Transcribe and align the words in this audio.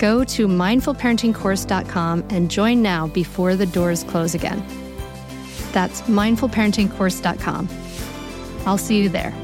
Go 0.00 0.24
to 0.24 0.48
mindfulparentingcourse.com 0.48 2.24
and 2.30 2.50
join 2.50 2.80
now 2.80 3.06
before 3.08 3.54
the 3.54 3.66
doors 3.66 4.02
close 4.02 4.34
again. 4.34 4.64
That's 5.72 6.00
mindfulparentingcourse.com. 6.02 7.68
I'll 8.66 8.78
see 8.78 9.02
you 9.02 9.10
there. 9.10 9.34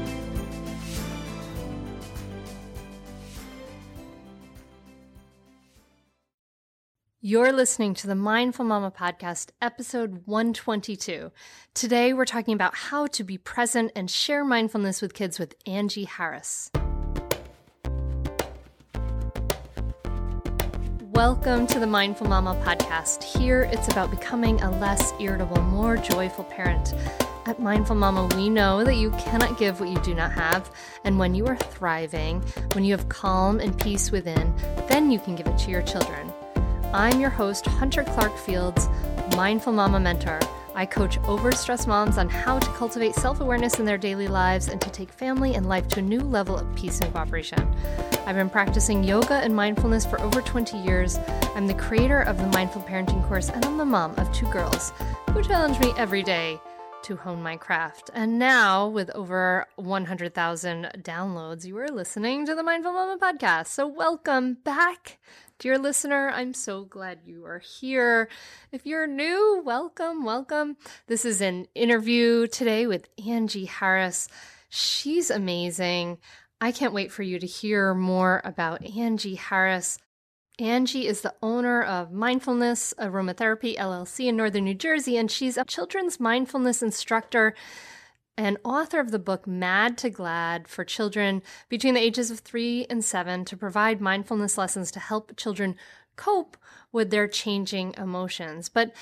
You're 7.21 7.51
listening 7.51 7.93
to 7.95 8.07
the 8.07 8.15
Mindful 8.15 8.65
Mama 8.65 8.89
Podcast, 8.89 9.51
episode 9.61 10.25
122. 10.25 11.31
Today, 11.75 12.13
we're 12.13 12.25
talking 12.25 12.55
about 12.55 12.73
how 12.73 13.05
to 13.07 13.23
be 13.23 13.37
present 13.37 13.91
and 13.95 14.09
share 14.09 14.43
mindfulness 14.43 15.03
with 15.03 15.13
kids 15.13 15.37
with 15.37 15.53
Angie 15.67 16.05
Harris. 16.05 16.71
Welcome 21.17 21.65
to 21.69 21.79
the 21.79 21.87
Mindful 21.87 22.27
Mama 22.27 22.53
podcast. 22.63 23.23
Here 23.23 23.63
it's 23.71 23.87
about 23.87 24.11
becoming 24.11 24.61
a 24.61 24.69
less 24.77 25.13
irritable, 25.19 25.59
more 25.63 25.97
joyful 25.97 26.43
parent. 26.43 26.93
At 27.47 27.59
Mindful 27.59 27.95
Mama, 27.95 28.29
we 28.35 28.51
know 28.51 28.83
that 28.83 28.97
you 28.97 29.09
cannot 29.09 29.57
give 29.57 29.79
what 29.79 29.89
you 29.89 29.99
do 30.01 30.13
not 30.13 30.31
have. 30.33 30.69
And 31.05 31.17
when 31.17 31.33
you 31.33 31.47
are 31.47 31.57
thriving, 31.57 32.43
when 32.73 32.83
you 32.83 32.95
have 32.95 33.09
calm 33.09 33.59
and 33.59 33.75
peace 33.79 34.11
within, 34.11 34.53
then 34.87 35.09
you 35.09 35.17
can 35.17 35.35
give 35.35 35.47
it 35.47 35.57
to 35.57 35.71
your 35.71 35.81
children. 35.81 36.31
I'm 36.93 37.19
your 37.19 37.31
host, 37.31 37.65
Hunter 37.65 38.03
Clark 38.03 38.37
Fields, 38.37 38.87
Mindful 39.35 39.73
Mama 39.73 39.99
Mentor. 39.99 40.39
I 40.77 40.85
coach 40.85 41.19
overstressed 41.21 41.87
moms 41.87 42.19
on 42.19 42.29
how 42.29 42.59
to 42.59 42.69
cultivate 42.73 43.15
self 43.15 43.41
awareness 43.41 43.79
in 43.79 43.85
their 43.85 43.97
daily 43.97 44.27
lives 44.27 44.67
and 44.67 44.79
to 44.79 44.91
take 44.91 45.11
family 45.11 45.55
and 45.55 45.67
life 45.67 45.87
to 45.87 45.99
a 45.99 46.03
new 46.03 46.19
level 46.19 46.55
of 46.55 46.75
peace 46.75 47.01
and 47.01 47.11
cooperation. 47.11 47.67
I've 48.27 48.35
been 48.35 48.47
practicing 48.47 49.03
yoga 49.03 49.33
and 49.33 49.55
mindfulness 49.55 50.05
for 50.05 50.21
over 50.21 50.39
20 50.39 50.77
years. 50.77 51.17
I'm 51.55 51.65
the 51.65 51.73
creator 51.73 52.21
of 52.21 52.37
the 52.37 52.45
Mindful 52.49 52.83
Parenting 52.83 53.27
course, 53.27 53.49
and 53.49 53.65
I'm 53.65 53.77
the 53.79 53.85
mom 53.85 54.13
of 54.19 54.31
two 54.31 54.45
girls 54.51 54.93
who 55.31 55.41
challenge 55.41 55.79
me 55.79 55.93
every 55.97 56.21
day 56.21 56.61
to 57.03 57.15
hone 57.15 57.41
my 57.41 57.57
craft. 57.57 58.11
And 58.13 58.37
now, 58.37 58.87
with 58.87 59.09
over 59.11 59.65
100,000 59.77 60.91
downloads, 60.99 61.65
you 61.65 61.75
are 61.79 61.87
listening 61.87 62.45
to 62.45 62.53
the 62.53 62.61
Mindful 62.61 62.93
Mama 62.93 63.17
podcast. 63.19 63.67
So, 63.67 63.87
welcome 63.87 64.57
back 64.63 65.17
Dear 65.59 65.79
listener, 65.79 66.29
I'm 66.29 66.53
so 66.53 66.83
glad 66.83 67.21
you 67.25 67.43
are 67.45 67.57
here. 67.57 68.29
If 68.71 68.85
you're 68.85 69.07
new, 69.07 69.59
welcome, 69.65 70.23
welcome. 70.23 70.77
This 71.07 71.25
is 71.25 71.41
an 71.41 71.67
interview 71.73 72.45
today 72.45 72.85
with 72.85 73.09
Angie 73.27 73.65
Harris. 73.65 74.29
She's 74.69 75.31
amazing. 75.31 76.19
I 76.61 76.71
can't 76.71 76.93
wait 76.93 77.11
for 77.11 77.23
you 77.23 77.39
to 77.39 77.47
hear 77.47 77.95
more 77.95 78.39
about 78.45 78.85
Angie 78.85 79.33
Harris. 79.33 79.97
Angie 80.59 81.07
is 81.07 81.21
the 81.21 81.33
owner 81.41 81.81
of 81.81 82.11
Mindfulness 82.11 82.93
Aromatherapy 82.99 83.75
LLC 83.77 84.27
in 84.27 84.37
Northern 84.37 84.65
New 84.65 84.75
Jersey, 84.75 85.17
and 85.17 85.31
she's 85.31 85.57
a 85.57 85.65
children's 85.65 86.19
mindfulness 86.19 86.83
instructor 86.83 87.55
and 88.37 88.57
author 88.63 88.99
of 88.99 89.11
the 89.11 89.19
book 89.19 89.47
Mad 89.47 89.97
to 89.99 90.09
Glad 90.09 90.67
for 90.67 90.85
children 90.85 91.41
between 91.69 91.95
the 91.95 92.01
ages 92.01 92.29
of 92.29 92.39
three 92.39 92.85
and 92.89 93.03
seven 93.03 93.43
to 93.45 93.57
provide 93.57 93.99
mindfulness 93.99 94.57
lessons 94.57 94.91
to 94.91 94.99
help 94.99 95.35
children 95.35 95.75
cope 96.15 96.55
with 96.91 97.09
their 97.09 97.27
changing 97.27 97.93
emotions. 97.97 98.69
But 98.69 98.93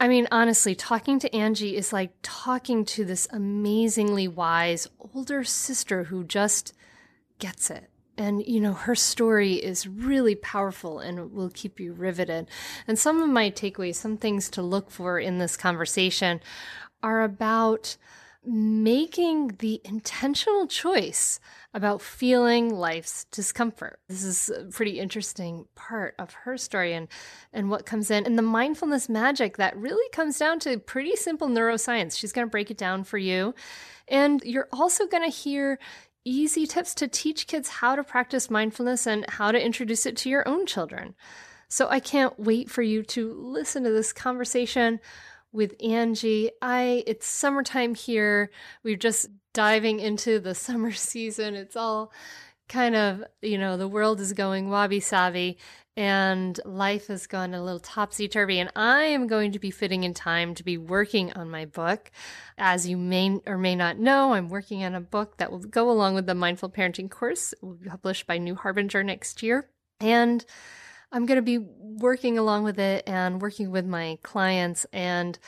I 0.00 0.08
mean, 0.08 0.26
honestly, 0.32 0.74
talking 0.74 1.20
to 1.20 1.34
Angie 1.34 1.76
is 1.76 1.92
like 1.92 2.12
talking 2.22 2.84
to 2.86 3.04
this 3.04 3.28
amazingly 3.30 4.26
wise 4.26 4.88
older 4.98 5.44
sister 5.44 6.04
who 6.04 6.24
just 6.24 6.74
gets 7.38 7.70
it. 7.70 7.90
And, 8.16 8.44
you 8.46 8.60
know, 8.60 8.74
her 8.74 8.94
story 8.94 9.54
is 9.54 9.88
really 9.88 10.34
powerful 10.34 11.00
and 11.00 11.32
will 11.32 11.50
keep 11.50 11.80
you 11.80 11.92
riveted. 11.92 12.48
And 12.86 12.98
some 12.98 13.22
of 13.22 13.28
my 13.28 13.50
takeaways, 13.50 13.96
some 13.96 14.16
things 14.16 14.48
to 14.50 14.62
look 14.62 14.90
for 14.90 15.18
in 15.18 15.38
this 15.38 15.56
conversation 15.56 16.40
are 17.02 17.22
about 17.22 17.96
making 18.46 19.48
the 19.58 19.80
intentional 19.84 20.66
choice 20.66 21.40
about 21.72 22.02
feeling 22.02 22.74
life's 22.74 23.24
discomfort. 23.24 23.98
This 24.08 24.22
is 24.22 24.50
a 24.50 24.64
pretty 24.64 25.00
interesting 25.00 25.66
part 25.74 26.14
of 26.18 26.32
her 26.32 26.56
story 26.56 26.92
and, 26.94 27.08
and 27.52 27.70
what 27.70 27.86
comes 27.86 28.10
in. 28.10 28.26
And 28.26 28.38
the 28.38 28.42
mindfulness 28.42 29.08
magic 29.08 29.56
that 29.56 29.76
really 29.76 30.08
comes 30.10 30.38
down 30.38 30.60
to 30.60 30.78
pretty 30.78 31.16
simple 31.16 31.48
neuroscience. 31.48 32.18
She's 32.18 32.32
going 32.32 32.46
to 32.46 32.50
break 32.50 32.70
it 32.70 32.78
down 32.78 33.04
for 33.04 33.18
you. 33.18 33.54
And 34.08 34.42
you're 34.44 34.68
also 34.72 35.06
going 35.06 35.24
to 35.24 35.36
hear 35.36 35.78
easy 36.24 36.66
tips 36.66 36.94
to 36.94 37.08
teach 37.08 37.46
kids 37.46 37.68
how 37.68 37.96
to 37.96 38.04
practice 38.04 38.50
mindfulness 38.50 39.06
and 39.06 39.28
how 39.28 39.52
to 39.52 39.62
introduce 39.62 40.06
it 40.06 40.16
to 40.18 40.30
your 40.30 40.46
own 40.48 40.66
children. 40.66 41.14
So 41.68 41.88
I 41.88 42.00
can't 42.00 42.38
wait 42.38 42.70
for 42.70 42.82
you 42.82 43.02
to 43.02 43.32
listen 43.32 43.84
to 43.84 43.90
this 43.90 44.12
conversation 44.12 45.00
with 45.54 45.74
Angie. 45.82 46.50
I 46.60 47.04
it's 47.06 47.26
summertime 47.26 47.94
here. 47.94 48.50
We're 48.82 48.96
just 48.96 49.28
diving 49.54 50.00
into 50.00 50.40
the 50.40 50.54
summer 50.66 50.92
season. 50.92 51.54
It's 51.54 51.76
all 51.76 52.12
kind 52.68 52.96
of, 52.96 53.24
you 53.40 53.58
know, 53.58 53.76
the 53.76 53.88
world 53.88 54.20
is 54.20 54.32
going 54.32 54.68
wabi 54.68 55.00
sabi 55.00 55.58
and 55.96 56.58
life 56.64 57.06
has 57.06 57.26
gone 57.26 57.54
a 57.54 57.62
little 57.62 57.78
topsy 57.78 58.26
turvy. 58.26 58.58
And 58.58 58.70
I 58.74 59.04
am 59.04 59.26
going 59.26 59.52
to 59.52 59.58
be 59.58 59.70
fitting 59.70 60.02
in 60.02 60.12
time 60.12 60.54
to 60.56 60.64
be 60.64 60.76
working 60.76 61.32
on 61.34 61.50
my 61.50 61.66
book. 61.66 62.10
As 62.58 62.88
you 62.88 62.96
may 62.96 63.38
or 63.46 63.56
may 63.56 63.76
not 63.76 63.98
know, 63.98 64.32
I'm 64.32 64.48
working 64.48 64.82
on 64.82 64.94
a 64.94 65.00
book 65.00 65.36
that 65.36 65.52
will 65.52 65.60
go 65.60 65.90
along 65.90 66.14
with 66.14 66.26
the 66.26 66.34
Mindful 66.34 66.70
Parenting 66.70 67.10
course. 67.10 67.52
It 67.52 67.62
will 67.62 67.74
be 67.74 67.88
published 67.88 68.26
by 68.26 68.38
New 68.38 68.56
Harbinger 68.56 69.04
next 69.04 69.42
year. 69.42 69.68
And 70.00 70.44
I'm 71.14 71.24
going 71.26 71.36
to 71.36 71.42
be 71.42 71.58
working 71.58 72.38
along 72.38 72.64
with 72.64 72.80
it 72.80 73.04
and 73.06 73.40
working 73.40 73.70
with 73.70 73.86
my 73.86 74.18
clients. 74.24 74.84
And 74.92 75.38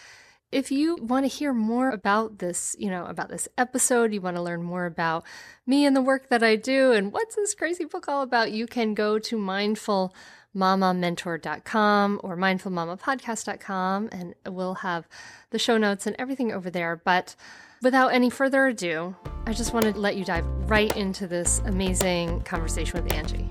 if 0.52 0.70
you 0.70 0.94
want 0.96 1.24
to 1.24 1.28
hear 1.28 1.52
more 1.52 1.90
about 1.90 2.38
this, 2.38 2.76
you 2.78 2.88
know, 2.88 3.04
about 3.06 3.30
this 3.30 3.48
episode, 3.58 4.14
you 4.14 4.20
want 4.20 4.36
to 4.36 4.42
learn 4.42 4.62
more 4.62 4.86
about 4.86 5.24
me 5.66 5.84
and 5.84 5.96
the 5.96 6.00
work 6.00 6.28
that 6.28 6.44
I 6.44 6.54
do 6.54 6.92
and 6.92 7.12
what's 7.12 7.34
this 7.34 7.52
crazy 7.52 7.84
book 7.84 8.08
all 8.08 8.22
about, 8.22 8.52
you 8.52 8.68
can 8.68 8.94
go 8.94 9.18
to 9.18 9.36
mindfulmamamentor.com 9.36 12.20
or 12.22 12.36
mindfulmamapodcast.com 12.36 14.08
and 14.12 14.36
we'll 14.46 14.74
have 14.74 15.08
the 15.50 15.58
show 15.58 15.76
notes 15.76 16.06
and 16.06 16.14
everything 16.16 16.52
over 16.52 16.70
there. 16.70 17.02
But 17.04 17.34
without 17.82 18.14
any 18.14 18.30
further 18.30 18.68
ado, 18.68 19.16
I 19.46 19.52
just 19.52 19.74
want 19.74 19.86
to 19.86 19.98
let 19.98 20.14
you 20.14 20.24
dive 20.24 20.46
right 20.70 20.96
into 20.96 21.26
this 21.26 21.60
amazing 21.64 22.42
conversation 22.42 23.02
with 23.02 23.12
Angie. 23.12 23.50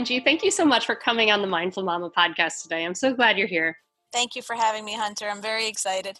Angie, 0.00 0.18
thank 0.18 0.42
you 0.42 0.50
so 0.50 0.64
much 0.64 0.86
for 0.86 0.94
coming 0.94 1.30
on 1.30 1.42
the 1.42 1.46
Mindful 1.46 1.82
Mama 1.82 2.08
podcast 2.08 2.62
today. 2.62 2.86
I'm 2.86 2.94
so 2.94 3.12
glad 3.12 3.36
you're 3.36 3.46
here. 3.46 3.76
Thank 4.14 4.34
you 4.34 4.40
for 4.40 4.56
having 4.56 4.82
me, 4.82 4.94
Hunter. 4.94 5.28
I'm 5.28 5.42
very 5.42 5.68
excited. 5.68 6.18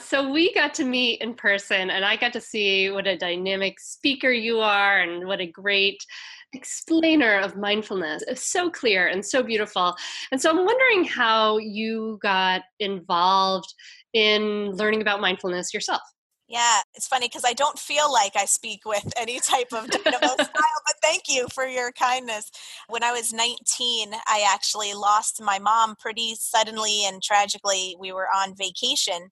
So, 0.00 0.28
we 0.28 0.52
got 0.52 0.74
to 0.74 0.84
meet 0.84 1.20
in 1.20 1.34
person, 1.34 1.90
and 1.90 2.04
I 2.04 2.16
got 2.16 2.32
to 2.32 2.40
see 2.40 2.90
what 2.90 3.06
a 3.06 3.16
dynamic 3.16 3.78
speaker 3.78 4.32
you 4.32 4.58
are 4.58 5.02
and 5.02 5.24
what 5.24 5.40
a 5.40 5.46
great 5.46 6.04
explainer 6.52 7.38
of 7.38 7.56
mindfulness. 7.56 8.24
It's 8.26 8.50
so 8.50 8.70
clear 8.70 9.06
and 9.06 9.24
so 9.24 9.40
beautiful. 9.40 9.94
And 10.32 10.42
so, 10.42 10.50
I'm 10.50 10.66
wondering 10.66 11.04
how 11.04 11.58
you 11.58 12.18
got 12.20 12.62
involved 12.80 13.72
in 14.14 14.72
learning 14.72 15.02
about 15.02 15.20
mindfulness 15.20 15.72
yourself. 15.72 16.02
Yeah, 16.48 16.80
it's 16.94 17.08
funny 17.08 17.26
because 17.26 17.44
I 17.44 17.54
don't 17.54 17.78
feel 17.78 18.12
like 18.12 18.36
I 18.36 18.44
speak 18.44 18.82
with 18.86 19.12
any 19.16 19.40
type 19.40 19.72
of 19.72 19.90
dynamo 19.90 20.26
style, 20.34 20.80
but 20.86 20.94
thank 21.02 21.22
you 21.28 21.48
for 21.52 21.66
your 21.66 21.90
kindness. 21.92 22.50
When 22.88 23.02
I 23.02 23.12
was 23.12 23.32
19, 23.32 24.12
I 24.28 24.46
actually 24.48 24.94
lost 24.94 25.42
my 25.42 25.58
mom 25.58 25.96
pretty 25.96 26.34
suddenly 26.36 27.04
and 27.04 27.20
tragically. 27.22 27.96
We 27.98 28.12
were 28.12 28.28
on 28.28 28.54
vacation 28.56 29.30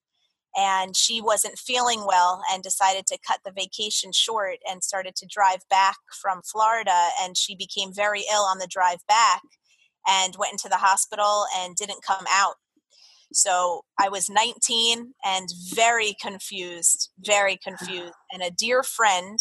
and 0.57 0.97
she 0.97 1.21
wasn't 1.21 1.59
feeling 1.59 2.05
well 2.07 2.43
and 2.53 2.63
decided 2.63 3.07
to 3.07 3.19
cut 3.27 3.41
the 3.45 3.53
vacation 3.53 4.11
short 4.13 4.59
and 4.69 4.83
started 4.83 5.15
to 5.17 5.27
drive 5.27 5.61
back 5.71 5.97
from 6.21 6.43
Florida. 6.43 7.09
And 7.23 7.37
she 7.37 7.55
became 7.55 7.93
very 7.95 8.25
ill 8.33 8.43
on 8.43 8.59
the 8.59 8.69
drive 8.69 9.01
back 9.07 9.43
and 10.07 10.37
went 10.37 10.53
into 10.53 10.69
the 10.69 10.77
hospital 10.77 11.45
and 11.57 11.77
didn't 11.77 12.05
come 12.07 12.25
out 12.29 12.55
so 13.33 13.83
I 13.99 14.09
was 14.09 14.29
19 14.29 15.13
and 15.25 15.49
very 15.73 16.15
confused, 16.21 17.11
very 17.19 17.59
confused. 17.63 18.15
And 18.33 18.43
a 18.43 18.51
dear 18.51 18.83
friend 18.83 19.39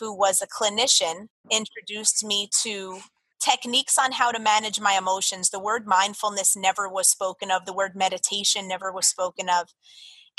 who 0.00 0.16
was 0.16 0.42
a 0.42 0.46
clinician 0.46 1.28
introduced 1.50 2.24
me 2.24 2.48
to 2.62 3.00
techniques 3.42 3.98
on 3.98 4.12
how 4.12 4.30
to 4.30 4.38
manage 4.38 4.80
my 4.80 4.96
emotions. 4.96 5.50
The 5.50 5.58
word 5.58 5.86
mindfulness 5.86 6.56
never 6.56 6.88
was 6.88 7.08
spoken 7.08 7.50
of, 7.50 7.64
the 7.64 7.72
word 7.72 7.92
meditation 7.94 8.68
never 8.68 8.92
was 8.92 9.08
spoken 9.08 9.48
of. 9.48 9.68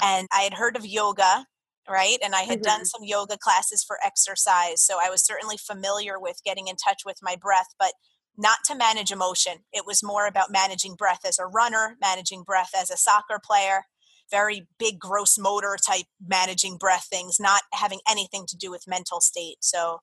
And 0.02 0.28
I 0.34 0.42
had 0.42 0.56
heard 0.56 0.76
of 0.76 0.86
yoga, 0.86 1.46
right? 1.90 2.18
And 2.24 2.34
I 2.34 2.42
had 2.42 2.60
mm-hmm. 2.60 2.78
done 2.78 2.86
some 2.86 3.04
yoga 3.04 3.38
classes 3.38 3.84
for 3.84 3.98
exercise. 4.04 4.82
So 4.82 4.98
I 5.04 5.10
was 5.10 5.24
certainly 5.24 5.58
familiar 5.58 6.20
with 6.20 6.38
getting 6.46 6.68
in 6.68 6.76
touch 6.76 7.02
with 7.06 7.18
my 7.22 7.36
breath. 7.36 7.68
But 7.78 7.94
not 8.38 8.60
to 8.66 8.76
manage 8.76 9.12
emotion. 9.12 9.60
It 9.72 9.86
was 9.86 10.04
more 10.04 10.26
about 10.26 10.52
managing 10.52 10.96
breath 10.96 11.22
as 11.26 11.40
a 11.40 11.46
runner, 11.46 11.98
managing 12.02 12.44
breath 12.44 12.72
as 12.76 12.90
a 12.90 12.98
soccer 12.98 13.40
player, 13.44 13.84
very 14.32 14.68
big 14.80 15.00
gross 15.00 15.38
motor 15.38 15.78
type 15.86 16.06
managing 16.26 16.78
breath 16.78 17.08
things, 17.10 17.40
not 17.40 17.62
having 17.74 18.00
anything 18.10 18.46
to 18.48 18.58
do 18.58 18.72
with 18.72 18.88
mental 18.88 19.22
state. 19.22 19.58
So 19.62 20.00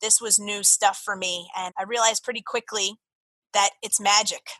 this 0.00 0.20
was 0.20 0.38
new 0.38 0.62
stuff 0.62 1.00
for 1.02 1.16
me. 1.16 1.48
And 1.56 1.72
I 1.78 1.84
realized 1.84 2.22
pretty 2.22 2.42
quickly 2.42 2.94
that 3.54 3.70
it's 3.82 4.00
magic. 4.00 4.50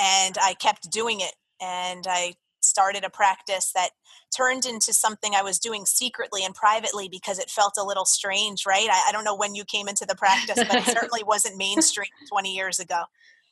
And 0.00 0.36
I 0.40 0.54
kept 0.54 0.90
doing 0.90 1.20
it. 1.20 1.34
And 1.60 2.06
I 2.08 2.34
started 2.60 3.04
a 3.04 3.10
practice 3.10 3.72
that 3.74 3.90
turned 4.36 4.64
into 4.66 4.92
something 4.92 5.34
I 5.34 5.42
was 5.42 5.58
doing 5.58 5.86
secretly 5.86 6.44
and 6.44 6.54
privately 6.54 7.08
because 7.08 7.38
it 7.38 7.50
felt 7.50 7.74
a 7.78 7.84
little 7.84 8.04
strange, 8.04 8.64
right? 8.66 8.88
I, 8.90 9.08
I 9.08 9.12
don't 9.12 9.24
know 9.24 9.36
when 9.36 9.54
you 9.54 9.64
came 9.64 9.88
into 9.88 10.06
the 10.06 10.14
practice, 10.14 10.56
but 10.56 10.76
it 10.76 10.84
certainly 10.96 11.24
wasn't 11.24 11.56
mainstream 11.56 12.10
20 12.30 12.54
years 12.54 12.78
ago. 12.78 13.04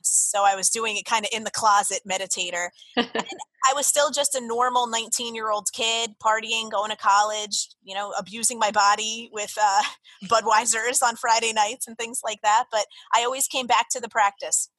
So 0.03 0.45
I 0.45 0.55
was 0.55 0.71
doing 0.71 0.97
it 0.97 1.05
kind 1.05 1.25
of 1.25 1.31
in 1.33 1.45
the 1.45 1.51
closet, 1.51 2.01
meditator. 2.09 2.69
And 2.97 3.11
I 3.69 3.75
was 3.75 3.87
still 3.87 4.11
just 4.11 4.35
a 4.35 4.41
normal 4.41 4.87
19 4.87 5.35
year 5.35 5.51
old 5.51 5.69
kid, 5.73 6.15
partying, 6.25 6.71
going 6.71 6.91
to 6.91 6.97
college, 6.97 7.69
you 7.83 7.95
know, 7.95 8.13
abusing 8.19 8.59
my 8.59 8.71
body 8.71 9.31
with 9.33 9.53
uh, 9.61 9.83
Budweiser's 10.25 11.03
on 11.03 11.17
Friday 11.17 11.53
nights 11.53 11.89
and 11.89 11.99
things 11.99 12.21
like 12.25 12.41
that. 12.43 12.67
But 12.71 12.87
I 13.15 13.25
always 13.25 13.49
came 13.49 13.67
back 13.67 13.89
to 13.91 14.01
the 14.01 14.09
practice. 14.09 14.71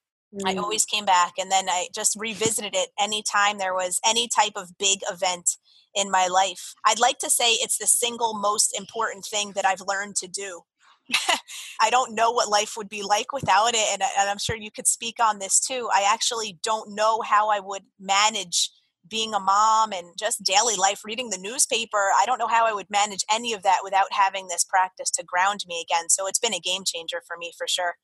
I 0.45 0.55
mm. 0.55 0.61
always 0.61 0.85
came 0.85 1.05
back 1.05 1.33
and 1.37 1.49
then 1.49 1.69
I 1.69 1.87
just 1.95 2.17
revisited 2.19 2.75
it 2.75 2.89
anytime 2.99 3.57
there 3.57 3.73
was 3.73 3.99
any 4.05 4.27
type 4.27 4.53
of 4.55 4.77
big 4.77 4.99
event 5.09 5.57
in 5.97 6.11
my 6.11 6.27
life. 6.27 6.73
I'd 6.85 6.99
like 6.99 7.17
to 7.19 7.29
say 7.29 7.53
it's 7.53 7.77
the 7.77 7.87
single 7.87 8.37
most 8.39 8.77
important 8.77 9.25
thing 9.25 9.51
that 9.55 9.65
I've 9.65 9.81
learned 9.81 10.15
to 10.17 10.27
do. 10.27 10.61
I 11.81 11.89
don't 11.89 12.15
know 12.15 12.31
what 12.31 12.49
life 12.49 12.73
would 12.77 12.89
be 12.89 13.01
like 13.01 13.33
without 13.33 13.73
it. 13.73 13.87
And, 13.91 14.01
and 14.01 14.29
I'm 14.29 14.37
sure 14.37 14.55
you 14.55 14.71
could 14.71 14.87
speak 14.87 15.15
on 15.21 15.39
this 15.39 15.59
too. 15.59 15.89
I 15.93 16.07
actually 16.09 16.59
don't 16.63 16.95
know 16.95 17.21
how 17.21 17.49
I 17.49 17.59
would 17.59 17.83
manage 17.99 18.69
being 19.09 19.33
a 19.33 19.39
mom 19.39 19.93
and 19.93 20.07
just 20.19 20.43
daily 20.43 20.75
life, 20.75 21.01
reading 21.05 21.29
the 21.29 21.37
newspaper. 21.37 22.09
I 22.19 22.25
don't 22.25 22.39
know 22.39 22.47
how 22.47 22.67
I 22.67 22.73
would 22.73 22.89
manage 22.89 23.23
any 23.33 23.53
of 23.53 23.63
that 23.63 23.79
without 23.83 24.11
having 24.11 24.47
this 24.47 24.63
practice 24.63 25.09
to 25.11 25.23
ground 25.23 25.61
me 25.67 25.83
again. 25.89 26.09
So 26.09 26.27
it's 26.27 26.39
been 26.39 26.53
a 26.53 26.59
game 26.59 26.83
changer 26.85 27.21
for 27.25 27.37
me 27.37 27.53
for 27.57 27.67
sure. 27.67 27.95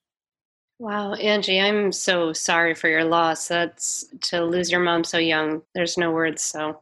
Wow, 0.80 1.14
Angie, 1.14 1.62
I'm 1.62 1.92
so 1.92 2.34
sorry 2.34 2.74
for 2.74 2.88
your 2.88 3.04
loss. 3.04 3.48
That's 3.48 4.06
to 4.22 4.44
lose 4.44 4.72
your 4.72 4.82
mom 4.82 5.04
so 5.04 5.18
young. 5.18 5.62
There's 5.76 5.98
no 5.98 6.12
words. 6.12 6.42
So 6.42 6.82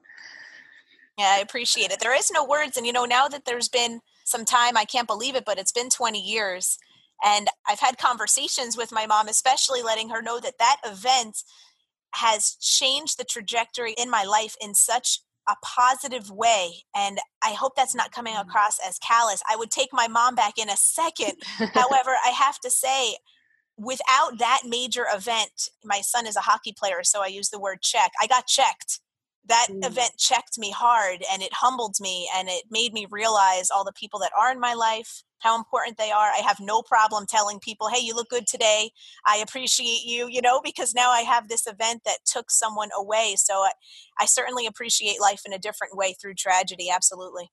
yeah, 1.18 1.36
I 1.38 1.40
appreciate 1.40 1.92
it. 1.92 2.00
There 2.00 2.18
is 2.18 2.32
no 2.32 2.46
words. 2.46 2.78
And, 2.78 2.86
you 2.86 2.94
know, 2.94 3.06
now 3.06 3.28
that 3.28 3.46
there's 3.46 3.68
been 3.68 4.00
some 4.26 4.46
time, 4.46 4.78
I 4.78 4.86
can't 4.86 5.08
believe 5.08 5.36
it, 5.36 5.46
but 5.46 5.60
it's 5.60 5.72
been 5.72 5.90
20 5.90 6.20
years. 6.20 6.78
And 7.24 7.48
I've 7.68 7.80
had 7.80 7.98
conversations 7.98 8.78
with 8.78 8.92
my 8.92 9.06
mom, 9.06 9.28
especially 9.28 9.84
letting 9.84 10.10
her 10.10 10.22
know 10.22 10.40
that 10.40 10.58
that 10.60 10.78
event 10.86 11.44
has 12.16 12.56
changed 12.60 13.18
the 13.18 13.24
trajectory 13.24 13.94
in 13.98 14.10
my 14.10 14.24
life 14.24 14.56
in 14.62 14.74
such 14.74 15.20
a 15.48 15.56
positive 15.64 16.30
way. 16.30 16.84
And 16.96 17.20
I 17.44 17.52
hope 17.52 17.76
that's 17.76 17.96
not 17.96 18.12
coming 18.12 18.34
mm. 18.34 18.42
across 18.42 18.80
as 18.86 18.98
callous. 19.00 19.42
I 19.50 19.56
would 19.56 19.72
take 19.72 19.90
my 19.92 20.08
mom 20.08 20.36
back 20.36 20.58
in 20.58 20.70
a 20.70 20.78
second. 20.78 21.34
However, 21.44 22.12
I 22.26 22.30
have 22.30 22.60
to 22.60 22.72
say, 22.72 23.18
without 23.78 24.40
that 24.40 24.62
major 24.68 25.06
event, 25.14 25.70
my 25.84 26.02
son 26.02 26.28
is 26.28 26.36
a 26.36 26.42
hockey 26.42 26.74
player, 26.78 27.04
so 27.04 27.22
I 27.22 27.28
use 27.28 27.50
the 27.50 27.60
word 27.60 27.82
check. 27.82 28.12
I 28.22 28.28
got 28.28 28.48
checked 28.48 29.00
that 29.48 29.68
mm. 29.70 29.86
event 29.86 30.12
checked 30.18 30.58
me 30.58 30.72
hard 30.72 31.24
and 31.32 31.42
it 31.42 31.54
humbled 31.54 31.96
me 32.00 32.30
and 32.36 32.48
it 32.48 32.64
made 32.70 32.94
me 32.94 33.08
realize 33.10 33.70
all 33.72 33.84
the 33.84 33.94
people 33.94 34.20
that 34.20 34.32
are 34.40 34.52
in 34.52 34.60
my 34.60 34.74
life 34.74 35.24
how 35.40 35.58
important 35.58 35.98
they 35.98 36.12
are 36.12 36.30
i 36.32 36.42
have 36.46 36.60
no 36.60 36.82
problem 36.82 37.26
telling 37.28 37.60
people 37.60 37.90
hey 37.90 38.00
you 38.02 38.16
look 38.16 38.30
good 38.30 38.46
today 38.46 38.92
i 39.26 39.38
appreciate 39.38 40.04
you 40.06 40.28
you 40.30 40.42
know 40.42 40.62
because 40.64 40.94
now 40.94 41.10
i 41.10 41.22
have 41.22 41.48
this 41.48 41.66
event 41.66 42.02
that 42.06 42.20
took 42.26 42.52
someone 42.52 42.90
away 42.98 43.34
so 43.36 43.56
i, 43.56 43.72
I 44.20 44.26
certainly 44.26 44.68
appreciate 44.68 45.20
life 45.20 45.42
in 45.46 45.54
a 45.54 45.60
different 45.60 45.98
way 45.98 46.14
through 46.22 46.36
tragedy 46.36 46.90
absolutely 46.94 47.50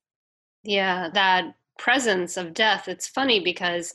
yeah 0.63 1.09
that 1.15 1.55
presence 1.79 2.37
of 2.37 2.53
death 2.53 2.89
it's 2.89 3.09
funny 3.09 3.41
because 3.41 3.95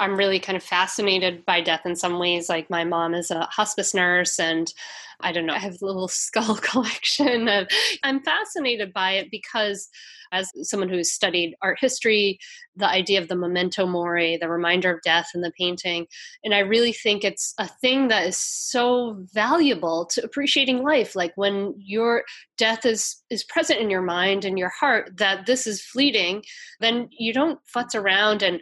I'm 0.00 0.16
really 0.16 0.38
kind 0.38 0.56
of 0.56 0.62
fascinated 0.62 1.44
by 1.44 1.60
death 1.60 1.84
in 1.84 1.96
some 1.96 2.18
ways. 2.18 2.48
Like 2.48 2.70
my 2.70 2.84
mom 2.84 3.14
is 3.14 3.30
a 3.30 3.42
hospice 3.46 3.94
nurse, 3.94 4.38
and 4.38 4.72
I 5.20 5.32
don't 5.32 5.46
know, 5.46 5.54
I 5.54 5.58
have 5.58 5.76
a 5.82 5.86
little 5.86 6.08
skull 6.08 6.56
collection 6.56 7.48
of. 7.48 7.68
I'm 8.02 8.22
fascinated 8.22 8.92
by 8.92 9.12
it 9.12 9.30
because, 9.30 9.88
as 10.30 10.50
someone 10.62 10.90
who's 10.90 11.12
studied 11.12 11.54
art 11.62 11.78
history, 11.80 12.38
the 12.76 12.88
idea 12.88 13.20
of 13.20 13.28
the 13.28 13.36
memento 13.36 13.86
mori, 13.86 14.36
the 14.36 14.48
reminder 14.48 14.92
of 14.92 15.02
death 15.02 15.28
in 15.34 15.40
the 15.40 15.52
painting, 15.58 16.06
and 16.44 16.54
I 16.54 16.60
really 16.60 16.92
think 16.92 17.24
it's 17.24 17.54
a 17.58 17.66
thing 17.66 18.08
that 18.08 18.26
is 18.26 18.36
so 18.36 19.16
valuable 19.32 20.06
to 20.12 20.22
appreciating 20.22 20.82
life. 20.82 21.16
Like 21.16 21.32
when 21.36 21.74
your 21.78 22.24
death 22.56 22.84
is 22.84 23.22
is 23.30 23.44
present 23.44 23.80
in 23.80 23.90
your 23.90 24.02
mind 24.02 24.44
and 24.44 24.58
your 24.58 24.72
heart, 24.80 25.16
that 25.16 25.46
this 25.46 25.66
is 25.66 25.82
fleeting, 25.82 26.42
then 26.80 27.08
you 27.10 27.32
don't 27.32 27.58
futz 27.74 27.94
around 27.94 28.42
and 28.42 28.60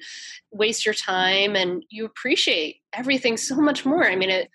waste 0.52 0.86
your 0.86 0.94
time, 0.94 1.56
and 1.56 1.84
you 1.90 2.06
appreciate 2.06 2.76
everything 2.94 3.36
so 3.36 3.56
much 3.56 3.84
more. 3.84 4.08
I 4.08 4.16
mean, 4.16 4.30
it 4.30 4.50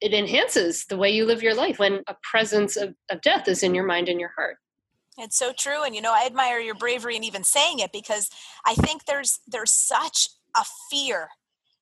it 0.00 0.14
enhances 0.14 0.84
the 0.86 0.96
way 0.96 1.10
you 1.10 1.24
live 1.24 1.42
your 1.42 1.54
life 1.54 1.78
when 1.78 2.02
a 2.06 2.16
presence 2.22 2.76
of, 2.76 2.94
of 3.10 3.20
death 3.20 3.48
is 3.48 3.62
in 3.62 3.74
your 3.74 3.86
mind 3.86 4.08
and 4.08 4.20
your 4.20 4.32
heart. 4.36 4.58
It's 5.18 5.36
so 5.36 5.52
true 5.52 5.82
and 5.82 5.96
you 5.96 6.00
know 6.00 6.12
i 6.14 6.24
admire 6.24 6.60
your 6.60 6.76
bravery 6.76 7.16
in 7.16 7.24
even 7.24 7.42
saying 7.42 7.80
it 7.80 7.90
because 7.92 8.30
i 8.64 8.74
think 8.74 9.04
there's 9.04 9.40
there's 9.48 9.72
such 9.72 10.28
a 10.56 10.64
fear 10.90 11.30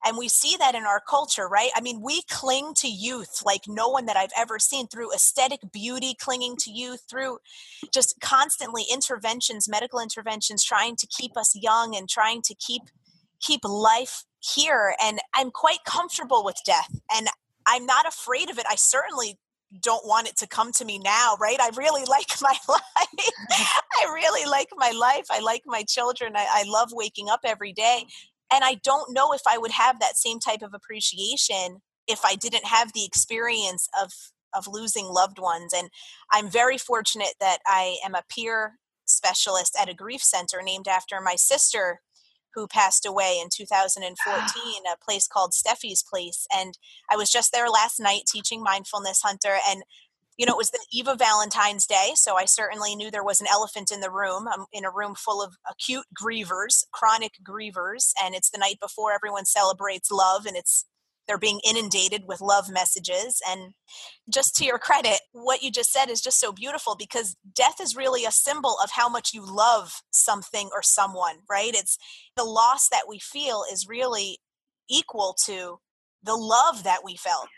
and 0.06 0.16
we 0.16 0.28
see 0.28 0.56
that 0.58 0.74
in 0.74 0.84
our 0.84 1.02
culture 1.06 1.46
right? 1.46 1.70
I 1.76 1.82
mean 1.82 2.00
we 2.00 2.22
cling 2.30 2.72
to 2.76 2.88
youth 2.88 3.42
like 3.44 3.62
no 3.68 3.88
one 3.90 4.06
that 4.06 4.16
i've 4.16 4.30
ever 4.34 4.58
seen 4.58 4.86
through 4.88 5.12
aesthetic 5.12 5.60
beauty 5.70 6.14
clinging 6.18 6.56
to 6.60 6.70
youth 6.70 7.02
through 7.10 7.36
just 7.92 8.18
constantly 8.22 8.84
interventions 8.90 9.68
medical 9.68 10.00
interventions 10.00 10.64
trying 10.64 10.96
to 10.96 11.06
keep 11.06 11.36
us 11.36 11.54
young 11.54 11.94
and 11.94 12.08
trying 12.08 12.40
to 12.40 12.54
keep 12.54 12.84
keep 13.38 13.60
life 13.64 14.24
here 14.40 14.94
and 15.02 15.18
i'm 15.34 15.50
quite 15.50 15.84
comfortable 15.84 16.42
with 16.42 16.56
death 16.64 16.88
and 17.14 17.28
i'm 17.66 17.86
not 17.86 18.06
afraid 18.06 18.50
of 18.50 18.58
it 18.58 18.66
i 18.70 18.74
certainly 18.74 19.38
don't 19.80 20.06
want 20.06 20.28
it 20.28 20.36
to 20.36 20.46
come 20.46 20.70
to 20.72 20.84
me 20.84 20.98
now 20.98 21.36
right? 21.40 21.58
I 21.60 21.70
really 21.76 22.04
like 22.08 22.28
my 22.40 22.56
life. 22.68 22.80
I 23.50 24.12
really 24.14 24.48
like 24.48 24.68
my 24.76 24.90
life 24.90 25.26
i 25.30 25.40
like 25.40 25.62
my 25.66 25.82
children 25.82 26.34
I, 26.36 26.46
I 26.48 26.64
love 26.66 26.90
waking 26.92 27.28
up 27.28 27.40
every 27.44 27.72
day 27.72 28.04
and 28.52 28.64
i 28.64 28.74
don't 28.82 29.12
know 29.12 29.32
if 29.32 29.42
i 29.48 29.58
would 29.58 29.72
have 29.72 30.00
that 30.00 30.16
same 30.16 30.38
type 30.38 30.62
of 30.62 30.74
appreciation 30.74 31.80
if 32.06 32.24
i 32.24 32.34
didn't 32.36 32.66
have 32.66 32.92
the 32.92 33.04
experience 33.04 33.88
of 34.00 34.12
of 34.54 34.66
losing 34.68 35.06
loved 35.06 35.38
ones 35.38 35.72
and 35.76 35.88
i'm 36.32 36.48
very 36.48 36.78
fortunate 36.78 37.34
that 37.40 37.58
i 37.66 37.96
am 38.04 38.14
a 38.14 38.22
peer 38.30 38.78
specialist 39.06 39.76
at 39.80 39.88
a 39.88 39.94
grief 39.94 40.22
center 40.22 40.62
named 40.62 40.88
after 40.88 41.20
my 41.20 41.36
sister 41.36 42.00
who 42.56 42.66
passed 42.66 43.06
away 43.06 43.38
in 43.40 43.46
ah. 43.46 43.56
2014, 43.56 44.82
a 44.92 45.04
place 45.04 45.28
called 45.28 45.52
Steffi's 45.52 46.02
Place. 46.02 46.48
And 46.52 46.76
I 47.08 47.16
was 47.16 47.30
just 47.30 47.52
there 47.52 47.68
last 47.68 48.00
night 48.00 48.22
teaching 48.26 48.62
Mindfulness 48.62 49.20
Hunter. 49.22 49.58
And, 49.68 49.84
you 50.36 50.46
know, 50.46 50.54
it 50.54 50.58
was 50.58 50.70
the 50.70 50.84
eve 50.92 51.06
of 51.06 51.18
Valentine's 51.18 51.86
Day. 51.86 52.12
So 52.14 52.36
I 52.36 52.46
certainly 52.46 52.96
knew 52.96 53.10
there 53.10 53.22
was 53.22 53.40
an 53.40 53.46
elephant 53.48 53.92
in 53.92 54.00
the 54.00 54.10
room. 54.10 54.48
I'm 54.48 54.64
in 54.72 54.84
a 54.84 54.90
room 54.90 55.14
full 55.14 55.42
of 55.42 55.54
acute 55.70 56.06
grievers, 56.20 56.84
chronic 56.92 57.34
grievers. 57.46 58.12
And 58.20 58.34
it's 58.34 58.50
the 58.50 58.58
night 58.58 58.78
before 58.80 59.12
everyone 59.12 59.44
celebrates 59.44 60.10
love. 60.10 60.46
And 60.46 60.56
it's 60.56 60.86
they're 61.26 61.38
being 61.38 61.60
inundated 61.68 62.22
with 62.26 62.40
love 62.40 62.70
messages 62.70 63.40
and 63.48 63.74
just 64.28 64.54
to 64.56 64.64
your 64.64 64.78
credit 64.78 65.18
what 65.32 65.62
you 65.62 65.70
just 65.70 65.92
said 65.92 66.08
is 66.08 66.20
just 66.20 66.40
so 66.40 66.52
beautiful 66.52 66.96
because 66.96 67.36
death 67.54 67.80
is 67.80 67.96
really 67.96 68.24
a 68.24 68.30
symbol 68.30 68.76
of 68.82 68.90
how 68.92 69.08
much 69.08 69.32
you 69.32 69.44
love 69.44 70.02
something 70.10 70.68
or 70.72 70.82
someone 70.82 71.36
right? 71.48 71.72
It's 71.74 71.98
the 72.36 72.44
loss 72.44 72.88
that 72.88 73.04
we 73.08 73.18
feel 73.18 73.64
is 73.70 73.86
really 73.88 74.38
equal 74.88 75.36
to 75.46 75.78
the 76.22 76.34
love 76.34 76.84
that 76.84 77.00
we 77.04 77.16
felt. 77.16 77.48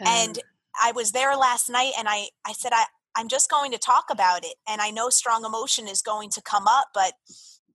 Yeah. 0.00 0.24
and 0.24 0.38
i 0.80 0.92
was 0.92 1.10
there 1.12 1.36
last 1.36 1.68
night 1.68 1.92
and 1.98 2.08
i 2.08 2.28
i 2.46 2.52
said 2.52 2.72
i 2.72 2.84
i'm 3.16 3.26
just 3.28 3.50
going 3.50 3.72
to 3.72 3.78
talk 3.78 4.04
about 4.10 4.44
it. 4.44 4.54
And 4.68 4.80
i 4.80 4.90
know 4.90 5.08
strong 5.08 5.44
emotion 5.44 5.88
is 5.88 6.02
going 6.02 6.30
to 6.30 6.42
come 6.42 6.68
up 6.68 6.88
but 6.94 7.14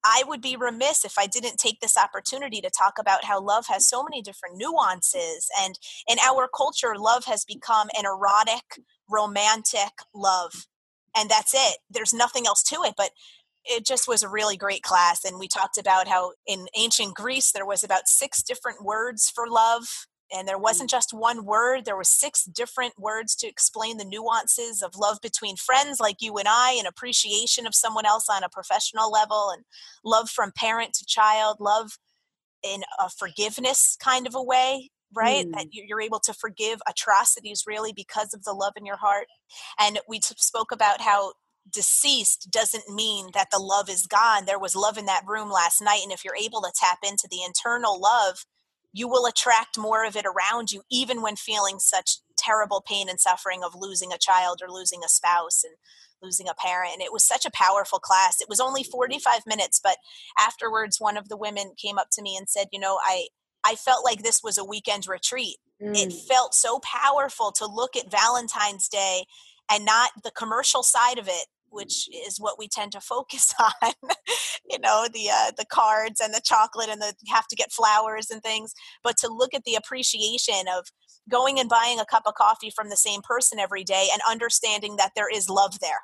I 0.03 0.23
would 0.27 0.41
be 0.41 0.55
remiss 0.55 1.05
if 1.05 1.17
I 1.17 1.27
didn't 1.27 1.57
take 1.57 1.79
this 1.79 1.97
opportunity 1.97 2.61
to 2.61 2.69
talk 2.69 2.93
about 2.99 3.25
how 3.25 3.41
love 3.41 3.65
has 3.67 3.87
so 3.87 4.03
many 4.03 4.21
different 4.21 4.57
nuances. 4.57 5.47
And 5.61 5.77
in 6.07 6.17
our 6.19 6.47
culture, 6.55 6.95
love 6.97 7.25
has 7.25 7.45
become 7.45 7.89
an 7.97 8.05
erotic, 8.05 8.79
romantic 9.09 9.93
love. 10.13 10.67
And 11.15 11.29
that's 11.29 11.53
it. 11.53 11.77
There's 11.89 12.13
nothing 12.13 12.45
else 12.47 12.63
to 12.63 12.77
it. 12.83 12.95
But 12.97 13.11
it 13.65 13.85
just 13.85 14.07
was 14.07 14.23
a 14.23 14.29
really 14.29 14.57
great 14.57 14.83
class. 14.83 15.23
And 15.23 15.39
we 15.39 15.47
talked 15.47 15.77
about 15.77 16.07
how 16.07 16.33
in 16.45 16.67
ancient 16.77 17.15
Greece, 17.15 17.51
there 17.51 17.65
was 17.65 17.83
about 17.83 18.07
six 18.07 18.43
different 18.43 18.83
words 18.83 19.31
for 19.33 19.47
love 19.47 20.07
and 20.33 20.47
there 20.47 20.57
wasn't 20.57 20.89
mm. 20.89 20.91
just 20.91 21.13
one 21.13 21.45
word 21.45 21.85
there 21.85 21.95
were 21.95 22.03
six 22.03 22.43
different 22.43 22.93
words 22.97 23.35
to 23.35 23.47
explain 23.47 23.97
the 23.97 24.05
nuances 24.05 24.81
of 24.81 24.97
love 24.97 25.19
between 25.21 25.55
friends 25.55 25.99
like 25.99 26.17
you 26.19 26.37
and 26.37 26.47
i 26.49 26.73
and 26.77 26.87
appreciation 26.87 27.65
of 27.65 27.75
someone 27.75 28.05
else 28.05 28.27
on 28.29 28.43
a 28.43 28.49
professional 28.49 29.11
level 29.11 29.51
and 29.53 29.63
love 30.03 30.29
from 30.29 30.51
parent 30.55 30.93
to 30.93 31.05
child 31.05 31.57
love 31.59 31.97
in 32.63 32.81
a 32.99 33.09
forgiveness 33.09 33.95
kind 34.01 34.27
of 34.27 34.35
a 34.35 34.43
way 34.43 34.89
right 35.15 35.45
mm. 35.47 35.51
that 35.53 35.67
you're 35.71 36.01
able 36.01 36.19
to 36.19 36.33
forgive 36.33 36.81
atrocities 36.87 37.63
really 37.67 37.93
because 37.93 38.33
of 38.33 38.43
the 38.43 38.53
love 38.53 38.73
in 38.75 38.85
your 38.85 38.97
heart 38.97 39.27
and 39.79 39.99
we 40.09 40.19
spoke 40.21 40.71
about 40.71 41.01
how 41.01 41.33
deceased 41.71 42.51
doesn't 42.51 42.93
mean 42.93 43.27
that 43.33 43.47
the 43.49 43.59
love 43.59 43.89
is 43.89 44.05
gone 44.05 44.45
there 44.45 44.59
was 44.59 44.75
love 44.75 44.97
in 44.97 45.05
that 45.05 45.23
room 45.25 45.49
last 45.49 45.81
night 45.81 46.01
and 46.03 46.11
if 46.11 46.25
you're 46.25 46.35
able 46.35 46.61
to 46.61 46.71
tap 46.75 46.97
into 47.03 47.25
the 47.31 47.41
internal 47.41 47.99
love 48.01 48.45
you 48.93 49.07
will 49.07 49.25
attract 49.25 49.77
more 49.77 50.05
of 50.05 50.15
it 50.15 50.25
around 50.25 50.71
you, 50.71 50.83
even 50.89 51.21
when 51.21 51.35
feeling 51.35 51.79
such 51.79 52.17
terrible 52.37 52.83
pain 52.87 53.09
and 53.09 53.19
suffering 53.19 53.63
of 53.63 53.73
losing 53.75 54.13
a 54.13 54.17
child 54.17 54.61
or 54.61 54.69
losing 54.69 55.01
a 55.03 55.09
spouse 55.09 55.63
and 55.63 55.73
losing 56.21 56.47
a 56.47 56.53
parent. 56.53 56.93
And 56.93 57.01
it 57.01 57.11
was 57.11 57.25
such 57.25 57.45
a 57.45 57.51
powerful 57.51 57.99
class. 57.99 58.39
It 58.39 58.47
was 58.47 58.59
only 58.59 58.83
45 58.83 59.41
minutes, 59.47 59.79
but 59.83 59.97
afterwards, 60.39 61.01
one 61.01 61.17
of 61.17 61.27
the 61.27 61.37
women 61.37 61.73
came 61.75 61.97
up 61.97 62.07
to 62.13 62.21
me 62.21 62.37
and 62.37 62.47
said, 62.47 62.67
You 62.71 62.79
know, 62.79 62.99
I, 63.03 63.27
I 63.65 63.75
felt 63.75 64.05
like 64.05 64.21
this 64.21 64.41
was 64.43 64.57
a 64.57 64.65
weekend 64.65 65.07
retreat. 65.07 65.57
Mm. 65.81 65.97
It 65.97 66.13
felt 66.13 66.53
so 66.53 66.79
powerful 66.79 67.51
to 67.53 67.65
look 67.65 67.95
at 67.95 68.11
Valentine's 68.11 68.87
Day 68.87 69.25
and 69.71 69.85
not 69.85 70.11
the 70.23 70.31
commercial 70.31 70.83
side 70.83 71.17
of 71.17 71.27
it 71.27 71.47
which 71.73 72.07
is 72.25 72.37
what 72.37 72.57
we 72.59 72.67
tend 72.67 72.91
to 72.91 73.01
focus 73.01 73.53
on 73.83 73.91
you 74.69 74.79
know 74.79 75.07
the 75.13 75.29
uh, 75.29 75.51
the 75.57 75.65
cards 75.65 76.21
and 76.21 76.33
the 76.33 76.41
chocolate 76.43 76.89
and 76.89 77.01
the 77.01 77.13
have 77.27 77.47
to 77.47 77.55
get 77.55 77.71
flowers 77.71 78.29
and 78.29 78.41
things 78.41 78.73
but 79.03 79.17
to 79.17 79.27
look 79.27 79.53
at 79.53 79.63
the 79.65 79.75
appreciation 79.75 80.65
of 80.75 80.85
going 81.29 81.59
and 81.59 81.69
buying 81.69 81.99
a 81.99 82.05
cup 82.05 82.23
of 82.25 82.33
coffee 82.35 82.71
from 82.75 82.89
the 82.89 82.97
same 82.97 83.21
person 83.21 83.59
every 83.59 83.83
day 83.83 84.07
and 84.11 84.21
understanding 84.29 84.95
that 84.97 85.11
there 85.15 85.33
is 85.33 85.49
love 85.49 85.79
there 85.79 86.01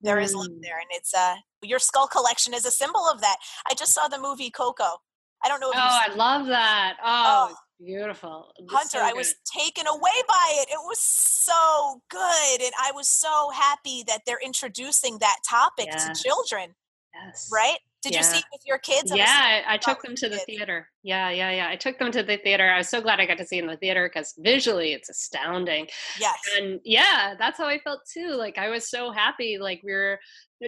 There 0.00 0.16
mm. 0.16 0.24
is 0.24 0.34
love 0.34 0.46
mm. 0.46 0.62
there 0.62 0.78
and 0.78 0.88
it's 0.90 1.12
uh 1.14 1.36
your 1.62 1.78
skull 1.78 2.06
collection 2.06 2.54
is 2.54 2.64
a 2.64 2.70
symbol 2.70 3.02
of 3.12 3.20
that 3.20 3.36
i 3.70 3.74
just 3.74 3.92
saw 3.92 4.08
the 4.08 4.18
movie 4.18 4.50
coco 4.50 4.98
i 5.44 5.48
don't 5.48 5.60
know 5.60 5.72
oh 5.74 5.74
i 5.74 6.14
love 6.14 6.46
that 6.46 6.96
oh, 7.04 7.48
oh 7.50 7.56
Beautiful. 7.80 8.52
Hunter, 8.68 8.88
so 8.88 8.98
I 8.98 9.12
was 9.12 9.34
taken 9.44 9.86
away 9.86 10.22
by 10.26 10.52
it. 10.54 10.68
It 10.68 10.80
was 10.84 10.98
so 10.98 12.02
good. 12.08 12.60
And 12.60 12.72
I 12.80 12.90
was 12.92 13.08
so 13.08 13.50
happy 13.54 14.04
that 14.08 14.22
they're 14.26 14.40
introducing 14.44 15.18
that 15.18 15.36
topic 15.48 15.86
yeah. 15.90 16.12
to 16.12 16.22
children. 16.22 16.74
Yes. 17.14 17.48
Right? 17.52 17.78
Did 18.02 18.12
yeah. 18.12 18.18
you 18.18 18.24
see 18.24 18.38
it 18.38 18.44
with 18.52 18.60
your 18.64 18.78
kids? 18.78 19.12
yeah, 19.14 19.62
I, 19.66 19.74
I 19.74 19.76
took 19.76 20.02
them 20.02 20.14
to 20.16 20.28
the 20.28 20.38
theater. 20.38 20.88
Yeah, 21.02 21.30
yeah, 21.30 21.50
yeah. 21.50 21.68
I 21.68 21.74
took 21.74 21.98
them 21.98 22.12
to 22.12 22.22
the 22.22 22.36
theater. 22.36 22.70
I 22.70 22.78
was 22.78 22.88
so 22.88 23.00
glad 23.00 23.18
I 23.18 23.26
got 23.26 23.38
to 23.38 23.46
see 23.46 23.58
in 23.58 23.66
the 23.66 23.76
theater 23.76 24.08
because 24.08 24.34
visually 24.38 24.92
it's 24.92 25.08
astounding. 25.08 25.88
Yes. 26.20 26.38
And 26.56 26.80
yeah, 26.84 27.34
that's 27.36 27.58
how 27.58 27.66
I 27.66 27.80
felt 27.80 28.00
too. 28.12 28.34
Like 28.34 28.56
I 28.56 28.68
was 28.68 28.88
so 28.88 29.10
happy. 29.10 29.58
Like 29.58 29.80
we 29.82 29.92
were 29.92 30.20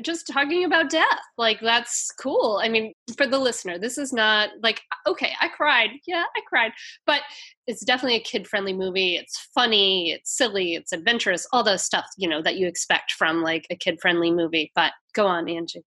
just 0.02 0.26
talking 0.26 0.64
about 0.64 0.90
death. 0.90 1.20
Like 1.36 1.60
that's 1.60 2.10
cool. 2.12 2.60
I 2.62 2.68
mean, 2.68 2.92
for 3.16 3.26
the 3.26 3.38
listener, 3.38 3.78
this 3.78 3.98
is 3.98 4.12
not 4.12 4.50
like 4.62 4.82
okay, 5.06 5.32
I 5.40 5.48
cried. 5.48 5.90
Yeah, 6.06 6.24
I 6.36 6.40
cried. 6.48 6.72
But 7.06 7.22
it's 7.70 7.84
definitely 7.84 8.16
a 8.16 8.22
kid-friendly 8.22 8.72
movie. 8.72 9.14
It's 9.14 9.38
funny, 9.54 10.10
it's 10.10 10.36
silly, 10.36 10.74
it's 10.74 10.92
adventurous, 10.92 11.46
all 11.52 11.62
those 11.62 11.84
stuff, 11.84 12.06
you 12.18 12.28
know, 12.28 12.42
that 12.42 12.56
you 12.56 12.66
expect 12.66 13.12
from 13.12 13.42
like 13.42 13.66
a 13.70 13.76
kid-friendly 13.76 14.32
movie. 14.32 14.72
But 14.74 14.92
go 15.14 15.26
on, 15.26 15.48
Angie. 15.48 15.84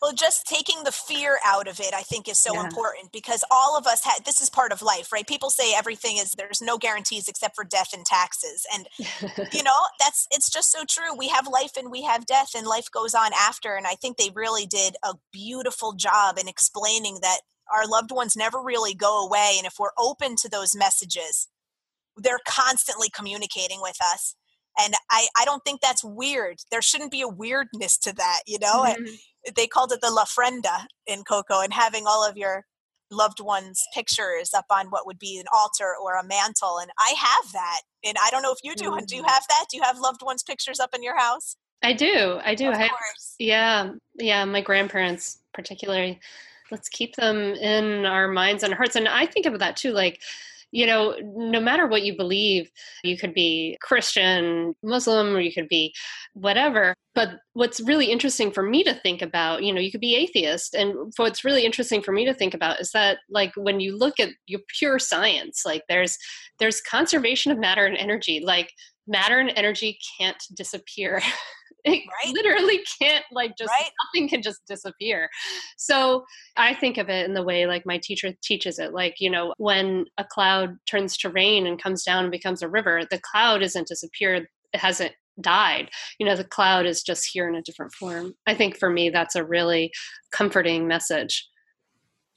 Well, 0.00 0.12
just 0.12 0.46
taking 0.46 0.84
the 0.84 0.92
fear 0.92 1.38
out 1.44 1.68
of 1.68 1.80
it, 1.80 1.92
I 1.92 2.00
think, 2.00 2.28
is 2.28 2.38
so 2.38 2.54
yeah. 2.54 2.64
important 2.64 3.12
because 3.12 3.44
all 3.50 3.76
of 3.76 3.86
us 3.86 4.04
had 4.04 4.24
this 4.24 4.40
is 4.40 4.48
part 4.48 4.72
of 4.72 4.80
life, 4.80 5.12
right? 5.12 5.26
People 5.26 5.50
say 5.50 5.74
everything 5.74 6.16
is 6.16 6.32
there's 6.32 6.62
no 6.62 6.78
guarantees 6.78 7.28
except 7.28 7.54
for 7.54 7.64
death 7.64 7.90
and 7.92 8.06
taxes. 8.06 8.64
And 8.72 8.88
you 9.52 9.62
know, 9.62 9.78
that's 10.00 10.26
it's 10.30 10.50
just 10.50 10.70
so 10.70 10.84
true. 10.88 11.14
We 11.16 11.28
have 11.28 11.46
life 11.46 11.72
and 11.76 11.90
we 11.90 12.02
have 12.02 12.24
death 12.24 12.52
and 12.56 12.66
life 12.66 12.90
goes 12.90 13.14
on 13.14 13.32
after. 13.38 13.74
And 13.74 13.86
I 13.86 13.94
think 13.94 14.16
they 14.16 14.30
really 14.34 14.66
did 14.66 14.96
a 15.04 15.14
beautiful 15.32 15.92
job 15.92 16.38
in 16.38 16.48
explaining 16.48 17.18
that 17.22 17.40
our 17.72 17.86
loved 17.86 18.10
ones 18.10 18.36
never 18.36 18.60
really 18.60 18.94
go 18.94 19.24
away. 19.26 19.54
And 19.56 19.66
if 19.66 19.74
we're 19.78 19.90
open 19.98 20.36
to 20.36 20.48
those 20.48 20.76
messages, 20.76 21.48
they're 22.16 22.40
constantly 22.46 23.08
communicating 23.14 23.80
with 23.80 23.96
us 24.12 24.34
and 24.80 24.94
I, 25.10 25.26
I 25.36 25.44
don't 25.44 25.64
think 25.64 25.80
that's 25.80 26.02
weird 26.02 26.58
there 26.72 26.82
shouldn't 26.82 27.12
be 27.12 27.20
a 27.20 27.28
weirdness 27.28 27.96
to 27.98 28.12
that 28.12 28.40
you 28.44 28.58
know 28.58 28.82
mm-hmm 28.82 29.14
they 29.54 29.66
called 29.66 29.92
it 29.92 30.00
the 30.00 30.10
La 30.10 30.24
Ofrenda 30.24 30.86
in 31.06 31.24
Coco, 31.24 31.60
and 31.60 31.72
having 31.72 32.04
all 32.06 32.28
of 32.28 32.36
your 32.36 32.64
loved 33.10 33.40
ones' 33.40 33.82
pictures 33.94 34.52
up 34.54 34.66
on 34.70 34.88
what 34.88 35.06
would 35.06 35.18
be 35.18 35.38
an 35.38 35.46
altar 35.52 35.94
or 36.02 36.16
a 36.16 36.24
mantle. 36.24 36.78
And 36.78 36.90
I 36.98 37.14
have 37.18 37.52
that. 37.52 37.80
And 38.04 38.16
I 38.22 38.30
don't 38.30 38.42
know 38.42 38.52
if 38.52 38.58
you 38.62 38.74
do. 38.74 38.90
Mm. 38.90 39.06
Do 39.06 39.16
you 39.16 39.22
mm. 39.22 39.28
have 39.28 39.44
that? 39.48 39.66
Do 39.70 39.76
you 39.76 39.82
have 39.82 39.98
loved 39.98 40.20
ones' 40.22 40.42
pictures 40.42 40.80
up 40.80 40.90
in 40.94 41.02
your 41.02 41.18
house? 41.18 41.56
I 41.82 41.92
do. 41.92 42.40
I 42.44 42.54
do. 42.54 42.68
Of 42.68 42.74
I, 42.74 42.88
course. 42.88 43.34
Yeah. 43.38 43.92
Yeah. 44.16 44.44
My 44.44 44.60
grandparents, 44.60 45.38
particularly. 45.54 46.20
Let's 46.70 46.88
keep 46.88 47.16
them 47.16 47.36
in 47.36 48.06
our 48.06 48.28
minds 48.28 48.62
and 48.62 48.74
hearts. 48.74 48.96
And 48.96 49.08
I 49.08 49.26
think 49.26 49.46
of 49.46 49.58
that 49.58 49.76
too. 49.76 49.92
Like, 49.92 50.20
you 50.70 50.86
know, 50.86 51.16
no 51.22 51.60
matter 51.60 51.86
what 51.86 52.02
you 52.02 52.16
believe, 52.16 52.70
you 53.02 53.16
could 53.16 53.32
be 53.32 53.78
Christian, 53.80 54.74
Muslim, 54.82 55.34
or 55.34 55.40
you 55.40 55.52
could 55.52 55.68
be 55.68 55.94
whatever. 56.34 56.94
But 57.14 57.40
what's 57.54 57.80
really 57.80 58.06
interesting 58.06 58.50
for 58.50 58.62
me 58.62 58.84
to 58.84 58.94
think 58.94 59.22
about, 59.22 59.62
you 59.62 59.72
know, 59.72 59.80
you 59.80 59.90
could 59.90 60.00
be 60.00 60.14
atheist. 60.14 60.74
And 60.74 61.12
what's 61.16 61.44
really 61.44 61.64
interesting 61.64 62.02
for 62.02 62.12
me 62.12 62.26
to 62.26 62.34
think 62.34 62.52
about 62.52 62.80
is 62.80 62.92
that 62.92 63.18
like 63.30 63.52
when 63.56 63.80
you 63.80 63.96
look 63.96 64.20
at 64.20 64.28
your 64.46 64.60
pure 64.78 64.98
science, 64.98 65.62
like 65.64 65.84
there's 65.88 66.18
there's 66.58 66.82
conservation 66.82 67.50
of 67.50 67.58
matter 67.58 67.86
and 67.86 67.96
energy. 67.96 68.40
Like 68.44 68.72
matter 69.08 69.38
and 69.38 69.52
energy 69.56 69.98
can't 70.18 70.42
disappear. 70.54 71.20
it 71.84 72.02
right? 72.24 72.34
literally 72.34 72.80
can't 73.00 73.24
like 73.32 73.56
just 73.56 73.70
right? 73.70 73.90
nothing 74.04 74.28
can 74.28 74.42
just 74.42 74.60
disappear 74.66 75.28
so 75.76 76.24
i 76.56 76.74
think 76.74 76.98
of 76.98 77.08
it 77.08 77.26
in 77.26 77.34
the 77.34 77.42
way 77.42 77.66
like 77.66 77.86
my 77.86 77.98
teacher 78.02 78.32
teaches 78.42 78.78
it 78.78 78.92
like 78.92 79.14
you 79.20 79.30
know 79.30 79.54
when 79.58 80.04
a 80.18 80.24
cloud 80.24 80.76
turns 80.90 81.16
to 81.16 81.30
rain 81.30 81.66
and 81.66 81.82
comes 81.82 82.02
down 82.02 82.24
and 82.24 82.32
becomes 82.32 82.62
a 82.62 82.68
river 82.68 83.02
the 83.10 83.20
cloud 83.20 83.62
isn't 83.62 83.86
disappeared 83.86 84.46
it 84.72 84.80
hasn't 84.80 85.12
died 85.40 85.88
you 86.18 86.26
know 86.26 86.34
the 86.34 86.44
cloud 86.44 86.84
is 86.84 87.02
just 87.02 87.28
here 87.32 87.48
in 87.48 87.54
a 87.54 87.62
different 87.62 87.92
form 87.92 88.34
i 88.46 88.54
think 88.54 88.76
for 88.76 88.90
me 88.90 89.08
that's 89.08 89.36
a 89.36 89.44
really 89.44 89.90
comforting 90.32 90.88
message 90.88 91.47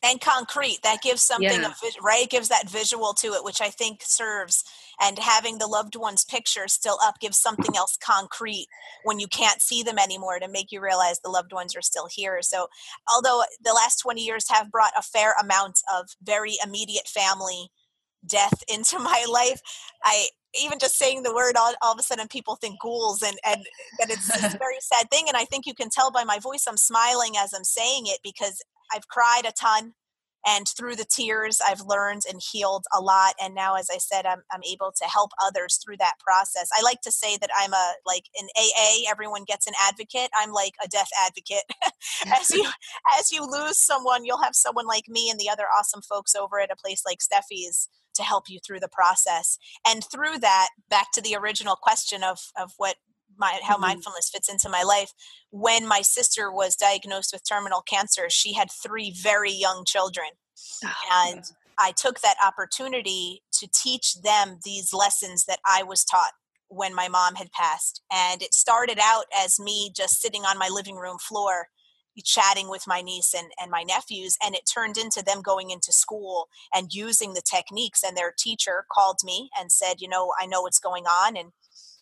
and 0.04 0.20
concrete 0.20 0.80
that 0.84 1.02
gives 1.02 1.22
something 1.22 1.62
yeah. 1.62 1.74
right 2.02 2.30
gives 2.30 2.50
that 2.50 2.70
visual 2.70 3.14
to 3.14 3.28
it 3.28 3.44
which 3.44 3.62
i 3.62 3.70
think 3.70 4.02
serves 4.04 4.64
and 5.00 5.20
having 5.20 5.58
the 5.58 5.68
loved 5.68 5.96
one's 5.96 6.26
picture 6.26 6.68
still 6.68 6.98
up 7.04 7.20
gives 7.20 7.40
something 7.40 7.76
else 7.76 7.98
concrete 8.04 8.68
when 9.04 9.20
you 9.20 9.28
can't 9.28 9.62
see 9.62 9.84
them 9.84 10.00
anymore 10.00 10.40
to 10.40 10.48
make 10.48 10.72
you 10.72 10.82
realize 10.82 11.20
the 11.20 11.30
loved 11.30 11.54
ones 11.54 11.76
are 11.76 11.82
still 11.82 12.08
here 12.12 12.42
so 12.42 12.68
although 13.14 13.44
the 13.64 13.74
last 13.74 13.98
20 13.98 14.22
years 14.22 14.46
have 14.50 14.72
brought 14.72 14.92
a 14.98 15.04
fair 15.04 15.34
amount 15.42 15.80
of 15.94 16.08
very 16.24 16.56
immediate 16.66 17.08
family 17.08 17.70
death 18.28 18.64
into 18.74 19.00
my 19.00 19.26
life 19.30 19.62
i 20.04 20.28
even 20.62 20.80
just 20.80 20.98
saying 20.98 21.24
the 21.24 21.34
word 21.34 21.56
all, 21.58 21.74
all 21.82 21.94
of 21.94 22.00
a 22.00 22.04
sudden 22.04 22.28
people 22.28 22.56
think 22.56 22.80
ghouls 22.82 23.22
and 23.22 23.38
and 23.46 23.66
that 24.00 24.10
it's 24.10 24.30
a 24.30 24.58
very 24.58 24.76
sad 24.82 25.10
thing 25.10 25.26
and 25.28 25.38
i 25.38 25.46
think 25.46 25.66
you 25.66 25.74
can 25.74 25.90
tell 25.90 26.12
by 26.12 26.24
my 26.24 26.40
voice 26.40 26.66
i'm 26.68 26.78
smiling 26.78 27.34
as 27.38 27.54
i'm 27.54 27.64
saying 27.64 28.04
it 28.06 28.20
because 28.24 28.62
I've 28.94 29.08
cried 29.08 29.46
a 29.46 29.52
ton 29.52 29.94
and 30.46 30.68
through 30.68 30.96
the 30.96 31.06
tears 31.06 31.60
i've 31.66 31.82
learned 31.82 32.24
and 32.30 32.42
healed 32.52 32.86
a 32.98 33.02
lot 33.02 33.34
and 33.42 33.54
now 33.54 33.76
as 33.76 33.90
i 33.92 33.98
said 33.98 34.26
i'm, 34.26 34.42
I'm 34.52 34.64
able 34.64 34.92
to 35.02 35.08
help 35.08 35.32
others 35.44 35.80
through 35.84 35.98
that 35.98 36.16
process. 36.20 36.70
I 36.78 36.82
like 36.82 37.02
to 37.02 37.12
say 37.12 37.38
that 37.38 37.50
i'm 37.60 37.74
a 37.74 37.94
like 38.06 38.24
an 38.36 38.48
aa 38.58 39.10
everyone 39.10 39.44
gets 39.46 39.68
an 39.68 39.74
advocate. 39.82 40.30
I'm 40.40 40.52
like 40.52 40.74
a 40.84 40.88
death 40.88 41.10
advocate. 41.26 41.64
As 42.40 42.50
you 42.52 42.66
as 43.20 43.32
you 43.32 43.46
lose 43.50 43.78
someone 43.78 44.26
you'll 44.26 44.42
have 44.42 44.56
someone 44.56 44.88
like 44.88 45.08
me 45.08 45.30
and 45.30 45.40
the 45.40 45.50
other 45.50 45.66
awesome 45.78 46.02
folks 46.02 46.36
over 46.36 46.60
at 46.60 46.72
a 46.72 46.76
place 46.76 47.04
like 47.06 47.20
steffi's 47.22 47.88
to 48.16 48.24
help 48.24 48.50
you 48.50 48.60
through 48.66 48.80
the 48.80 48.90
process. 48.90 49.58
And 49.88 50.04
through 50.12 50.40
that 50.40 50.70
back 50.90 51.12
to 51.14 51.22
the 51.22 51.36
original 51.36 51.76
question 51.76 52.24
of 52.24 52.40
of 52.60 52.74
what 52.78 52.96
my, 53.42 53.60
how 53.64 53.74
mm-hmm. 53.74 53.82
mindfulness 53.82 54.30
fits 54.30 54.50
into 54.50 54.70
my 54.70 54.84
life. 54.84 55.12
When 55.50 55.86
my 55.86 56.02
sister 56.02 56.50
was 56.50 56.78
diagnosed 56.78 57.32
with 57.34 57.48
terminal 57.48 57.82
cancer, 57.82 58.30
she 58.30 58.54
had 58.54 58.70
three 58.72 59.12
very 59.12 59.52
young 59.52 59.84
children. 59.86 60.28
Oh, 60.86 60.94
and 61.12 61.44
I 61.78 61.92
took 61.92 62.22
that 62.22 62.36
opportunity 62.46 63.42
to 63.60 63.68
teach 63.74 64.22
them 64.22 64.60
these 64.64 64.94
lessons 64.94 65.46
that 65.46 65.60
I 65.66 65.84
was 65.84 66.06
taught 66.06 66.32
when 66.70 66.96
my 66.96 67.10
mom 67.10 67.36
had 67.36 67.52
passed. 67.52 68.02
And 68.14 68.42
it 68.42 68.54
started 68.54 69.00
out 69.02 69.26
as 69.38 69.60
me 69.60 69.92
just 69.94 70.22
sitting 70.22 70.44
on 70.44 70.58
my 70.58 70.70
living 70.72 70.96
room 70.96 71.18
floor 71.18 71.68
chatting 72.24 72.70
with 72.70 72.84
my 72.88 73.02
niece 73.02 73.34
and, 73.34 73.52
and 73.60 73.72
my 73.72 73.84
nephews 73.84 74.38
and 74.44 74.54
it 74.54 74.70
turned 74.72 74.98
into 74.98 75.24
them 75.24 75.42
going 75.42 75.72
into 75.72 75.92
school 75.92 76.48
and 76.74 76.94
using 76.94 77.34
the 77.34 77.42
techniques 77.42 78.04
and 78.04 78.16
their 78.16 78.34
teacher 78.38 78.86
called 78.92 79.20
me 79.24 79.50
and 79.60 79.72
said 79.72 79.96
you 80.00 80.08
know 80.08 80.32
i 80.40 80.46
know 80.46 80.62
what's 80.62 80.80
going 80.80 81.06
on 81.06 81.36
and 81.38 81.52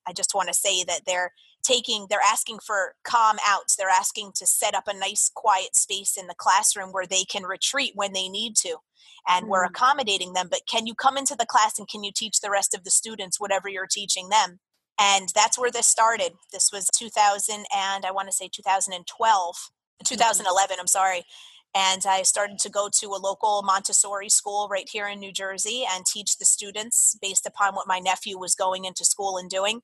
I 0.08 0.14
just 0.14 0.34
want 0.34 0.48
to 0.48 0.54
say 0.54 0.84
that 0.86 1.02
they're 1.06 1.32
taking 1.62 2.08
they're 2.10 2.20
asking 2.26 2.58
for 2.66 2.94
calm 3.04 3.36
outs 3.46 3.76
they're 3.76 3.90
asking 3.90 4.32
to 4.34 4.48
set 4.48 4.74
up 4.74 4.86
a 4.88 4.98
nice 4.98 5.30
quiet 5.36 5.76
space 5.76 6.16
in 6.16 6.28
the 6.28 6.36
classroom 6.38 6.92
where 6.92 7.06
they 7.06 7.26
can 7.26 7.44
retreat 7.44 7.92
when 7.96 8.14
they 8.14 8.30
need 8.30 8.56
to 8.56 8.78
and 9.28 9.46
mm. 9.46 9.50
we're 9.50 9.66
accommodating 9.66 10.32
them 10.32 10.48
but 10.50 10.62
can 10.70 10.88
you 10.88 10.96
come 10.96 11.18
into 11.18 11.36
the 11.36 11.46
class 11.46 11.78
and 11.78 11.88
can 11.88 12.04
you 12.04 12.12
teach 12.16 12.40
the 12.40 12.50
rest 12.50 12.74
of 12.74 12.84
the 12.84 12.92
students 12.92 13.40
whatever 13.40 13.68
you're 13.68 13.88
teaching 13.88 14.30
them? 14.30 14.60
And 15.02 15.30
that's 15.34 15.58
where 15.58 15.72
this 15.72 15.88
started. 15.88 16.34
This 16.52 16.72
was 16.74 16.90
2000 16.98 17.66
and 17.76 18.06
i 18.06 18.12
want 18.12 18.28
to 18.28 18.34
say 18.34 18.50
2012 18.52 19.56
2011 20.06 20.78
i'm 20.80 20.88
sorry 20.88 21.24
and 21.76 22.04
I 22.08 22.24
started 22.24 22.58
to 22.60 22.70
go 22.70 22.90
to 23.00 23.08
a 23.08 23.22
local 23.22 23.62
Montessori 23.64 24.30
school 24.30 24.68
right 24.72 24.88
here 24.92 25.08
in 25.08 25.20
New 25.20 25.32
Jersey 25.32 25.86
and 25.90 26.06
teach 26.06 26.38
the 26.38 26.46
students 26.46 27.18
based 27.22 27.46
upon 27.46 27.76
what 27.76 27.88
my 27.88 28.00
nephew 28.00 28.38
was 28.40 28.56
going 28.56 28.86
into 28.86 29.06
school 29.06 29.38
and 29.38 29.50
doing. 29.50 29.82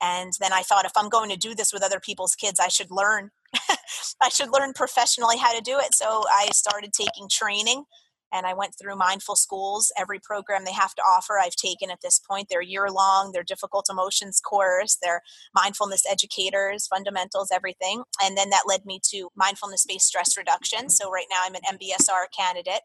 And 0.00 0.32
then 0.40 0.52
I 0.52 0.62
thought 0.62 0.86
if 0.86 0.92
I'm 0.96 1.08
going 1.08 1.28
to 1.30 1.36
do 1.36 1.54
this 1.54 1.72
with 1.72 1.82
other 1.82 2.00
people's 2.00 2.34
kids, 2.34 2.60
I 2.60 2.68
should 2.68 2.90
learn. 2.90 3.30
I 4.20 4.28
should 4.30 4.52
learn 4.52 4.72
professionally 4.72 5.36
how 5.36 5.54
to 5.54 5.60
do 5.60 5.78
it. 5.78 5.94
So 5.94 6.24
I 6.30 6.48
started 6.52 6.92
taking 6.92 7.28
training 7.28 7.84
and 8.32 8.46
I 8.46 8.54
went 8.54 8.74
through 8.78 8.96
mindful 8.96 9.36
schools. 9.36 9.92
Every 9.96 10.18
program 10.18 10.64
they 10.64 10.72
have 10.72 10.94
to 10.94 11.02
offer, 11.02 11.38
I've 11.38 11.56
taken 11.56 11.90
at 11.90 12.00
this 12.02 12.18
point. 12.18 12.48
They're 12.50 12.62
year 12.62 12.88
long, 12.90 13.32
they're 13.32 13.42
difficult 13.42 13.86
emotions 13.90 14.40
course, 14.40 14.98
they're 15.02 15.22
mindfulness 15.54 16.04
educators, 16.10 16.86
fundamentals, 16.86 17.50
everything. 17.52 18.02
And 18.22 18.36
then 18.36 18.50
that 18.50 18.64
led 18.66 18.84
me 18.84 19.00
to 19.10 19.30
mindfulness 19.36 19.84
based 19.86 20.06
stress 20.06 20.36
reduction. 20.36 20.88
So 20.90 21.10
right 21.10 21.26
now 21.30 21.40
I'm 21.44 21.54
an 21.54 21.78
MBSR 21.78 22.26
candidate. 22.36 22.82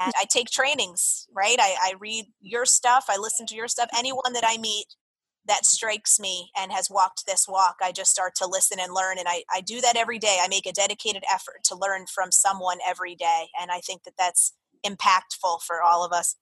And 0.00 0.12
I 0.16 0.26
take 0.30 0.48
trainings, 0.48 1.26
right? 1.34 1.56
I, 1.58 1.76
I 1.82 1.94
read 1.98 2.26
your 2.40 2.64
stuff, 2.64 3.06
I 3.08 3.16
listen 3.16 3.46
to 3.46 3.56
your 3.56 3.66
stuff. 3.66 3.88
Anyone 3.96 4.32
that 4.34 4.44
I 4.46 4.56
meet 4.56 4.86
that 5.48 5.66
strikes 5.66 6.20
me 6.20 6.50
and 6.56 6.70
has 6.72 6.88
walked 6.90 7.26
this 7.26 7.46
walk, 7.48 7.76
I 7.82 7.92
just 7.92 8.10
start 8.10 8.34
to 8.36 8.46
listen 8.46 8.78
and 8.80 8.92
learn. 8.92 9.18
And 9.18 9.26
I, 9.28 9.44
I 9.52 9.60
do 9.60 9.80
that 9.80 9.96
every 9.96 10.18
day. 10.18 10.38
I 10.40 10.48
make 10.48 10.66
a 10.66 10.72
dedicated 10.72 11.24
effort 11.32 11.64
to 11.64 11.76
learn 11.76 12.06
from 12.06 12.30
someone 12.30 12.78
every 12.86 13.14
day. 13.14 13.46
And 13.60 13.70
I 13.70 13.80
think 13.80 14.04
that 14.04 14.14
that's 14.18 14.54
impactful 14.86 15.62
for 15.62 15.82
all 15.82 16.04
of 16.04 16.12
us. 16.12 16.36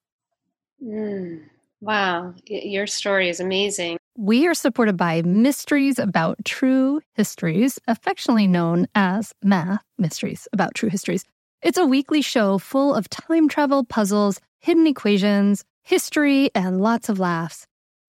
Mm, 0.85 1.45
wow. 1.81 2.35
Your 2.47 2.87
story 2.87 3.29
is 3.29 3.41
amazing. 3.41 3.97
We 4.19 4.47
are 4.47 4.55
supported 4.55 4.97
by 4.97 5.23
Mysteries 5.23 5.99
About 5.99 6.39
True 6.45 7.01
Histories, 7.15 7.79
affectionately 7.87 8.47
known 8.47 8.89
as 8.95 9.35
Math 9.43 9.83
Mysteries 9.99 10.49
About 10.53 10.75
True 10.75 10.89
Histories. 10.89 11.25
It's 11.63 11.79
a 11.79 11.85
weekly 11.85 12.23
show 12.23 12.59
full 12.59 12.95
of 12.95 13.11
time 13.11 13.49
travel 13.49 13.85
puzzles, 13.85 14.41
hidden 14.59 14.87
equations, 14.87 15.65
history, 15.83 16.51
and 16.55 16.81
lots 16.81 17.09
of 17.09 17.19
laughs. 17.19 17.67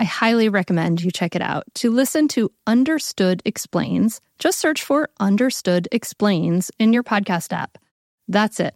I 0.00 0.04
highly 0.04 0.48
recommend 0.48 1.02
you 1.02 1.10
check 1.10 1.36
it 1.36 1.42
out. 1.42 1.64
To 1.74 1.90
listen 1.90 2.26
to 2.28 2.50
Understood 2.66 3.42
Explains, 3.44 4.22
just 4.38 4.58
search 4.58 4.82
for 4.82 5.10
Understood 5.20 5.88
Explains 5.92 6.70
in 6.78 6.94
your 6.94 7.02
podcast 7.02 7.52
app. 7.52 7.76
That's 8.26 8.60
it. 8.60 8.74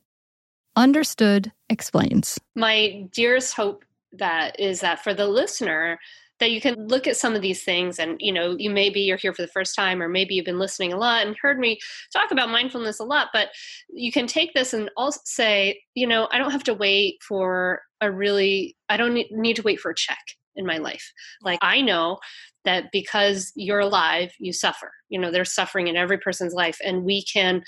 Understood 0.76 1.50
Explains. 1.70 2.38
My 2.54 3.08
dearest 3.10 3.54
hope 3.54 3.87
that 4.12 4.60
is 4.60 4.80
that 4.80 5.02
for 5.02 5.14
the 5.14 5.26
listener, 5.26 5.98
that 6.40 6.50
you 6.50 6.60
can 6.60 6.88
look 6.88 7.06
at 7.06 7.16
some 7.16 7.34
of 7.34 7.40
these 7.40 7.62
things 7.64 7.98
and 7.98 8.18
you 8.20 8.32
know 8.32 8.54
you 8.58 8.68
maybe 8.68 9.00
you're 9.00 9.16
here 9.16 9.32
for 9.32 9.40
the 9.40 9.48
first 9.48 9.74
time 9.74 10.02
or 10.02 10.08
maybe 10.08 10.34
you've 10.34 10.44
been 10.44 10.58
listening 10.58 10.92
a 10.92 10.98
lot 10.98 11.26
and 11.26 11.37
heard 11.40 11.58
me 11.58 11.78
talk 12.12 12.32
about 12.32 12.50
mindfulness 12.50 12.98
a 12.98 13.04
lot 13.04 13.28
but 13.32 13.50
you 13.88 14.10
can 14.10 14.26
take 14.26 14.52
this 14.52 14.74
and 14.74 14.90
also 14.96 15.20
say 15.24 15.80
you 15.94 16.08
know 16.08 16.26
i 16.32 16.38
don't 16.38 16.50
have 16.50 16.64
to 16.64 16.74
wait 16.74 17.22
for 17.22 17.82
a 18.00 18.10
really 18.10 18.76
i 18.88 18.96
don't 18.96 19.14
need 19.30 19.54
to 19.54 19.62
wait 19.62 19.78
for 19.78 19.92
a 19.92 19.94
check 19.94 20.18
in 20.56 20.66
my 20.66 20.78
life. 20.78 21.12
Like 21.42 21.58
I 21.62 21.80
know 21.80 22.18
that 22.64 22.86
because 22.92 23.52
you're 23.54 23.80
alive, 23.80 24.32
you 24.38 24.52
suffer. 24.52 24.92
You 25.08 25.20
know, 25.20 25.30
there's 25.30 25.54
suffering 25.54 25.88
in 25.88 25.96
every 25.96 26.18
person's 26.18 26.54
life, 26.54 26.78
and 26.84 27.04
we 27.04 27.24
can 27.24 27.62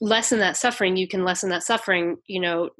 lessen 0.00 0.38
that 0.38 0.56
suffering. 0.56 0.96
You 0.96 1.08
can 1.08 1.24
lessen 1.24 1.50
that 1.50 1.64
suffering, 1.64 2.16
you 2.26 2.40
know, 2.40 2.70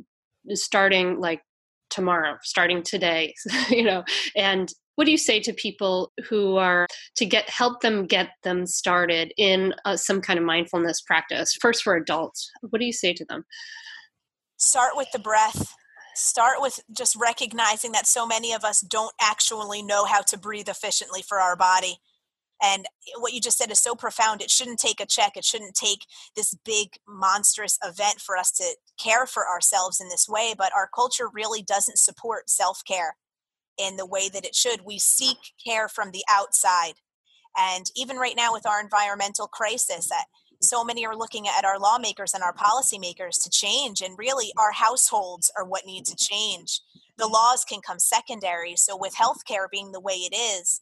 starting 0.53 1.19
like 1.21 1.43
tomorrow, 1.91 2.37
starting 2.43 2.83
today, 2.83 3.35
you 3.71 3.83
know. 3.83 4.05
And 4.37 4.73
what 4.95 5.05
do 5.05 5.13
you 5.13 5.19
say 5.19 5.39
to 5.41 5.53
people 5.53 6.13
who 6.29 6.57
are 6.57 6.87
to 7.17 7.25
get 7.25 7.49
help 7.49 7.83
them 7.83 8.07
get 8.07 8.31
them 8.43 8.67
started 8.67 9.33
in 9.37 9.73
uh, 9.85 9.97
some 9.97 10.21
kind 10.21 10.39
of 10.39 10.45
mindfulness 10.45 11.01
practice? 11.01 11.57
First, 11.61 11.83
for 11.83 11.95
adults, 11.95 12.51
what 12.71 12.81
do 12.81 12.85
you 12.85 12.93
say 12.93 13.13
to 13.13 13.25
them? 13.25 13.45
Start 14.57 14.97
with 14.97 15.07
the 15.13 15.21
breath 15.21 15.73
start 16.19 16.61
with 16.61 16.81
just 16.97 17.17
recognizing 17.17 17.93
that 17.93 18.07
so 18.07 18.27
many 18.27 18.53
of 18.53 18.65
us 18.65 18.81
don't 18.81 19.15
actually 19.21 19.83
know 19.83 20.05
how 20.05 20.23
to 20.23 20.39
breathe 20.39 20.69
efficiently 20.69 21.23
for 21.23 21.41
our 21.41 21.57
body. 21.57 21.99
And 22.63 22.87
what 23.19 23.33
you 23.33 23.41
just 23.41 23.57
said 23.57 23.71
is 23.71 23.81
so 23.81 23.95
profound. 23.95 24.43
It 24.43 24.51
shouldn't 24.51 24.81
take 24.81 25.01
a 25.01 25.07
check. 25.07 25.37
It 25.37 25.45
shouldn't 25.45 25.77
take 25.77 26.01
this 26.35 26.57
big 26.65 26.89
monstrous 27.07 27.79
event 27.85 28.21
for 28.21 28.37
us 28.37 28.51
to 28.53 28.65
care 29.03 29.27
for 29.27 29.47
ourselves 29.47 30.01
in 30.01 30.09
this 30.09 30.29
way 30.29 30.55
but 30.59 30.73
our 30.77 30.89
culture 30.93 31.29
really 31.33 31.63
doesn't 31.63 31.99
support 31.99 32.51
self-care 32.51 33.17
in 33.79 33.97
the 33.97 34.07
way 34.07 34.29
that 34.29 34.45
it 34.45 34.57
should. 34.57 34.81
We 34.85 34.99
seek 34.99 35.39
care 35.65 35.89
from 35.89 36.11
the 36.11 36.25
outside. 36.29 36.95
And 37.57 37.87
even 37.97 38.17
right 38.17 38.37
now 38.37 38.53
with 38.53 38.67
our 38.67 38.81
environmental 38.81 39.47
crisis 39.47 40.09
that 40.09 40.27
so 40.61 40.85
many 40.85 41.07
are 41.07 41.17
looking 41.17 41.47
at 41.47 41.65
our 41.65 41.79
lawmakers 41.79 42.35
and 42.35 42.43
our 42.43 42.53
policymakers 42.53 43.43
to 43.43 43.51
change 43.51 44.01
and 44.01 44.19
really 44.19 44.53
our 44.59 44.73
households 44.73 45.51
are 45.57 45.65
what 45.65 45.87
need 45.87 46.05
to 46.07 46.17
change. 46.17 46.81
The 47.17 47.29
laws 47.29 47.65
can 47.65 47.81
come 47.81 47.99
secondary 47.99 48.77
so 48.77 48.97
with 48.97 49.15
healthcare 49.15 49.71
being 49.71 49.93
the 49.93 50.01
way 50.01 50.15
it 50.15 50.35
is 50.35 50.81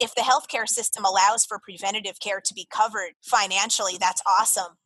if 0.00 0.14
the 0.14 0.22
healthcare 0.22 0.66
system 0.66 1.04
allows 1.04 1.44
for 1.44 1.58
preventative 1.58 2.18
care 2.20 2.40
to 2.40 2.54
be 2.54 2.66
covered 2.72 3.12
financially 3.22 3.96
that's 3.98 4.22
awesome. 4.26 4.76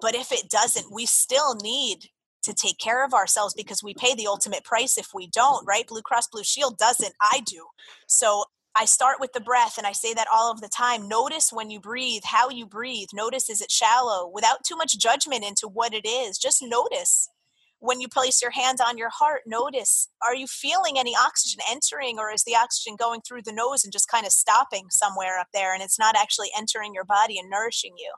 But 0.00 0.14
if 0.14 0.32
it 0.32 0.50
doesn't 0.50 0.92
we 0.92 1.06
still 1.06 1.54
need 1.56 2.10
to 2.42 2.54
take 2.54 2.78
care 2.78 3.04
of 3.04 3.12
ourselves 3.12 3.54
because 3.54 3.82
we 3.82 3.92
pay 3.94 4.14
the 4.14 4.26
ultimate 4.26 4.64
price 4.64 4.96
if 4.96 5.08
we 5.14 5.26
don't 5.28 5.66
right? 5.66 5.86
Blue 5.86 6.02
cross 6.02 6.28
blue 6.28 6.44
shield 6.44 6.76
doesn't. 6.78 7.14
I 7.20 7.42
do. 7.46 7.66
So 8.06 8.44
I 8.76 8.84
start 8.84 9.16
with 9.18 9.32
the 9.32 9.40
breath 9.40 9.78
and 9.78 9.86
I 9.86 9.92
say 9.92 10.14
that 10.14 10.28
all 10.32 10.50
of 10.50 10.60
the 10.60 10.68
time. 10.68 11.08
Notice 11.08 11.52
when 11.52 11.70
you 11.70 11.80
breathe, 11.80 12.22
how 12.24 12.50
you 12.50 12.66
breathe. 12.66 13.08
Notice 13.12 13.50
is 13.50 13.60
it 13.60 13.70
shallow 13.70 14.30
without 14.32 14.64
too 14.64 14.76
much 14.76 14.96
judgment 14.98 15.44
into 15.44 15.66
what 15.66 15.92
it 15.92 16.06
is. 16.06 16.38
Just 16.38 16.62
notice. 16.62 17.28
When 17.82 18.00
you 18.00 18.08
place 18.08 18.42
your 18.42 18.50
hand 18.50 18.78
on 18.86 18.98
your 18.98 19.08
heart, 19.08 19.40
notice 19.46 20.08
are 20.22 20.34
you 20.34 20.46
feeling 20.46 20.98
any 20.98 21.16
oxygen 21.16 21.60
entering 21.68 22.18
or 22.18 22.30
is 22.30 22.44
the 22.44 22.54
oxygen 22.54 22.94
going 22.94 23.22
through 23.22 23.42
the 23.42 23.52
nose 23.52 23.84
and 23.84 23.92
just 23.92 24.08
kind 24.08 24.26
of 24.26 24.32
stopping 24.32 24.86
somewhere 24.90 25.38
up 25.38 25.48
there 25.54 25.72
and 25.72 25.82
it's 25.82 25.98
not 25.98 26.14
actually 26.14 26.50
entering 26.56 26.92
your 26.92 27.04
body 27.04 27.38
and 27.38 27.48
nourishing 27.48 27.94
you? 27.96 28.12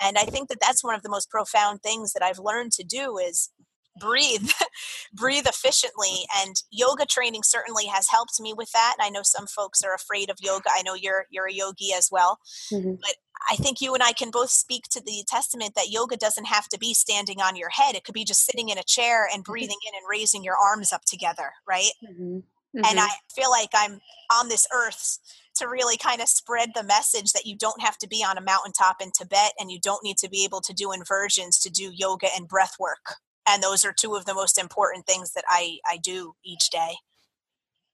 And 0.00 0.18
I 0.18 0.24
think 0.24 0.48
that 0.48 0.58
that's 0.60 0.82
one 0.82 0.94
of 0.94 1.02
the 1.02 1.10
most 1.10 1.30
profound 1.30 1.82
things 1.82 2.12
that 2.12 2.22
I've 2.22 2.38
learned 2.38 2.72
to 2.72 2.84
do 2.84 3.18
is 3.18 3.50
breathe 3.98 4.50
breathe 5.12 5.46
efficiently 5.46 6.26
and 6.42 6.62
yoga 6.70 7.06
training 7.06 7.42
certainly 7.42 7.86
has 7.86 8.08
helped 8.08 8.40
me 8.40 8.52
with 8.52 8.70
that 8.72 8.94
and 8.98 9.06
i 9.06 9.10
know 9.10 9.22
some 9.22 9.46
folks 9.46 9.82
are 9.82 9.94
afraid 9.94 10.30
of 10.30 10.36
yoga 10.40 10.68
i 10.74 10.82
know 10.82 10.94
you're 10.94 11.26
you're 11.30 11.48
a 11.48 11.52
yogi 11.52 11.92
as 11.96 12.08
well 12.10 12.38
mm-hmm. 12.72 12.94
but 12.94 13.14
i 13.50 13.56
think 13.56 13.80
you 13.80 13.94
and 13.94 14.02
i 14.02 14.12
can 14.12 14.30
both 14.30 14.50
speak 14.50 14.84
to 14.84 15.00
the 15.00 15.24
testament 15.26 15.74
that 15.74 15.90
yoga 15.90 16.16
doesn't 16.16 16.46
have 16.46 16.68
to 16.68 16.78
be 16.78 16.94
standing 16.94 17.40
on 17.40 17.56
your 17.56 17.70
head 17.70 17.94
it 17.94 18.04
could 18.04 18.14
be 18.14 18.24
just 18.24 18.44
sitting 18.44 18.68
in 18.68 18.78
a 18.78 18.84
chair 18.84 19.26
and 19.32 19.44
mm-hmm. 19.44 19.52
breathing 19.52 19.78
in 19.86 19.94
and 19.96 20.08
raising 20.08 20.44
your 20.44 20.56
arms 20.56 20.92
up 20.92 21.04
together 21.06 21.52
right 21.66 21.92
mm-hmm. 22.04 22.38
and 22.74 22.84
mm-hmm. 22.84 22.98
i 22.98 23.10
feel 23.34 23.50
like 23.50 23.70
i'm 23.74 24.00
on 24.32 24.48
this 24.48 24.66
earth 24.74 25.18
to 25.56 25.66
really 25.68 25.96
kind 25.96 26.20
of 26.20 26.28
spread 26.28 26.70
the 26.74 26.82
message 26.82 27.32
that 27.32 27.46
you 27.46 27.56
don't 27.56 27.80
have 27.80 27.96
to 27.98 28.06
be 28.06 28.22
on 28.22 28.36
a 28.36 28.42
mountaintop 28.42 28.96
in 29.00 29.10
Tibet 29.10 29.52
and 29.58 29.70
you 29.70 29.80
don't 29.80 30.04
need 30.04 30.18
to 30.18 30.28
be 30.28 30.44
able 30.44 30.60
to 30.60 30.74
do 30.74 30.92
inversions 30.92 31.58
to 31.60 31.70
do 31.70 31.90
yoga 31.94 32.28
and 32.36 32.46
breath 32.46 32.74
work 32.78 33.16
and 33.48 33.62
those 33.62 33.84
are 33.84 33.92
two 33.92 34.14
of 34.14 34.24
the 34.24 34.34
most 34.34 34.58
important 34.58 35.06
things 35.06 35.32
that 35.32 35.44
i 35.48 35.78
i 35.88 35.96
do 35.96 36.34
each 36.44 36.70
day 36.70 36.94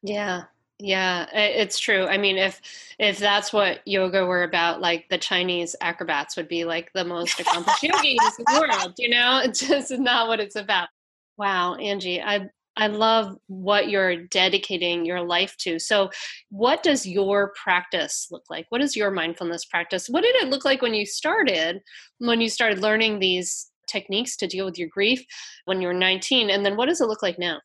yeah 0.02 0.44
yeah 0.78 1.26
it's 1.32 1.78
true 1.78 2.06
i 2.06 2.18
mean 2.18 2.36
if 2.36 2.60
if 2.98 3.18
that's 3.18 3.52
what 3.52 3.86
yoga 3.86 4.26
were 4.26 4.42
about 4.42 4.80
like 4.80 5.06
the 5.10 5.18
chinese 5.18 5.76
acrobats 5.80 6.36
would 6.36 6.48
be 6.48 6.64
like 6.64 6.90
the 6.92 7.04
most 7.04 7.38
accomplished 7.38 7.82
yogis 7.82 8.38
in 8.38 8.44
the 8.46 8.60
world 8.60 8.94
you 8.98 9.08
know 9.08 9.40
it's 9.44 9.60
just 9.60 9.90
not 9.92 10.28
what 10.28 10.40
it's 10.40 10.56
about 10.56 10.88
wow 11.36 11.74
angie 11.76 12.20
i 12.20 12.48
I 12.76 12.86
love 12.86 13.36
what 13.48 13.90
you're 13.90 14.16
dedicating 14.16 15.04
your 15.04 15.22
life 15.22 15.56
to. 15.58 15.78
So, 15.78 16.10
what 16.50 16.82
does 16.82 17.06
your 17.06 17.52
practice 17.62 18.28
look 18.30 18.44
like? 18.48 18.66
What 18.70 18.80
is 18.80 18.96
your 18.96 19.10
mindfulness 19.10 19.64
practice? 19.66 20.08
What 20.08 20.22
did 20.22 20.36
it 20.36 20.48
look 20.48 20.64
like 20.64 20.80
when 20.80 20.94
you 20.94 21.04
started? 21.04 21.82
When 22.18 22.40
you 22.40 22.48
started 22.48 22.78
learning 22.78 23.18
these 23.18 23.70
techniques 23.86 24.36
to 24.36 24.46
deal 24.46 24.64
with 24.64 24.78
your 24.78 24.88
grief 24.88 25.24
when 25.64 25.80
you 25.80 25.88
were 25.88 25.94
19 25.94 26.50
and 26.50 26.64
then 26.64 26.76
what 26.76 26.86
does 26.86 27.00
it 27.00 27.06
look 27.06 27.22
like 27.22 27.38
now 27.38 27.58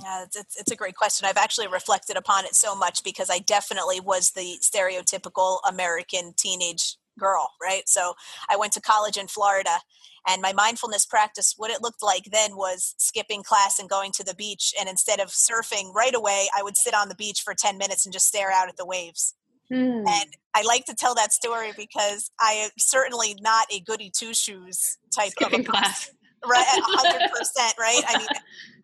yeah, 0.00 0.22
it's, 0.22 0.36
it's, 0.36 0.60
it's, 0.60 0.70
a 0.70 0.76
great 0.76 0.94
question. 0.94 1.26
I've 1.26 1.36
actually 1.36 1.66
reflected 1.66 2.16
upon 2.16 2.44
it 2.44 2.54
so 2.54 2.76
much 2.76 3.02
because 3.02 3.30
I 3.30 3.40
definitely 3.40 3.98
was 3.98 4.30
the 4.30 4.58
stereotypical 4.62 5.58
American 5.68 6.34
teenage 6.36 6.96
girl, 7.18 7.50
right? 7.60 7.82
So 7.88 8.14
I 8.48 8.56
went 8.56 8.72
to 8.74 8.80
college 8.80 9.16
in 9.16 9.26
Florida, 9.26 9.80
and 10.26 10.40
my 10.42 10.52
mindfulness 10.52 11.04
practice, 11.04 11.54
what 11.56 11.70
it 11.70 11.82
looked 11.82 12.02
like 12.02 12.24
then 12.30 12.56
was 12.56 12.94
skipping 12.98 13.42
class 13.42 13.78
and 13.78 13.88
going 13.88 14.12
to 14.12 14.24
the 14.24 14.34
beach. 14.34 14.72
And 14.78 14.88
instead 14.88 15.20
of 15.20 15.28
surfing 15.28 15.92
right 15.94 16.14
away, 16.14 16.48
I 16.56 16.62
would 16.62 16.76
sit 16.76 16.94
on 16.94 17.08
the 17.08 17.14
beach 17.14 17.40
for 17.40 17.54
10 17.54 17.78
minutes 17.78 18.06
and 18.06 18.12
just 18.12 18.28
stare 18.28 18.52
out 18.52 18.68
at 18.68 18.76
the 18.76 18.86
waves. 18.86 19.34
Mm. 19.72 20.08
And 20.08 20.30
I 20.54 20.62
like 20.62 20.86
to 20.86 20.94
tell 20.94 21.14
that 21.14 21.32
story 21.32 21.72
because 21.76 22.30
I 22.40 22.52
am 22.52 22.70
certainly 22.78 23.36
not 23.40 23.66
a 23.72 23.80
goody 23.80 24.10
two 24.14 24.34
shoes 24.34 24.98
type 25.14 25.30
Skipping 25.32 25.60
of 25.60 25.66
a 25.66 25.70
class. 25.70 26.10
right 26.46 26.66
100% 26.66 27.78
right 27.80 28.02
i 28.08 28.18
mean 28.18 28.28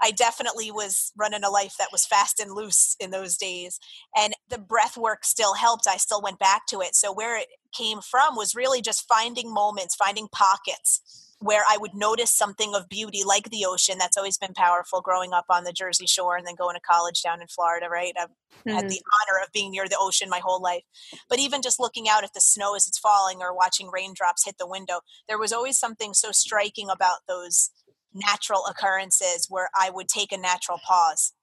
i 0.03 0.11
definitely 0.11 0.71
was 0.71 1.13
running 1.17 1.45
a 1.45 1.51
life 1.51 1.75
that 1.79 1.89
was 1.93 2.05
fast 2.05 2.41
and 2.41 2.53
loose 2.53 2.97
in 2.99 3.11
those 3.11 3.37
days 3.37 3.79
and 4.17 4.35
the 4.49 4.59
breath 4.59 4.97
work 4.97 5.25
still 5.25 5.55
helped 5.55 5.87
i 5.89 5.97
still 5.97 6.21
went 6.21 6.39
back 6.39 6.67
to 6.67 6.81
it 6.81 6.95
so 6.95 7.13
where 7.13 7.39
it 7.39 7.47
came 7.73 8.01
from 8.01 8.35
was 8.35 8.55
really 8.55 8.81
just 8.81 9.07
finding 9.09 9.53
moments 9.53 9.95
finding 9.95 10.27
pockets 10.33 11.24
where 11.45 11.63
I 11.69 11.77
would 11.77 11.93
notice 11.93 12.31
something 12.31 12.75
of 12.75 12.89
beauty 12.89 13.23
like 13.23 13.51
the 13.51 13.67
ocean. 13.69 13.99
That's 13.99 14.17
always 14.17 14.39
been 14.39 14.55
powerful 14.55 15.03
growing 15.03 15.35
up 15.35 15.45
on 15.51 15.65
the 15.65 15.75
Jersey 15.75 16.07
Shore 16.07 16.39
and 16.39 16.47
then 16.47 16.55
going 16.55 16.75
to 16.75 16.81
college 16.81 17.21
down 17.21 17.43
in 17.43 17.49
Florida, 17.49 17.87
right? 17.91 18.15
I've 18.19 18.29
mm-hmm. 18.29 18.71
had 18.71 18.89
the 18.89 19.03
honor 19.21 19.43
of 19.45 19.53
being 19.53 19.71
near 19.71 19.87
the 19.87 19.99
ocean 20.01 20.31
my 20.31 20.41
whole 20.43 20.63
life. 20.63 20.85
But 21.29 21.41
even 21.41 21.61
just 21.61 21.79
looking 21.79 22.09
out 22.09 22.25
at 22.25 22.33
the 22.33 22.41
snow 22.41 22.75
as 22.75 22.87
it's 22.87 22.99
falling 22.99 23.43
or 23.43 23.55
watching 23.55 23.91
raindrops 23.93 24.47
hit 24.47 24.57
the 24.59 24.67
window, 24.67 25.01
there 25.29 25.37
was 25.37 25.53
always 25.53 25.77
something 25.77 26.15
so 26.15 26.33
striking 26.33 26.89
about 26.89 27.19
those 27.29 27.69
natural 28.15 28.65
occurrences 28.65 29.47
where 29.51 29.69
I 29.79 29.91
would 29.91 30.09
take 30.09 30.33
a 30.33 30.39
natural 30.39 30.81
pause. 30.83 31.35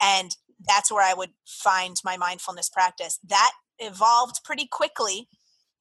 And 0.00 0.34
that's 0.66 0.90
where 0.90 1.06
I 1.06 1.12
would 1.12 1.32
find 1.46 1.96
my 2.02 2.16
mindfulness 2.16 2.70
practice. 2.70 3.18
That 3.28 3.52
evolved 3.78 4.40
pretty 4.42 4.66
quickly 4.72 5.28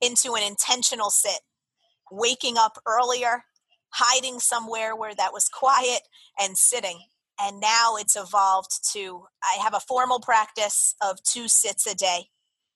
into 0.01 0.35
an 0.35 0.43
intentional 0.43 1.11
sit 1.11 1.39
waking 2.11 2.57
up 2.57 2.77
earlier 2.85 3.43
hiding 3.91 4.39
somewhere 4.39 4.95
where 4.95 5.15
that 5.15 5.33
was 5.33 5.49
quiet 5.49 6.01
and 6.39 6.57
sitting 6.57 6.99
and 7.39 7.59
now 7.59 7.95
it's 7.95 8.15
evolved 8.15 8.71
to 8.93 9.25
I 9.43 9.61
have 9.61 9.73
a 9.73 9.79
formal 9.79 10.19
practice 10.19 10.95
of 11.01 11.21
two 11.23 11.47
sits 11.47 11.87
a 11.87 11.95
day. 11.95 12.25
Mm. 12.25 12.27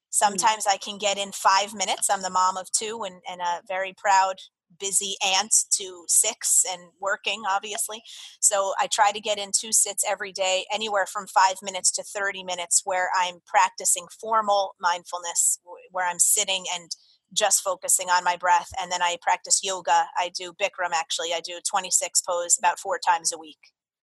Sometimes 0.09 0.65
I 0.67 0.77
can 0.77 0.97
get 0.97 1.17
in 1.17 1.31
five 1.31 1.73
minutes. 1.73 2.09
I'm 2.09 2.21
the 2.21 2.29
mom 2.29 2.57
of 2.57 2.71
two 2.71 3.03
and, 3.03 3.21
and 3.29 3.41
a 3.41 3.61
very 3.67 3.93
proud, 3.97 4.35
busy 4.79 5.15
aunt 5.25 5.53
to 5.71 6.05
six 6.07 6.63
and 6.71 6.81
working, 7.01 7.43
obviously. 7.49 8.01
So 8.39 8.73
I 8.79 8.87
try 8.91 9.11
to 9.11 9.19
get 9.19 9.37
in 9.37 9.51
two 9.53 9.73
sits 9.73 10.05
every 10.09 10.31
day, 10.31 10.65
anywhere 10.73 11.05
from 11.05 11.27
five 11.27 11.55
minutes 11.61 11.91
to 11.91 12.03
30 12.03 12.43
minutes, 12.43 12.81
where 12.85 13.09
I'm 13.19 13.39
practicing 13.45 14.05
formal 14.19 14.75
mindfulness, 14.79 15.59
where 15.91 16.07
I'm 16.07 16.19
sitting 16.19 16.63
and 16.73 16.89
just 17.33 17.61
focusing 17.61 18.09
on 18.09 18.23
my 18.23 18.37
breath. 18.37 18.71
And 18.81 18.91
then 18.91 19.01
I 19.01 19.17
practice 19.21 19.61
yoga. 19.63 20.05
I 20.17 20.31
do 20.37 20.53
Bikram 20.53 20.93
actually. 20.93 21.33
I 21.33 21.41
do 21.41 21.59
26 21.69 22.21
pose 22.21 22.57
about 22.57 22.79
four 22.79 22.99
times 22.99 23.31
a 23.33 23.37
week. 23.37 23.59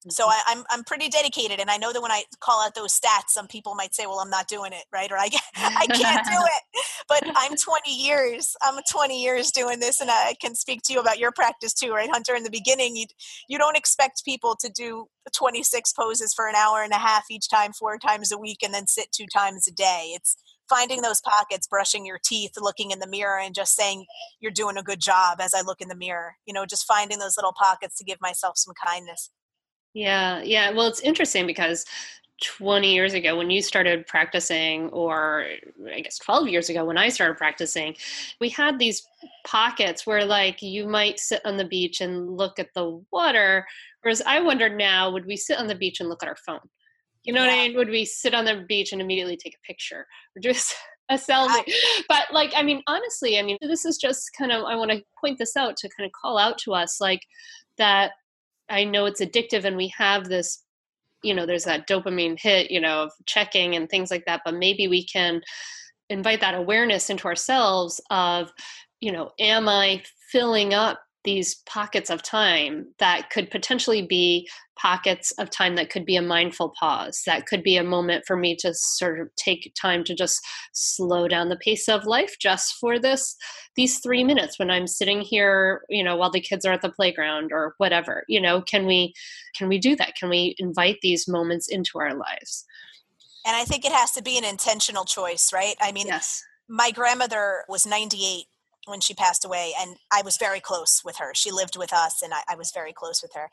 So 0.08 0.24
mm-hmm. 0.24 0.30
I, 0.30 0.52
am 0.52 0.58
I'm, 0.58 0.64
I'm 0.70 0.84
pretty 0.84 1.08
dedicated, 1.08 1.60
and 1.60 1.70
I 1.70 1.76
know 1.76 1.92
that 1.92 2.00
when 2.00 2.10
I 2.10 2.24
call 2.40 2.64
out 2.64 2.74
those 2.74 2.98
stats, 2.98 3.28
some 3.28 3.46
people 3.46 3.74
might 3.74 3.94
say, 3.94 4.06
"Well, 4.06 4.20
I'm 4.20 4.30
not 4.30 4.48
doing 4.48 4.72
it, 4.72 4.84
right?" 4.92 5.10
Or 5.12 5.18
I 5.18 5.28
I 5.56 5.86
can't 5.86 6.24
do 6.24 6.32
it. 6.36 6.84
But 7.06 7.22
I'm 7.36 7.54
20 7.56 7.92
years. 7.92 8.56
I'm 8.62 8.80
20 8.90 9.22
years 9.22 9.50
doing 9.50 9.78
this, 9.80 10.00
and 10.00 10.10
I 10.10 10.34
can 10.40 10.54
speak 10.54 10.80
to 10.84 10.94
you 10.94 11.00
about 11.00 11.18
your 11.18 11.32
practice 11.32 11.74
too, 11.74 11.92
right, 11.92 12.08
Hunter? 12.10 12.34
In 12.34 12.44
the 12.44 12.50
beginning, 12.50 12.96
you 12.96 13.06
you 13.48 13.58
don't 13.58 13.76
expect 13.76 14.24
people 14.24 14.56
to 14.60 14.70
do 14.70 15.06
26 15.36 15.92
poses 15.92 16.32
for 16.32 16.48
an 16.48 16.54
hour 16.54 16.82
and 16.82 16.92
a 16.92 16.98
half 16.98 17.24
each 17.30 17.50
time, 17.50 17.72
four 17.72 17.98
times 17.98 18.32
a 18.32 18.38
week, 18.38 18.58
and 18.62 18.72
then 18.72 18.86
sit 18.86 19.08
two 19.12 19.26
times 19.26 19.68
a 19.68 19.72
day. 19.72 20.12
It's 20.14 20.36
finding 20.70 21.02
those 21.02 21.20
pockets, 21.20 21.66
brushing 21.66 22.06
your 22.06 22.18
teeth, 22.24 22.52
looking 22.58 22.92
in 22.92 23.00
the 23.00 23.06
mirror, 23.06 23.38
and 23.38 23.54
just 23.54 23.76
saying 23.76 24.06
you're 24.40 24.50
doing 24.52 24.78
a 24.78 24.82
good 24.82 25.00
job 25.00 25.40
as 25.40 25.52
I 25.52 25.60
look 25.60 25.82
in 25.82 25.88
the 25.88 25.94
mirror. 25.94 26.36
You 26.46 26.54
know, 26.54 26.64
just 26.64 26.86
finding 26.86 27.18
those 27.18 27.36
little 27.36 27.52
pockets 27.52 27.98
to 27.98 28.04
give 28.04 28.20
myself 28.22 28.56
some 28.56 28.74
kindness. 28.82 29.30
Yeah, 29.92 30.40
yeah. 30.42 30.70
Well, 30.70 30.86
it's 30.86 31.00
interesting 31.00 31.46
because 31.46 31.84
20 32.42 32.94
years 32.94 33.12
ago 33.12 33.36
when 33.36 33.50
you 33.50 33.60
started 33.60 34.06
practicing, 34.06 34.88
or 34.90 35.46
I 35.92 36.00
guess 36.00 36.18
12 36.18 36.48
years 36.48 36.70
ago 36.70 36.84
when 36.84 36.96
I 36.96 37.08
started 37.08 37.36
practicing, 37.36 37.96
we 38.40 38.48
had 38.48 38.78
these 38.78 39.06
pockets 39.44 40.06
where, 40.06 40.24
like, 40.24 40.62
you 40.62 40.86
might 40.86 41.18
sit 41.18 41.44
on 41.44 41.56
the 41.56 41.64
beach 41.64 42.00
and 42.00 42.36
look 42.36 42.58
at 42.58 42.72
the 42.74 43.02
water. 43.10 43.66
Whereas 44.02 44.22
I 44.22 44.40
wonder 44.40 44.68
now, 44.68 45.10
would 45.10 45.26
we 45.26 45.36
sit 45.36 45.58
on 45.58 45.66
the 45.66 45.74
beach 45.74 46.00
and 46.00 46.08
look 46.08 46.22
at 46.22 46.28
our 46.28 46.36
phone? 46.36 46.60
You 47.24 47.32
know 47.32 47.44
yeah. 47.44 47.48
what 47.50 47.58
I 47.58 47.68
mean? 47.68 47.76
Would 47.76 47.90
we 47.90 48.04
sit 48.04 48.34
on 48.34 48.44
the 48.44 48.64
beach 48.68 48.92
and 48.92 49.00
immediately 49.00 49.36
take 49.36 49.54
a 49.54 49.66
picture 49.66 50.06
or 50.36 50.40
just 50.40 50.74
a 51.10 51.14
selfie? 51.14 51.72
But, 52.08 52.32
like, 52.32 52.52
I 52.56 52.62
mean, 52.62 52.82
honestly, 52.86 53.38
I 53.38 53.42
mean, 53.42 53.58
this 53.60 53.84
is 53.84 53.98
just 53.98 54.30
kind 54.36 54.52
of, 54.52 54.64
I 54.64 54.74
want 54.76 54.90
to 54.90 55.02
point 55.20 55.38
this 55.38 55.56
out 55.56 55.76
to 55.78 55.88
kind 55.96 56.06
of 56.06 56.12
call 56.12 56.38
out 56.38 56.58
to 56.58 56.74
us, 56.74 57.00
like, 57.00 57.20
that 57.78 58.12
I 58.68 58.84
know 58.84 59.06
it's 59.06 59.20
addictive 59.20 59.64
and 59.64 59.76
we 59.76 59.92
have 59.98 60.28
this, 60.28 60.62
you 61.22 61.34
know, 61.34 61.44
there's 61.44 61.64
that 61.64 61.88
dopamine 61.88 62.38
hit, 62.38 62.70
you 62.70 62.80
know, 62.80 63.04
of 63.04 63.12
checking 63.26 63.74
and 63.76 63.88
things 63.88 64.10
like 64.10 64.24
that, 64.26 64.42
but 64.44 64.54
maybe 64.54 64.88
we 64.88 65.04
can 65.04 65.42
invite 66.08 66.40
that 66.40 66.54
awareness 66.54 67.10
into 67.10 67.26
ourselves 67.26 68.00
of, 68.10 68.50
you 69.00 69.12
know, 69.12 69.30
am 69.38 69.68
I 69.68 70.02
filling 70.30 70.72
up 70.72 71.00
these 71.24 71.56
pockets 71.66 72.08
of 72.08 72.22
time 72.22 72.86
that 72.98 73.28
could 73.30 73.50
potentially 73.50 74.06
be 74.06 74.48
pockets 74.76 75.32
of 75.32 75.50
time 75.50 75.76
that 75.76 75.90
could 75.90 76.06
be 76.06 76.16
a 76.16 76.22
mindful 76.22 76.72
pause 76.80 77.22
that 77.26 77.46
could 77.46 77.62
be 77.62 77.76
a 77.76 77.84
moment 77.84 78.24
for 78.26 78.36
me 78.36 78.56
to 78.56 78.72
sort 78.72 79.20
of 79.20 79.28
take 79.36 79.70
time 79.80 80.02
to 80.02 80.14
just 80.14 80.40
slow 80.72 81.28
down 81.28 81.50
the 81.50 81.56
pace 81.56 81.88
of 81.88 82.06
life 82.06 82.36
just 82.40 82.74
for 82.80 82.98
this 82.98 83.36
these 83.76 84.00
3 84.00 84.24
minutes 84.24 84.58
when 84.58 84.70
I'm 84.70 84.86
sitting 84.86 85.20
here 85.20 85.82
you 85.90 86.02
know 86.02 86.16
while 86.16 86.30
the 86.30 86.40
kids 86.40 86.64
are 86.64 86.72
at 86.72 86.80
the 86.80 86.90
playground 86.90 87.50
or 87.52 87.74
whatever 87.76 88.24
you 88.26 88.40
know 88.40 88.62
can 88.62 88.86
we 88.86 89.12
can 89.54 89.68
we 89.68 89.78
do 89.78 89.96
that? 89.96 90.14
Can 90.14 90.30
we 90.30 90.54
invite 90.58 90.98
these 91.02 91.28
moments 91.28 91.68
into 91.68 91.98
our 91.98 92.14
lives? 92.14 92.64
And 93.44 93.56
I 93.56 93.64
think 93.64 93.84
it 93.84 93.92
has 93.92 94.12
to 94.12 94.22
be 94.22 94.38
an 94.38 94.44
intentional 94.44 95.04
choice 95.04 95.52
right? 95.52 95.74
I 95.80 95.92
mean 95.92 96.06
yes. 96.06 96.42
my 96.68 96.90
grandmother 96.90 97.64
was 97.68 97.86
98 97.86 98.46
when 98.86 99.00
she 99.00 99.14
passed 99.14 99.44
away 99.44 99.72
and 99.80 99.96
i 100.12 100.22
was 100.22 100.36
very 100.36 100.60
close 100.60 101.02
with 101.04 101.16
her 101.18 101.32
she 101.34 101.50
lived 101.50 101.76
with 101.76 101.92
us 101.92 102.22
and 102.22 102.32
i, 102.34 102.40
I 102.48 102.56
was 102.56 102.70
very 102.72 102.92
close 102.92 103.22
with 103.22 103.34
her 103.34 103.50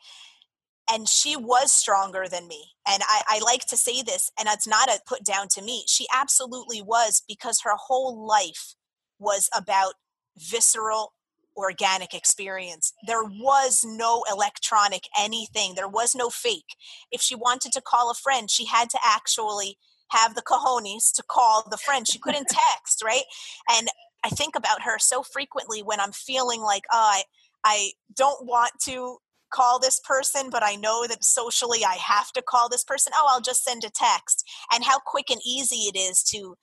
and 0.90 1.08
she 1.08 1.36
was 1.36 1.70
stronger 1.70 2.26
than 2.30 2.48
me 2.48 2.64
and 2.88 3.02
I, 3.06 3.22
I 3.28 3.38
like 3.40 3.66
to 3.66 3.76
say 3.76 4.00
this 4.02 4.30
and 4.38 4.48
it's 4.50 4.66
not 4.66 4.88
a 4.88 5.00
put 5.06 5.24
down 5.24 5.48
to 5.48 5.62
me 5.62 5.84
she 5.86 6.06
absolutely 6.14 6.80
was 6.80 7.22
because 7.28 7.60
her 7.62 7.76
whole 7.76 8.26
life 8.26 8.74
was 9.18 9.50
about 9.56 9.94
visceral 10.36 11.12
organic 11.58 12.14
experience. 12.14 12.94
There 13.06 13.24
was 13.24 13.84
no 13.84 14.24
electronic 14.30 15.02
anything. 15.18 15.74
There 15.74 15.88
was 15.88 16.14
no 16.14 16.30
fake. 16.30 16.76
If 17.10 17.20
she 17.20 17.34
wanted 17.34 17.72
to 17.72 17.82
call 17.82 18.10
a 18.10 18.14
friend, 18.14 18.50
she 18.50 18.66
had 18.66 18.88
to 18.90 18.98
actually 19.04 19.76
have 20.10 20.34
the 20.34 20.42
cojones 20.42 21.12
to 21.14 21.22
call 21.28 21.64
the 21.68 21.76
friend. 21.76 22.06
She 22.08 22.18
couldn't 22.18 22.48
text, 22.72 23.02
right? 23.04 23.24
And 23.70 23.88
I 24.24 24.30
think 24.30 24.56
about 24.56 24.82
her 24.82 24.98
so 24.98 25.22
frequently 25.22 25.82
when 25.82 26.00
I'm 26.00 26.12
feeling 26.12 26.60
like, 26.60 26.84
oh, 26.92 27.10
I, 27.12 27.22
I 27.64 27.90
don't 28.14 28.46
want 28.46 28.72
to 28.84 29.18
call 29.52 29.78
this 29.78 30.00
person, 30.00 30.50
but 30.50 30.62
I 30.62 30.74
know 30.74 31.06
that 31.06 31.24
socially 31.24 31.84
I 31.84 31.94
have 31.94 32.32
to 32.32 32.42
call 32.42 32.68
this 32.68 32.84
person. 32.84 33.12
Oh, 33.16 33.26
I'll 33.30 33.40
just 33.40 33.64
send 33.64 33.84
a 33.84 33.90
text. 33.90 34.44
And 34.72 34.84
how 34.84 34.98
quick 34.98 35.30
and 35.30 35.40
easy 35.46 35.88
it 35.92 35.96
is 35.96 36.22
to 36.24 36.56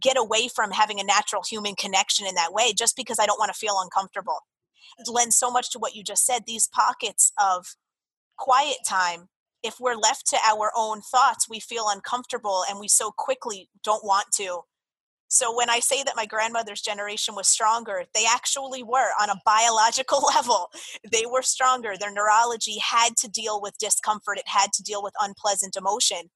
get 0.00 0.16
away 0.16 0.48
from 0.48 0.70
having 0.70 0.98
a 0.98 1.04
natural 1.04 1.42
human 1.48 1.74
connection 1.74 2.26
in 2.26 2.34
that 2.34 2.52
way 2.52 2.72
just 2.76 2.96
because 2.96 3.18
I 3.20 3.26
don't 3.26 3.38
want 3.38 3.52
to 3.52 3.58
feel 3.58 3.76
uncomfortable. 3.80 4.38
It 4.98 5.10
lends 5.10 5.36
so 5.36 5.50
much 5.50 5.70
to 5.70 5.78
what 5.78 5.94
you 5.94 6.02
just 6.02 6.26
said 6.26 6.42
these 6.46 6.68
pockets 6.68 7.32
of 7.40 7.76
quiet 8.36 8.78
time. 8.86 9.28
If 9.62 9.76
we're 9.78 9.94
left 9.94 10.26
to 10.30 10.38
our 10.44 10.72
own 10.76 11.02
thoughts, 11.02 11.48
we 11.48 11.60
feel 11.60 11.88
uncomfortable 11.88 12.64
and 12.68 12.80
we 12.80 12.88
so 12.88 13.12
quickly 13.16 13.68
don't 13.84 14.04
want 14.04 14.26
to 14.34 14.62
so 15.32 15.56
when 15.56 15.70
I 15.70 15.80
say 15.80 16.02
that 16.02 16.12
my 16.14 16.26
grandmother's 16.26 16.82
generation 16.82 17.34
was 17.34 17.48
stronger, 17.48 18.04
they 18.14 18.26
actually 18.30 18.82
were 18.82 19.12
on 19.18 19.30
a 19.30 19.40
biological 19.46 20.20
level. 20.36 20.68
They 21.10 21.24
were 21.24 21.40
stronger. 21.40 21.94
Their 21.98 22.12
neurology 22.12 22.76
had 22.78 23.16
to 23.16 23.30
deal 23.30 23.58
with 23.58 23.78
discomfort, 23.78 24.36
it 24.36 24.46
had 24.46 24.74
to 24.74 24.82
deal 24.82 25.02
with 25.02 25.14
unpleasant 25.18 25.74
emotion. 25.74 26.28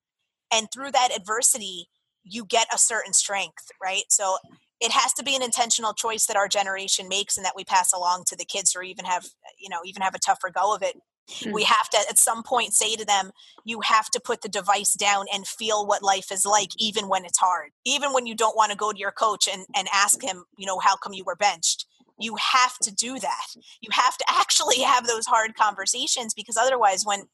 And 0.50 0.68
through 0.72 0.92
that 0.92 1.10
adversity, 1.14 1.88
you 2.24 2.46
get 2.46 2.68
a 2.72 2.78
certain 2.78 3.12
strength, 3.12 3.68
right? 3.82 4.04
So 4.08 4.38
it 4.80 4.92
has 4.92 5.12
to 5.14 5.22
be 5.22 5.36
an 5.36 5.42
intentional 5.42 5.92
choice 5.92 6.24
that 6.24 6.36
our 6.38 6.48
generation 6.48 7.06
makes 7.06 7.36
and 7.36 7.44
that 7.44 7.54
we 7.54 7.64
pass 7.64 7.92
along 7.92 8.24
to 8.28 8.36
the 8.36 8.46
kids 8.46 8.74
or 8.74 8.82
even 8.82 9.04
have, 9.04 9.26
you 9.58 9.68
know, 9.68 9.80
even 9.84 10.00
have 10.00 10.14
a 10.14 10.18
tougher 10.18 10.48
go 10.48 10.74
of 10.74 10.82
it 10.82 10.96
Mm-hmm. 11.28 11.52
We 11.52 11.64
have 11.64 11.88
to, 11.90 11.98
at 12.08 12.18
some 12.18 12.42
point, 12.42 12.72
say 12.72 12.94
to 12.96 13.04
them, 13.04 13.30
you 13.64 13.80
have 13.80 14.10
to 14.10 14.20
put 14.20 14.42
the 14.42 14.48
device 14.48 14.94
down 14.94 15.26
and 15.32 15.46
feel 15.46 15.86
what 15.86 16.02
life 16.02 16.30
is 16.30 16.46
like, 16.46 16.70
even 16.78 17.08
when 17.08 17.24
it's 17.24 17.38
hard. 17.38 17.70
Even 17.84 18.12
when 18.12 18.26
you 18.26 18.34
don't 18.34 18.56
want 18.56 18.70
to 18.70 18.76
go 18.78 18.92
to 18.92 18.98
your 18.98 19.12
coach 19.12 19.48
and, 19.52 19.66
and 19.74 19.88
ask 19.92 20.22
him, 20.22 20.44
you 20.56 20.66
know, 20.66 20.78
how 20.78 20.96
come 20.96 21.12
you 21.12 21.24
were 21.24 21.36
benched? 21.36 21.86
You 22.18 22.36
have 22.36 22.78
to 22.78 22.94
do 22.94 23.18
that. 23.18 23.46
You 23.80 23.90
have 23.92 24.16
to 24.16 24.24
actually 24.30 24.80
have 24.80 25.06
those 25.06 25.26
hard 25.26 25.54
conversations 25.56 26.32
because 26.32 26.56
otherwise, 26.56 27.04
when, 27.04 27.24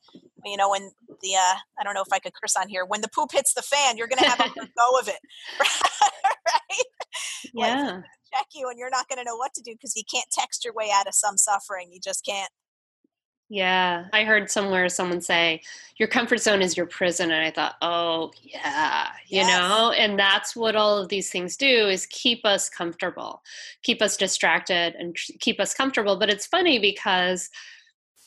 you 0.45 0.57
know, 0.57 0.71
when 0.71 0.91
the, 1.21 1.35
uh, 1.35 1.57
I 1.79 1.85
don't 1.85 1.95
know 1.95 2.03
if 2.03 2.13
I 2.13 2.19
could 2.19 2.33
curse 2.35 2.57
on 2.57 2.69
here, 2.69 2.85
when 2.85 3.03
the 3.03 3.11
poop 3.15 3.33
hits 3.33 3.55
the 3.55 3.63
fan, 3.63 3.97
you're 3.97 4.09
going 4.09 4.23
to 4.23 4.29
have 4.29 4.41
a 4.41 4.49
go 4.55 4.99
of 5.01 5.09
it. 5.09 5.21
right? 5.61 6.85
Yeah. 7.53 7.85
Like, 7.85 8.05
check 8.35 8.47
you 8.55 8.69
and 8.69 8.79
you're 8.79 8.91
not 8.91 9.09
going 9.09 9.19
to 9.19 9.25
know 9.25 9.37
what 9.37 9.53
to 9.55 9.63
do 9.63 9.73
because 9.73 9.95
you 9.97 10.05
can't 10.11 10.25
text 10.33 10.65
your 10.65 10.75
way 10.75 10.91
out 10.93 11.07
of 11.07 11.15
some 11.15 11.37
suffering. 11.37 11.91
You 11.93 12.01
just 12.03 12.25
can't. 12.25 12.51
Yeah, 13.53 14.07
I 14.15 14.25
heard 14.25 14.51
somewhere 14.51 14.89
someone 14.89 15.21
say, 15.21 15.61
your 15.99 16.09
comfort 16.09 16.39
zone 16.39 16.63
is 16.63 16.75
your 16.75 16.87
prison. 16.87 17.31
And 17.31 17.45
I 17.45 17.51
thought, 17.51 17.75
oh, 17.83 18.31
yeah, 18.43 19.09
you 19.29 19.41
yes. 19.41 19.47
know, 19.47 19.91
and 19.91 20.19
that's 20.19 20.57
what 20.57 20.75
all 20.75 20.97
of 20.97 21.11
these 21.11 21.29
things 21.29 21.59
do 21.59 21.87
is 21.87 22.07
keep 22.07 22.47
us 22.47 22.71
comfortable, 22.71 23.43
keep 23.83 24.01
us 24.01 24.17
distracted 24.17 24.95
and 24.99 25.15
keep 25.39 25.61
us 25.61 25.75
comfortable. 25.75 26.17
But 26.17 26.31
it's 26.31 26.47
funny 26.47 26.79
because 26.79 27.51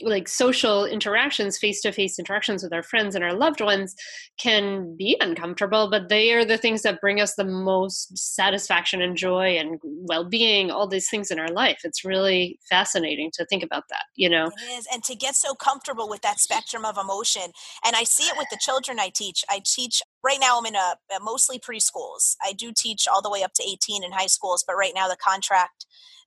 like 0.01 0.27
social 0.27 0.85
interactions 0.85 1.57
face-to-face 1.57 2.19
interactions 2.19 2.63
with 2.63 2.73
our 2.73 2.83
friends 2.83 3.15
and 3.15 3.23
our 3.23 3.33
loved 3.33 3.61
ones 3.61 3.95
can 4.37 4.95
be 4.97 5.17
uncomfortable 5.21 5.89
but 5.89 6.09
they 6.09 6.33
are 6.33 6.43
the 6.43 6.57
things 6.57 6.81
that 6.81 6.99
bring 6.99 7.21
us 7.21 7.35
the 7.35 7.45
most 7.45 8.17
satisfaction 8.17 9.01
and 9.01 9.15
joy 9.15 9.57
and 9.57 9.79
well-being 9.83 10.69
all 10.69 10.87
these 10.87 11.09
things 11.09 11.31
in 11.31 11.39
our 11.39 11.47
life. 11.49 11.79
It's 11.83 12.03
really 12.03 12.59
fascinating 12.69 13.31
to 13.35 13.45
think 13.45 13.63
about 13.63 13.83
that 13.89 14.03
you 14.15 14.29
know? 14.29 14.47
It 14.47 14.77
is 14.77 14.87
and 14.91 15.03
to 15.05 15.15
get 15.15 15.35
so 15.35 15.55
comfortable 15.55 16.09
with 16.09 16.21
that 16.21 16.39
spectrum 16.39 16.83
of 16.85 16.97
emotion 16.97 17.51
and 17.85 17.95
i 17.95 18.03
see 18.03 18.23
it 18.23 18.37
with 18.37 18.47
the 18.49 18.57
children 18.59 18.99
i 18.99 19.09
teach. 19.13 19.43
I 19.49 19.61
teach 19.65 20.01
right 20.23 20.39
now 20.41 20.59
i'm 20.59 20.65
in 20.65 20.75
a 20.75 20.95
mostly 21.21 21.59
preschools. 21.59 22.35
I 22.43 22.53
do 22.53 22.73
teach 22.75 23.07
all 23.07 23.21
the 23.21 23.29
way 23.29 23.43
up 23.43 23.53
to 23.53 23.63
18 23.63 24.03
in 24.03 24.11
high 24.11 24.27
schools 24.27 24.63
but 24.65 24.75
right 24.75 24.93
now 24.93 25.07
the 25.07 25.17
contract 25.17 25.85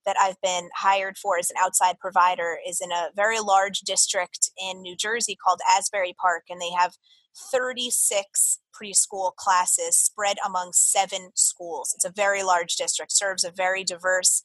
that 0.09 0.17
I've 0.19 0.41
been 0.41 0.71
hired 0.75 1.19
for 1.19 1.39
as 1.39 1.51
an 1.51 1.57
outside 1.61 1.99
provider 1.99 2.57
is 2.67 2.81
in 2.81 2.91
a 2.91 3.11
very 3.15 3.41
large 3.41 3.81
district 3.81 4.51
in 4.59 4.81
New 4.81 4.97
Jersey 4.97 5.37
called 5.37 5.61
Asbury 5.71 6.15
Park, 6.19 6.45
and 6.49 6.63
they 6.63 6.71
have 6.71 6.95
36 7.53 8.59
preschool 8.75 9.35
classes 9.37 9.99
spread 9.99 10.39
among 10.47 10.73
seven 10.73 11.33
schools. 11.35 11.93
It's 11.95 12.07
a 12.07 12.11
very 12.11 12.43
large 12.43 12.77
district, 12.77 13.13
serves 13.13 13.45
a 13.45 13.51
very 13.51 13.85
diverse, 13.85 14.43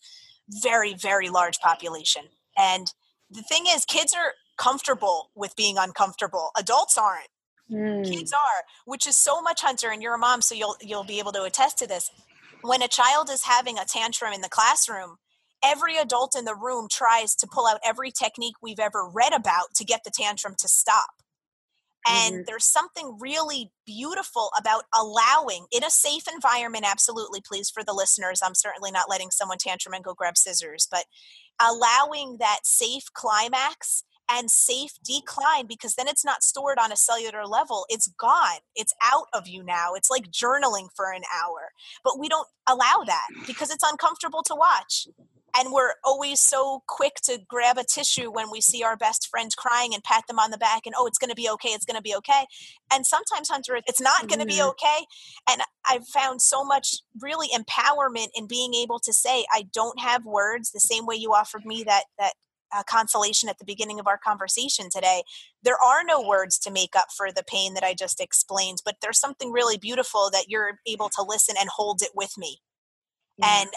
very, 0.50 0.94
very 0.94 1.30
large 1.30 1.60
population. 1.60 2.24
And 2.58 2.94
the 3.32 3.42
thing 3.42 3.64
is, 3.70 3.86
kids 3.86 4.14
are 4.14 4.34
comfortable 4.58 5.32
with 5.34 5.56
being 5.56 5.78
uncomfortable. 5.78 6.52
Adults 6.58 6.98
aren't. 6.98 7.30
Mm. 7.72 8.06
Kids 8.06 8.34
are, 8.34 8.64
which 8.84 9.08
is 9.08 9.16
so 9.16 9.42
much 9.42 9.62
hunter 9.62 9.90
and 9.92 10.04
you're 10.04 10.16
a 10.16 10.18
mom 10.18 10.42
so 10.42 10.54
you'll 10.54 10.76
you'll 10.82 11.06
be 11.06 11.20
able 11.20 11.32
to 11.32 11.44
attest 11.44 11.78
to 11.78 11.88
this. 11.88 12.12
When 12.62 12.82
a 12.82 12.90
child 12.90 13.30
is 13.32 13.44
having 13.44 13.80
a 13.80 13.86
tantrum 13.86 14.34
in 14.34 14.42
the 14.42 14.50
classroom, 14.50 15.16
every 15.64 15.98
adult 15.98 16.36
in 16.38 16.46
the 16.46 16.56
room 16.56 16.88
tries 16.92 17.36
to 17.36 17.48
pull 17.48 17.68
out 17.68 17.80
every 17.86 18.12
technique 18.12 18.56
we've 18.62 18.80
ever 18.80 19.08
read 19.08 19.34
about 19.34 19.74
to 19.76 19.86
get 19.86 20.02
the 20.04 20.12
tantrum 20.12 20.56
to 20.60 20.68
stop. 20.68 21.10
And 22.06 22.34
mm-hmm. 22.36 22.42
there's 22.48 22.66
something 22.66 23.18
really 23.20 23.72
beautiful 23.86 24.50
about 24.58 24.84
allowing 24.94 25.68
in 25.72 25.84
a 25.84 25.90
safe 25.90 26.24
environment, 26.32 26.86
absolutely, 26.86 27.42
please, 27.46 27.70
for 27.70 27.84
the 27.84 27.94
listeners. 27.94 28.42
I'm 28.44 28.56
certainly 28.56 28.92
not 28.92 29.10
letting 29.10 29.32
someone 29.32 29.58
tantrum 29.58 29.94
and 29.94 30.04
go 30.04 30.14
grab 30.14 30.38
scissors, 30.38 30.88
but 30.90 31.06
allowing 31.62 32.38
that 32.40 32.60
safe 32.64 33.06
climax 33.14 34.04
and 34.30 34.50
safe 34.50 34.92
decline 35.04 35.66
because 35.68 35.96
then 35.96 36.08
it's 36.08 36.26
not 36.26 36.44
stored 36.44 36.78
on 36.78 36.92
a 36.92 36.98
cellular 36.98 37.46
level. 37.46 37.86
It's 37.90 38.08
gone. 38.20 38.60
It's 38.76 38.94
out 39.04 39.28
of 39.34 39.48
you 39.48 39.64
now. 39.64 39.94
It's 39.96 40.10
like 40.10 40.32
journaling 40.32 40.88
for 40.96 41.12
an 41.12 41.24
hour. 41.34 41.72
But 42.04 42.20
we 42.20 42.30
don't 42.30 42.48
allow 42.68 43.04
that 43.06 43.28
because 43.48 43.70
it's 43.70 43.84
uncomfortable 43.84 44.44
to 44.44 44.56
watch 44.56 45.08
and 45.56 45.72
we're 45.72 45.94
always 46.04 46.40
so 46.40 46.84
quick 46.88 47.16
to 47.24 47.40
grab 47.48 47.78
a 47.78 47.84
tissue 47.84 48.32
when 48.32 48.50
we 48.52 48.62
see 48.62 48.84
our 48.84 48.98
best 48.98 49.28
friend 49.30 49.52
crying 49.58 49.94
and 49.94 50.04
pat 50.04 50.24
them 50.28 50.40
on 50.40 50.52
the 50.52 50.58
back 50.58 50.82
and 50.86 50.96
oh 50.98 51.06
it's 51.06 51.18
going 51.18 51.30
to 51.30 51.36
be 51.36 51.50
okay 51.50 51.70
it's 51.70 51.86
going 51.86 51.98
to 51.98 52.02
be 52.02 52.16
okay 52.16 52.46
and 52.92 53.06
sometimes 53.06 53.50
hunter 53.50 53.80
it's 53.88 54.02
not 54.02 54.28
going 54.28 54.40
to 54.40 54.46
be 54.46 54.54
mm-hmm. 54.54 54.70
okay 54.70 55.06
and 55.50 55.62
i've 55.90 56.08
found 56.08 56.42
so 56.42 56.64
much 56.64 56.96
really 57.22 57.48
empowerment 57.50 58.28
in 58.36 58.48
being 58.48 58.74
able 58.74 59.00
to 59.00 59.14
say 59.14 59.46
i 59.52 59.66
don't 59.74 60.00
have 60.00 60.26
words 60.26 60.72
the 60.72 60.80
same 60.80 61.06
way 61.06 61.16
you 61.16 61.34
offered 61.34 61.66
me 61.66 61.84
that 61.84 62.04
that 62.18 62.34
uh, 62.76 62.84
consolation 62.84 63.50
at 63.50 63.60
the 63.60 63.66
beginning 63.66 64.00
of 64.00 64.08
our 64.08 64.18
conversation 64.18 64.88
today. 64.90 65.24
There 65.62 65.78
are 65.78 66.04
no 66.04 66.26
words 66.26 66.58
to 66.60 66.72
make 66.72 66.96
up 66.96 67.08
for 67.16 67.32
the 67.32 67.44
pain 67.44 67.76
that 67.76 67.84
I 67.84 67.94
just 67.94 68.20
explained, 68.20 68.80
but 68.84 68.96
there's 69.02 69.20
something 69.20 69.52
really 69.52 69.78
beautiful 69.78 70.30
that 70.32 70.46
you're 70.48 70.80
able 70.88 71.10
to 71.10 71.22
listen 71.22 71.56
and 71.60 71.70
hold 71.70 72.02
it 72.02 72.10
with 72.16 72.32
me. 72.36 72.58
Mm. 73.42 73.48
And 73.48 73.70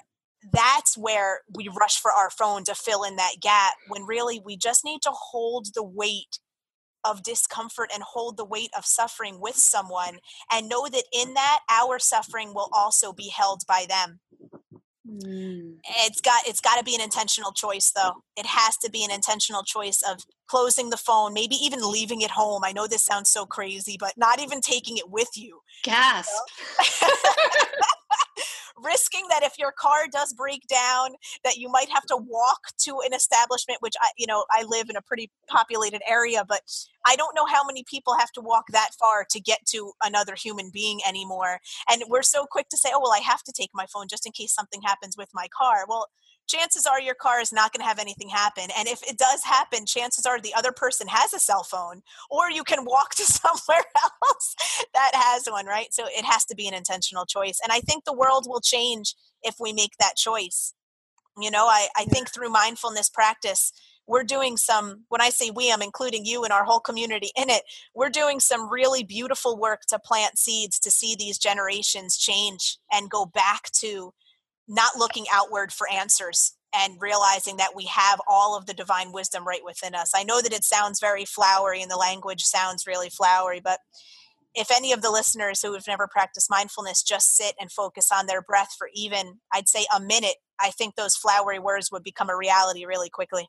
that's 0.52 0.96
where 0.96 1.40
we 1.54 1.68
rush 1.68 1.98
for 1.98 2.12
our 2.12 2.30
phone 2.30 2.64
to 2.64 2.74
fill 2.74 3.02
in 3.02 3.16
that 3.16 3.34
gap 3.40 3.74
when 3.88 4.04
really 4.04 4.40
we 4.44 4.56
just 4.56 4.84
need 4.84 5.02
to 5.02 5.10
hold 5.12 5.68
the 5.74 5.82
weight 5.82 6.38
of 7.04 7.22
discomfort 7.22 7.90
and 7.94 8.02
hold 8.02 8.36
the 8.36 8.44
weight 8.44 8.70
of 8.76 8.84
suffering 8.84 9.40
with 9.40 9.56
someone 9.56 10.18
and 10.52 10.68
know 10.68 10.88
that 10.88 11.04
in 11.12 11.34
that 11.34 11.60
our 11.70 11.98
suffering 11.98 12.52
will 12.52 12.68
also 12.72 13.12
be 13.12 13.28
held 13.28 13.62
by 13.68 13.86
them 13.88 14.18
mm. 15.08 15.74
it's 16.04 16.20
got 16.20 16.42
it's 16.46 16.60
got 16.60 16.76
to 16.78 16.84
be 16.84 16.94
an 16.94 17.00
intentional 17.00 17.52
choice 17.52 17.92
though 17.94 18.22
it 18.36 18.46
has 18.46 18.76
to 18.76 18.90
be 18.90 19.04
an 19.04 19.10
intentional 19.10 19.62
choice 19.62 20.02
of 20.08 20.20
closing 20.48 20.90
the 20.90 20.96
phone 20.96 21.32
maybe 21.32 21.54
even 21.54 21.80
leaving 21.80 22.22
it 22.22 22.30
home 22.32 22.62
i 22.64 22.72
know 22.72 22.88
this 22.88 23.04
sounds 23.04 23.30
so 23.30 23.46
crazy 23.46 23.96
but 23.98 24.14
not 24.16 24.40
even 24.40 24.60
taking 24.60 24.96
it 24.96 25.08
with 25.08 25.30
you 25.36 25.60
gasp 25.84 26.32
you 27.02 27.08
know? 27.08 27.14
risking 28.82 29.26
that 29.30 29.42
if 29.42 29.58
your 29.58 29.72
car 29.72 30.06
does 30.10 30.32
break 30.32 30.66
down 30.68 31.10
that 31.44 31.56
you 31.56 31.68
might 31.68 31.88
have 31.88 32.04
to 32.06 32.16
walk 32.16 32.60
to 32.78 33.00
an 33.06 33.14
establishment 33.14 33.78
which 33.80 33.94
i 34.00 34.08
you 34.16 34.26
know 34.26 34.44
i 34.50 34.62
live 34.64 34.90
in 34.90 34.96
a 34.96 35.02
pretty 35.02 35.30
populated 35.48 36.02
area 36.08 36.44
but 36.46 36.60
i 37.06 37.16
don't 37.16 37.34
know 37.34 37.46
how 37.46 37.64
many 37.64 37.84
people 37.88 38.14
have 38.18 38.30
to 38.32 38.40
walk 38.40 38.64
that 38.72 38.90
far 38.98 39.24
to 39.28 39.40
get 39.40 39.64
to 39.66 39.92
another 40.02 40.34
human 40.34 40.70
being 40.72 41.00
anymore. 41.06 41.60
And 41.90 42.02
we're 42.08 42.22
so 42.22 42.46
quick 42.46 42.68
to 42.70 42.76
say 42.76 42.90
oh 42.92 43.00
well 43.00 43.12
i 43.12 43.20
have 43.20 43.42
to 43.44 43.52
take 43.52 43.70
my 43.74 43.86
phone 43.86 44.08
just 44.08 44.26
in 44.26 44.32
case 44.32 44.52
something 44.52 44.82
happens 44.82 45.16
with 45.16 45.30
my 45.34 45.48
car. 45.56 45.84
Well 45.88 46.08
chances 46.46 46.86
are 46.86 47.00
your 47.00 47.14
car 47.14 47.40
is 47.40 47.52
not 47.52 47.72
going 47.72 47.80
to 47.80 47.86
have 47.86 47.98
anything 47.98 48.28
happen. 48.28 48.64
And 48.76 48.88
if 48.88 49.02
it 49.02 49.18
does 49.18 49.42
happen, 49.44 49.86
chances 49.86 50.26
are 50.26 50.40
the 50.40 50.54
other 50.54 50.72
person 50.72 51.06
has 51.08 51.32
a 51.32 51.38
cell 51.38 51.62
phone, 51.62 52.02
or 52.30 52.50
you 52.50 52.64
can 52.64 52.84
walk 52.84 53.14
to 53.16 53.24
somewhere 53.24 53.84
else 54.24 54.54
that 54.94 55.10
has 55.14 55.46
one, 55.46 55.66
right? 55.66 55.92
So 55.92 56.04
it 56.06 56.24
has 56.24 56.44
to 56.46 56.54
be 56.54 56.68
an 56.68 56.74
intentional 56.74 57.26
choice. 57.26 57.60
And 57.62 57.72
I 57.72 57.80
think 57.80 58.04
the 58.04 58.12
world 58.12 58.46
will 58.48 58.60
change 58.60 59.14
if 59.42 59.56
we 59.60 59.72
make 59.72 59.96
that 59.98 60.16
choice. 60.16 60.72
You 61.38 61.50
know, 61.50 61.66
I, 61.66 61.88
I 61.96 62.04
think 62.04 62.30
through 62.30 62.48
mindfulness 62.48 63.10
practice, 63.10 63.72
we're 64.06 64.24
doing 64.24 64.56
some, 64.56 65.04
when 65.08 65.20
I 65.20 65.30
say 65.30 65.50
we, 65.50 65.72
I'm 65.72 65.82
including 65.82 66.24
you 66.24 66.44
and 66.44 66.52
our 66.52 66.64
whole 66.64 66.80
community 66.80 67.30
in 67.36 67.50
it. 67.50 67.62
We're 67.94 68.08
doing 68.08 68.40
some 68.40 68.70
really 68.70 69.02
beautiful 69.02 69.58
work 69.58 69.82
to 69.88 69.98
plant 69.98 70.38
seeds 70.38 70.78
to 70.80 70.90
see 70.90 71.16
these 71.18 71.38
generations 71.38 72.16
change 72.16 72.78
and 72.92 73.10
go 73.10 73.26
back 73.26 73.70
to 73.80 74.14
not 74.68 74.96
looking 74.96 75.26
outward 75.32 75.72
for 75.72 75.90
answers 75.90 76.54
and 76.74 77.00
realizing 77.00 77.56
that 77.56 77.74
we 77.74 77.86
have 77.86 78.20
all 78.28 78.56
of 78.56 78.66
the 78.66 78.74
divine 78.74 79.12
wisdom 79.12 79.46
right 79.46 79.64
within 79.64 79.94
us. 79.94 80.12
I 80.14 80.24
know 80.24 80.40
that 80.40 80.52
it 80.52 80.64
sounds 80.64 81.00
very 81.00 81.24
flowery 81.24 81.80
and 81.80 81.90
the 81.90 81.96
language 81.96 82.42
sounds 82.42 82.86
really 82.86 83.08
flowery, 83.08 83.60
but 83.60 83.80
if 84.54 84.70
any 84.70 84.92
of 84.92 85.02
the 85.02 85.10
listeners 85.10 85.62
who 85.62 85.74
have 85.74 85.86
never 85.86 86.08
practiced 86.08 86.50
mindfulness 86.50 87.02
just 87.02 87.36
sit 87.36 87.54
and 87.60 87.70
focus 87.70 88.10
on 88.12 88.26
their 88.26 88.42
breath 88.42 88.74
for 88.76 88.88
even, 88.94 89.38
I'd 89.52 89.68
say, 89.68 89.84
a 89.94 90.00
minute, 90.00 90.36
I 90.58 90.70
think 90.70 90.94
those 90.94 91.14
flowery 91.14 91.58
words 91.58 91.92
would 91.92 92.02
become 92.02 92.30
a 92.30 92.36
reality 92.36 92.86
really 92.86 93.10
quickly. 93.10 93.48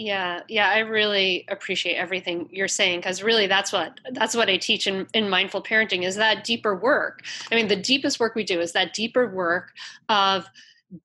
Yeah, 0.00 0.42
yeah, 0.46 0.68
I 0.68 0.78
really 0.78 1.44
appreciate 1.48 1.96
everything 1.96 2.48
you're 2.52 2.68
saying 2.68 3.00
because 3.00 3.20
really 3.20 3.48
that's 3.48 3.72
what 3.72 3.98
that's 4.12 4.36
what 4.36 4.48
I 4.48 4.56
teach 4.56 4.86
in, 4.86 5.08
in 5.12 5.28
mindful 5.28 5.60
parenting 5.60 6.04
is 6.04 6.14
that 6.14 6.44
deeper 6.44 6.76
work. 6.76 7.24
I 7.50 7.56
mean, 7.56 7.66
the 7.66 7.74
deepest 7.74 8.20
work 8.20 8.36
we 8.36 8.44
do 8.44 8.60
is 8.60 8.70
that 8.74 8.94
deeper 8.94 9.28
work 9.28 9.72
of 10.08 10.46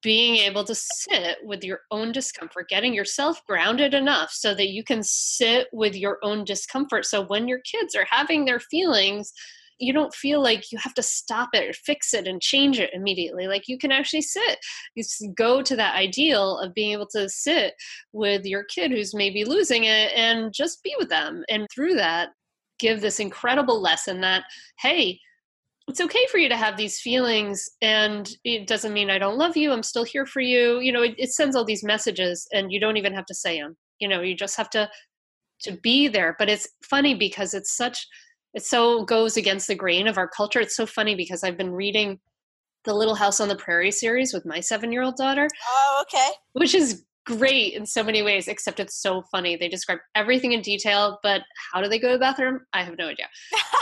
being 0.04 0.36
able 0.36 0.64
to 0.66 0.76
sit 0.76 1.38
with 1.44 1.64
your 1.64 1.80
own 1.90 2.12
discomfort, 2.12 2.70
getting 2.70 2.94
yourself 2.94 3.44
grounded 3.48 3.96
enough 3.96 4.30
so 4.32 4.54
that 4.54 4.70
you 4.70 4.84
can 4.84 5.02
sit 5.02 5.70
with 5.74 5.96
your 5.96 6.20
own 6.22 6.44
discomfort. 6.44 7.08
So 7.08 7.26
when 7.26 7.48
your 7.48 7.62
kids 7.62 7.96
are 7.96 8.06
having 8.08 8.46
their 8.46 8.60
feelings, 8.60 9.34
you 9.84 9.94
don't 9.94 10.14
feel 10.14 10.42
like 10.42 10.72
you 10.72 10.78
have 10.82 10.94
to 10.96 11.04
stop 11.04 11.50
it 11.54 11.70
or 11.70 11.74
fix 11.74 12.14
it 12.14 12.28
and 12.28 12.42
change 12.42 12.80
it 12.80 12.92
immediately. 12.94 13.48
Like 13.48 13.68
you 13.68 13.78
can 13.78 13.92
actually 13.92 14.22
sit. 14.22 14.60
You 14.96 15.04
go 15.36 15.62
to 15.62 15.76
that 15.76 15.96
ideal 15.96 16.60
of 16.60 16.74
being 16.74 16.92
able 16.92 17.08
to 17.08 17.30
sit 17.30 17.74
with 18.12 18.46
your 18.46 18.64
kid 18.64 18.92
who's 18.92 19.14
maybe 19.14 19.44
losing 19.44 19.84
it 19.86 20.12
and 20.16 20.54
just 20.54 20.84
be 20.84 20.96
with 20.98 21.10
them. 21.10 21.44
And 21.50 21.68
through 21.74 21.96
that 21.96 22.30
give 22.80 23.02
this 23.02 23.20
incredible 23.20 23.80
lesson 23.80 24.20
that 24.20 24.44
hey 24.80 25.18
it's 25.88 26.02
okay 26.02 26.26
for 26.32 26.40
you 26.40 26.50
to 26.50 26.58
have 26.58 26.76
these 26.76 27.00
feelings 27.00 27.70
and 27.82 28.36
it 28.44 28.66
doesn't 28.66 28.94
mean 28.94 29.12
i 29.12 29.20
don't 29.20 29.38
love 29.38 29.56
you 29.56 29.72
i'm 29.72 29.84
still 29.84 30.04
here 30.04 30.26
for 30.26 30.42
you. 30.42 30.80
You 30.80 30.92
know 30.92 31.04
it, 31.04 31.14
it 31.18 31.32
sends 31.32 31.56
all 31.56 31.64
these 31.64 31.84
messages 31.84 32.48
and 32.52 32.72
you 32.72 32.80
don't 32.80 32.98
even 32.98 33.14
have 33.14 33.28
to 33.28 33.36
say 33.36 33.62
them 33.62 33.78
you 34.00 34.08
know 34.08 34.22
you 34.22 34.36
just 34.36 34.58
have 34.58 34.72
to 34.72 34.90
to 35.64 35.78
be 35.82 36.08
there. 36.08 36.36
But 36.38 36.50
it's 36.50 36.68
funny 36.84 37.16
because 37.16 37.54
it's 37.54 37.76
such 37.76 38.08
it 38.54 38.64
so 38.64 39.04
goes 39.04 39.38
against 39.38 39.68
the 39.68 39.76
grain 39.76 40.08
of 40.08 40.18
our 40.18 40.28
culture. 40.28 40.60
It's 40.60 40.76
so 40.76 40.86
funny 40.86 41.16
because 41.16 41.44
I've 41.44 41.58
been 41.58 41.72
reading 41.72 42.20
the 42.86 42.94
Little 42.94 43.16
House 43.16 43.40
on 43.40 43.48
the 43.48 43.56
Prairie 43.56 43.92
series 43.92 44.34
with 44.34 44.46
my 44.46 44.60
seven 44.60 44.92
year 44.92 45.04
old 45.04 45.16
daughter. 45.16 45.48
Oh, 45.68 46.04
okay. 46.04 46.30
Which 46.54 46.76
is 46.76 47.04
great 47.26 47.74
in 47.74 47.86
so 47.86 48.04
many 48.04 48.22
ways, 48.22 48.48
except 48.48 48.80
it's 48.80 49.02
so 49.02 49.24
funny. 49.32 49.56
They 49.56 49.70
describe 49.70 50.00
everything 50.16 50.52
in 50.52 50.62
detail, 50.62 51.20
but 51.24 51.42
how 51.72 51.82
do 51.82 51.88
they 51.88 52.00
go 52.00 52.10
to 52.10 52.14
the 52.16 52.20
bathroom? 52.20 52.62
I 52.74 52.84
have 52.84 52.98
no 52.98 53.08
idea. 53.08 53.28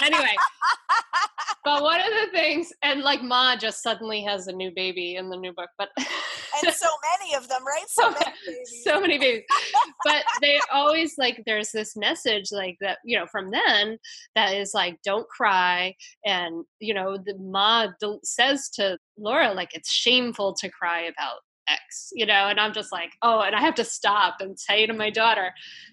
Anyway, 0.04 0.36
but 1.64 1.84
one 1.84 2.00
of 2.00 2.08
the 2.08 2.32
things, 2.32 2.72
and 2.82 3.02
like 3.02 3.22
Ma 3.22 3.56
just 3.56 3.84
suddenly 3.84 4.22
has 4.24 4.48
a 4.48 4.52
new 4.52 4.72
baby 4.76 5.16
in 5.16 5.30
the 5.30 5.38
new 5.38 5.54
book, 5.54 5.70
but 5.78 5.90
and 5.98 6.74
so 6.74 6.88
many 7.20 7.36
of 7.36 7.48
them, 7.48 7.66
right? 7.66 7.86
So 7.88 8.12
many 8.12 8.26
babies. 8.46 8.82
so 8.84 9.02
many 9.02 9.18
babies. 9.20 9.44
but 10.06 10.24
they 10.42 10.60
always 10.72 11.16
like 11.18 11.44
there's 11.46 11.72
this 11.72 11.96
message 11.96 12.52
like 12.52 12.78
that, 12.82 12.98
you 13.06 13.18
know, 13.18 13.26
from 13.28 13.52
then 13.52 13.98
that 14.36 14.56
is 14.56 14.74
like, 14.74 14.98
don't 15.04 15.28
cry, 15.30 15.96
and 16.26 16.66
you 16.80 16.94
know, 16.94 17.18
the 17.18 17.38
Ma 17.38 17.88
says 18.24 18.70
to 18.76 18.98
Laura 19.18 19.54
like 19.54 19.70
it's 19.74 19.92
shameful 19.92 20.54
to 20.56 20.70
cry 20.70 21.02
about 21.02 21.40
X, 21.72 22.10
you 22.14 22.26
know, 22.26 22.48
and 22.48 22.60
I'm 22.60 22.74
just 22.74 22.92
like, 22.92 23.12
oh, 23.22 23.42
and 23.42 23.56
I 23.56 23.62
have 23.62 23.76
to 23.76 23.84
stop 23.84 24.38
and 24.40 24.60
say 24.60 24.86
to 24.86 24.94
my 24.94 25.10
daughter, 25.10 25.52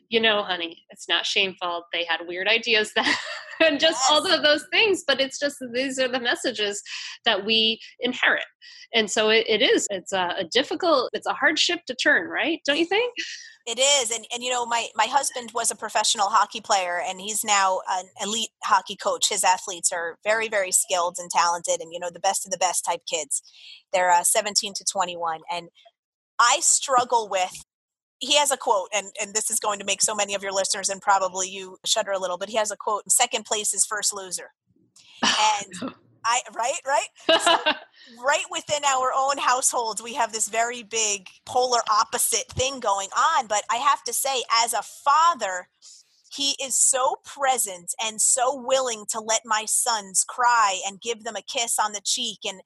you 0.09 0.21
know, 0.21 0.43
honey, 0.43 0.83
it's 0.91 1.09
not 1.09 1.27
shameful. 1.27 1.85
They 1.93 2.05
had 2.05 2.27
weird 2.27 2.49
ideas 2.49 2.93
that, 2.97 3.19
and 3.61 3.81
just 3.81 4.01
yes. 4.03 4.11
all 4.11 4.27
of 4.27 4.43
those 4.43 4.67
things, 4.73 5.05
but 5.07 5.21
it's 5.21 5.39
just 5.39 5.57
these 5.73 5.99
are 5.99 6.09
the 6.09 6.21
messages 6.21 6.83
that 7.25 7.45
we 7.45 7.81
inherit. 8.01 8.45
And 8.95 9.11
so 9.11 9.29
it, 9.31 9.47
it 9.49 9.63
is, 9.63 9.87
it's 9.91 10.13
a, 10.13 10.35
a 10.39 10.45
difficult, 10.45 11.11
it's 11.13 11.27
a 11.27 11.35
hard 11.35 11.59
ship 11.59 11.81
to 11.87 11.95
turn, 11.95 12.29
right? 12.29 12.61
Don't 12.67 12.79
you 12.79 12.87
think? 12.87 13.13
It 13.69 13.79
is, 13.79 14.11
and 14.11 14.25
and 14.33 14.43
you 14.43 14.51
know, 14.51 14.65
my 14.65 14.87
my 14.97 15.05
husband 15.05 15.51
was 15.53 15.71
a 15.71 15.77
professional 15.77 16.31
hockey 16.31 16.63
player, 16.63 17.03
and 17.07 17.21
he's 17.21 17.45
now 17.45 17.81
an 17.87 18.07
elite 18.19 18.49
hockey 18.65 18.97
coach. 18.97 19.29
His 19.29 19.45
athletes 19.45 19.93
are 19.93 20.17
very 20.25 20.49
very 20.49 20.73
skilled 20.73 21.17
and 21.19 21.31
talented, 21.31 21.83
and 21.83 21.93
you 21.93 22.01
know, 22.01 22.09
the 22.11 22.19
best 22.19 22.47
of 22.47 22.51
the 22.51 22.57
best 22.57 22.87
type 22.87 23.03
kids. 23.07 23.43
They're 23.93 24.11
uh, 24.11 24.25
17 24.25 24.73
to 24.73 24.85
21, 24.91 25.41
and 25.53 25.69
I 26.39 26.61
struggle 26.63 27.29
with. 27.29 27.63
He 28.21 28.37
has 28.37 28.51
a 28.51 28.57
quote, 28.57 28.89
and 28.95 29.09
and 29.21 29.35
this 29.35 29.51
is 29.51 29.61
going 29.61 29.81
to 29.81 29.85
make 29.85 30.01
so 30.01 30.15
many 30.15 30.35
of 30.35 30.43
your 30.43 30.53
listeners 30.53 30.89
and 30.89 31.03
probably 31.03 31.51
you 31.51 31.77
shudder 31.85 32.13
a 32.13 32.19
little. 32.19 32.39
But 32.39 32.49
he 32.49 32.57
has 32.57 32.71
a 32.71 32.77
quote: 32.77 33.13
"Second 33.13 33.45
place 33.45 33.75
is 33.75 33.85
first 33.85 34.15
loser," 34.15 34.53
and. 35.23 35.95
I 36.25 36.41
right, 36.55 36.81
right, 36.87 37.41
so, 37.41 37.57
right 38.25 38.45
within 38.51 38.85
our 38.85 39.13
own 39.17 39.39
households, 39.39 40.03
we 40.03 40.15
have 40.15 40.33
this 40.33 40.49
very 40.49 40.83
big 40.83 41.29
polar 41.47 41.81
opposite 41.91 42.49
thing 42.49 42.81
going 42.81 43.09
on. 43.17 43.47
But 43.47 43.63
I 43.71 43.77
have 43.77 44.03
to 44.05 44.13
say, 44.13 44.43
as 44.65 44.73
a 44.73 44.83
father, 44.83 45.69
he 46.33 46.55
is 46.63 46.75
so 46.75 47.17
present 47.25 47.95
and 48.05 48.21
so 48.21 48.55
willing 48.55 49.05
to 49.11 49.21
let 49.21 49.43
my 49.45 49.65
sons 49.67 50.25
cry 50.29 50.81
and 50.87 51.01
give 51.01 51.25
them 51.25 51.37
a 51.37 51.43
kiss 51.43 51.79
on 51.79 51.93
the 51.93 52.03
cheek 52.05 52.39
and 52.45 52.61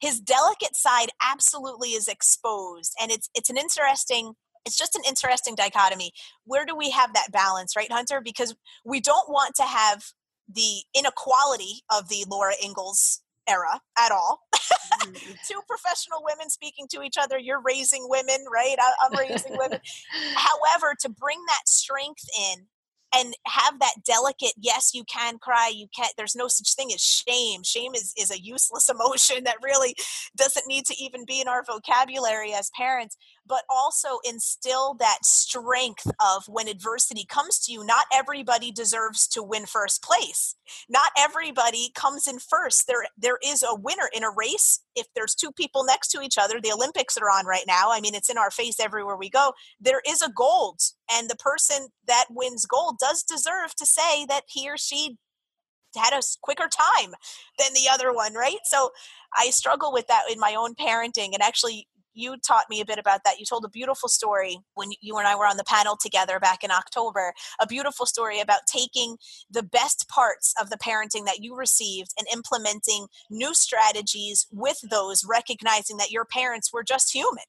his 0.00 0.20
delicate 0.20 0.76
side 0.76 1.08
absolutely 1.28 1.90
is 1.90 2.08
exposed 2.08 2.94
and 3.00 3.10
it's 3.10 3.28
it's 3.34 3.50
an 3.50 3.56
interesting 3.56 4.34
it's 4.64 4.76
just 4.76 4.94
an 4.94 5.02
interesting 5.08 5.54
dichotomy 5.54 6.12
where 6.44 6.64
do 6.64 6.76
we 6.76 6.90
have 6.90 7.12
that 7.14 7.32
balance 7.32 7.74
right 7.74 7.90
hunter 7.90 8.20
because 8.20 8.54
we 8.84 9.00
don't 9.00 9.28
want 9.28 9.54
to 9.56 9.64
have 9.64 10.04
the 10.48 10.82
inequality 10.94 11.82
of 11.90 12.08
the 12.08 12.24
laura 12.28 12.54
ingalls 12.62 13.22
era 13.48 13.80
at 13.98 14.12
all. 14.12 14.40
Mm-hmm. 14.52 15.32
two 15.48 15.60
professional 15.66 16.22
women 16.22 16.50
speaking 16.50 16.86
to 16.90 17.02
each 17.02 17.16
other 17.20 17.38
you're 17.38 17.62
raising 17.62 18.06
women 18.08 18.44
right? 18.52 18.76
I, 18.78 18.92
i'm 19.02 19.18
raising 19.18 19.56
women. 19.56 19.80
However 20.34 20.94
to 21.00 21.08
bring 21.08 21.38
that 21.46 21.68
strength 21.68 22.24
in 22.52 22.66
and 23.14 23.34
have 23.46 23.78
that 23.80 23.94
delicate 24.04 24.52
yes 24.58 24.90
you 24.92 25.02
can 25.04 25.38
cry 25.38 25.70
you 25.74 25.86
can't 25.96 26.12
there's 26.18 26.36
no 26.36 26.48
such 26.48 26.74
thing 26.74 26.92
as 26.92 27.00
shame. 27.00 27.62
Shame 27.64 27.94
is, 27.94 28.12
is 28.18 28.30
a 28.30 28.40
useless 28.40 28.88
emotion 28.94 29.44
that 29.44 29.56
really 29.62 29.94
doesn't 30.36 30.66
need 30.66 30.84
to 30.86 30.94
even 31.02 31.24
be 31.24 31.40
in 31.40 31.48
our 31.48 31.64
vocabulary 31.64 32.52
as 32.52 32.70
parents 32.76 33.16
but 33.48 33.62
also 33.70 34.18
instill 34.28 34.94
that 34.94 35.24
strength 35.24 36.06
of 36.20 36.44
when 36.48 36.68
adversity 36.68 37.24
comes 37.28 37.58
to 37.60 37.72
you 37.72 37.84
not 37.84 38.06
everybody 38.12 38.70
deserves 38.70 39.26
to 39.28 39.42
win 39.42 39.66
first 39.66 40.02
place. 40.02 40.54
Not 40.88 41.10
everybody 41.18 41.90
comes 41.94 42.26
in 42.26 42.38
first. 42.38 42.86
There 42.86 43.06
there 43.16 43.38
is 43.44 43.62
a 43.62 43.74
winner 43.74 44.08
in 44.14 44.24
a 44.24 44.30
race. 44.30 44.80
If 44.94 45.06
there's 45.14 45.34
two 45.34 45.52
people 45.52 45.84
next 45.84 46.08
to 46.08 46.20
each 46.20 46.36
other 46.38 46.60
the 46.60 46.72
olympics 46.72 47.16
are 47.16 47.30
on 47.30 47.46
right 47.46 47.64
now. 47.66 47.90
I 47.90 48.00
mean 48.00 48.14
it's 48.14 48.30
in 48.30 48.38
our 48.38 48.50
face 48.50 48.78
everywhere 48.80 49.16
we 49.16 49.30
go. 49.30 49.52
There 49.80 50.02
is 50.06 50.22
a 50.22 50.30
gold 50.30 50.80
and 51.10 51.28
the 51.28 51.36
person 51.36 51.88
that 52.06 52.26
wins 52.30 52.66
gold 52.66 52.96
does 53.00 53.22
deserve 53.22 53.74
to 53.76 53.86
say 53.86 54.26
that 54.26 54.44
he 54.48 54.68
or 54.68 54.76
she 54.76 55.16
had 55.96 56.12
a 56.12 56.20
quicker 56.42 56.68
time 56.68 57.14
than 57.58 57.72
the 57.72 57.88
other 57.90 58.12
one 58.12 58.34
right? 58.34 58.58
So 58.64 58.90
i 59.36 59.50
struggle 59.50 59.92
with 59.92 60.06
that 60.06 60.22
in 60.32 60.38
my 60.40 60.54
own 60.54 60.74
parenting 60.74 61.30
and 61.34 61.42
actually 61.42 61.86
you 62.18 62.36
taught 62.46 62.64
me 62.68 62.80
a 62.80 62.84
bit 62.84 62.98
about 62.98 63.20
that. 63.24 63.38
You 63.38 63.44
told 63.44 63.64
a 63.64 63.70
beautiful 63.70 64.08
story 64.08 64.58
when 64.74 64.90
you 65.00 65.16
and 65.16 65.26
I 65.26 65.36
were 65.36 65.46
on 65.46 65.56
the 65.56 65.64
panel 65.64 65.96
together 66.00 66.40
back 66.40 66.64
in 66.64 66.70
October, 66.70 67.32
a 67.60 67.66
beautiful 67.66 68.06
story 68.06 68.40
about 68.40 68.60
taking 68.66 69.16
the 69.50 69.62
best 69.62 70.08
parts 70.08 70.52
of 70.60 70.70
the 70.70 70.78
parenting 70.78 71.24
that 71.26 71.42
you 71.42 71.56
received 71.56 72.10
and 72.18 72.26
implementing 72.32 73.06
new 73.30 73.54
strategies 73.54 74.46
with 74.52 74.80
those, 74.90 75.24
recognizing 75.24 75.96
that 75.98 76.10
your 76.10 76.24
parents 76.24 76.72
were 76.72 76.84
just 76.84 77.14
human. 77.14 77.44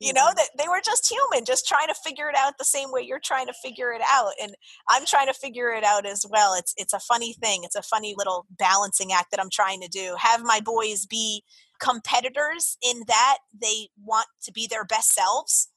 You 0.00 0.12
know, 0.12 0.26
mm-hmm. 0.26 0.36
that 0.36 0.48
they 0.58 0.68
were 0.68 0.80
just 0.84 1.08
human, 1.08 1.44
just 1.44 1.66
trying 1.68 1.86
to 1.86 1.94
figure 1.94 2.28
it 2.28 2.36
out 2.36 2.58
the 2.58 2.64
same 2.64 2.90
way 2.90 3.02
you're 3.02 3.20
trying 3.20 3.46
to 3.46 3.54
figure 3.62 3.92
it 3.92 4.02
out. 4.10 4.32
And 4.42 4.54
I'm 4.90 5.06
trying 5.06 5.28
to 5.28 5.32
figure 5.32 5.70
it 5.70 5.84
out 5.84 6.04
as 6.04 6.26
well. 6.28 6.54
It's 6.54 6.74
it's 6.76 6.92
a 6.92 6.98
funny 6.98 7.32
thing. 7.34 7.62
It's 7.62 7.76
a 7.76 7.82
funny 7.82 8.14
little 8.18 8.44
balancing 8.50 9.12
act 9.12 9.30
that 9.30 9.40
I'm 9.40 9.50
trying 9.50 9.80
to 9.82 9.88
do. 9.88 10.16
Have 10.18 10.42
my 10.42 10.60
boys 10.60 11.06
be 11.06 11.44
competitors 11.80 12.76
in 12.82 13.02
that 13.06 13.38
they 13.58 13.88
want 14.02 14.26
to 14.44 14.52
be 14.52 14.66
their 14.66 14.84
best 14.84 15.12
selves, 15.12 15.68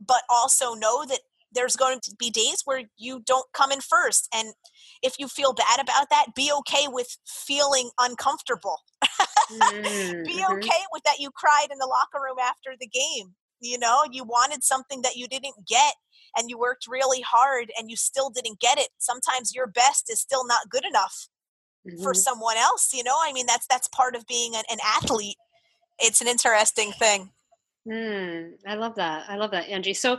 but 0.00 0.22
also 0.30 0.74
know 0.74 1.04
that 1.06 1.20
there's 1.52 1.76
going 1.76 2.00
to 2.02 2.14
be 2.18 2.30
days 2.30 2.62
where 2.64 2.82
you 2.96 3.22
don't 3.24 3.46
come 3.52 3.70
in 3.70 3.80
first. 3.80 4.28
And 4.34 4.54
if 5.02 5.14
you 5.18 5.28
feel 5.28 5.54
bad 5.54 5.80
about 5.80 6.10
that, 6.10 6.34
be 6.34 6.50
okay 6.58 6.86
with 6.88 7.16
feeling 7.26 7.90
uncomfortable. 8.00 8.78
mm-hmm. 9.04 10.22
Be 10.24 10.44
okay 10.50 10.82
with 10.92 11.04
that 11.04 11.20
you 11.20 11.30
cried 11.30 11.68
in 11.70 11.78
the 11.78 11.86
locker 11.86 12.22
room 12.22 12.38
after 12.42 12.74
the 12.78 12.88
game. 12.88 13.34
You 13.60 13.78
know, 13.78 14.02
you 14.10 14.24
wanted 14.24 14.64
something 14.64 15.02
that 15.02 15.16
you 15.16 15.28
didn't 15.28 15.54
get 15.66 15.94
and 16.36 16.50
you 16.50 16.58
worked 16.58 16.86
really 16.88 17.20
hard 17.20 17.70
and 17.78 17.88
you 17.88 17.96
still 17.96 18.30
didn't 18.30 18.60
get 18.60 18.78
it. 18.78 18.88
Sometimes 18.98 19.54
your 19.54 19.68
best 19.68 20.10
is 20.10 20.20
still 20.20 20.44
not 20.44 20.68
good 20.68 20.84
enough 20.84 21.28
mm-hmm. 21.86 22.02
for 22.02 22.14
someone 22.14 22.56
else 22.56 22.92
you 22.92 23.04
know? 23.04 23.16
I 23.20 23.32
mean 23.32 23.46
that's 23.46 23.66
that's 23.66 23.88
part 23.88 24.14
of 24.14 24.26
being 24.26 24.54
an, 24.54 24.64
an 24.70 24.78
athlete. 24.84 25.36
It's 25.98 26.20
an 26.20 26.28
interesting 26.28 26.92
thing. 26.92 27.30
Mm, 27.86 28.52
i 28.66 28.74
love 28.74 28.94
that. 28.96 29.24
I 29.28 29.36
love 29.36 29.50
that 29.50 29.68
angie. 29.68 29.94
So 29.94 30.18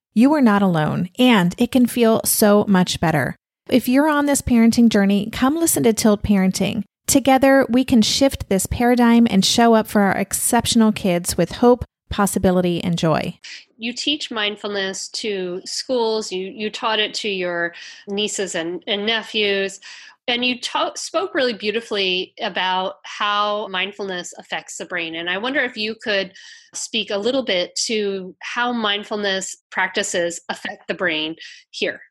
you 0.13 0.33
are 0.33 0.41
not 0.41 0.61
alone, 0.61 1.09
and 1.17 1.55
it 1.57 1.71
can 1.71 1.85
feel 1.85 2.21
so 2.25 2.65
much 2.67 2.99
better. 2.99 3.35
If 3.69 3.87
you're 3.87 4.09
on 4.09 4.25
this 4.25 4.41
parenting 4.41 4.89
journey, 4.89 5.29
come 5.31 5.55
listen 5.55 5.83
to 5.83 5.93
Tilt 5.93 6.23
Parenting. 6.23 6.83
Together, 7.07 7.65
we 7.69 7.83
can 7.83 8.01
shift 8.01 8.49
this 8.49 8.65
paradigm 8.65 9.27
and 9.29 9.45
show 9.45 9.73
up 9.73 9.87
for 9.87 10.01
our 10.01 10.17
exceptional 10.17 10.91
kids 10.91 11.37
with 11.37 11.53
hope, 11.53 11.85
possibility, 12.09 12.83
and 12.83 12.97
joy. 12.97 13.39
You 13.77 13.93
teach 13.93 14.31
mindfulness 14.31 15.07
to 15.09 15.61
schools, 15.65 16.31
you, 16.31 16.47
you 16.47 16.69
taught 16.69 16.99
it 16.99 17.13
to 17.15 17.29
your 17.29 17.73
nieces 18.07 18.55
and, 18.55 18.83
and 18.87 19.05
nephews. 19.05 19.79
And 20.27 20.45
you 20.45 20.59
ta- 20.59 20.93
spoke 20.95 21.33
really 21.33 21.53
beautifully 21.53 22.33
about 22.39 22.95
how 23.03 23.67
mindfulness 23.67 24.33
affects 24.37 24.77
the 24.77 24.85
brain. 24.85 25.15
And 25.15 25.29
I 25.29 25.37
wonder 25.37 25.59
if 25.61 25.75
you 25.75 25.95
could 26.01 26.33
speak 26.73 27.09
a 27.09 27.17
little 27.17 27.43
bit 27.43 27.75
to 27.87 28.35
how 28.41 28.71
mindfulness 28.71 29.55
practices 29.71 30.39
affect 30.47 30.87
the 30.87 30.93
brain 30.93 31.35
here. 31.71 32.01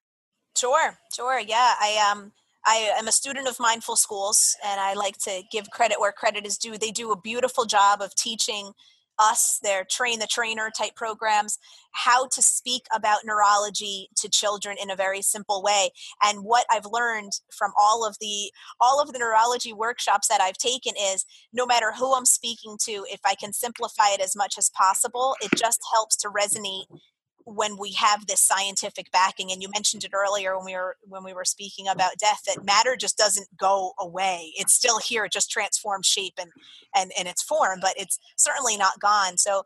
Sure, 0.57 0.99
sure. 1.15 1.39
Yeah, 1.39 1.75
I 1.81 2.11
um 2.11 2.33
I 2.67 2.93
am 2.99 3.09
a 3.09 3.13
student 3.13 3.49
of 3.49 3.59
mindful 3.59 3.97
schools, 3.97 4.57
and 4.65 4.81
I 4.81 4.93
like 4.93 5.17
to 5.19 5.43
give 5.51 5.71
credit 5.71 5.99
where 5.99 6.13
credit 6.13 6.45
is 6.45 6.59
due. 6.59 6.77
They 6.77 6.91
do 6.91 7.13
a 7.13 7.21
beautiful 7.21 7.65
job 7.65 8.03
of 8.03 8.15
teaching 8.15 8.73
us, 9.21 9.59
their 9.63 9.85
train 9.85 10.19
the 10.19 10.27
trainer 10.27 10.71
type 10.77 10.95
programs, 10.95 11.59
how 11.93 12.27
to 12.29 12.43
speak 12.43 12.83
about 12.95 13.25
neurology 13.25 14.09
to 14.17 14.29
children 14.29 14.77
in 14.83 14.91
a 14.91 14.97
very 14.97 15.23
simple 15.23 15.63
way. 15.63 15.91
And 16.23 16.45
what 16.45 16.65
I've 16.71 16.87
learned 16.91 17.33
from 17.57 17.73
all 17.79 18.07
of 18.07 18.17
the 18.21 18.53
all 18.81 19.01
of 19.01 19.13
the 19.13 19.19
neurology 19.19 19.73
workshops 19.73 20.29
that 20.29 20.41
I've 20.41 20.59
taken 20.59 20.95
is 21.01 21.25
no 21.53 21.67
matter 21.67 21.93
who 21.97 22.15
I'm 22.15 22.25
speaking 22.27 22.77
to, 22.85 23.05
if 23.11 23.21
I 23.25 23.35
can 23.35 23.53
simplify 23.53 24.11
it 24.13 24.21
as 24.21 24.37
much 24.37 24.55
as 24.59 24.71
possible, 24.71 25.37
it 25.43 25.51
just 25.57 25.81
helps 25.93 26.17
to 26.19 26.29
resonate 26.29 26.87
when 27.51 27.77
we 27.77 27.93
have 27.93 28.27
this 28.27 28.41
scientific 28.41 29.11
backing 29.11 29.51
and 29.51 29.61
you 29.61 29.69
mentioned 29.75 30.05
it 30.05 30.13
earlier 30.15 30.57
when 30.57 30.65
we 30.65 30.75
were 30.75 30.97
when 31.03 31.25
we 31.25 31.35
were 31.35 31.45
speaking 31.45 31.89
about 31.89 32.13
death 32.19 32.43
that 32.47 32.65
matter 32.65 32.95
just 32.97 33.19
doesn't 33.19 33.49
go 33.59 33.93
away. 33.99 34.53
It's 34.57 34.73
still 34.73 35.01
here 35.01 35.25
it 35.25 35.33
just 35.33 35.51
transforms 35.51 36.07
shape 36.07 36.35
and 36.41 36.51
and 36.95 37.11
and 37.19 37.27
its 37.27 37.43
form 37.43 37.81
but 37.81 37.95
it's 37.97 38.19
certainly 38.37 38.77
not 38.77 39.01
gone. 39.01 39.37
So 39.37 39.65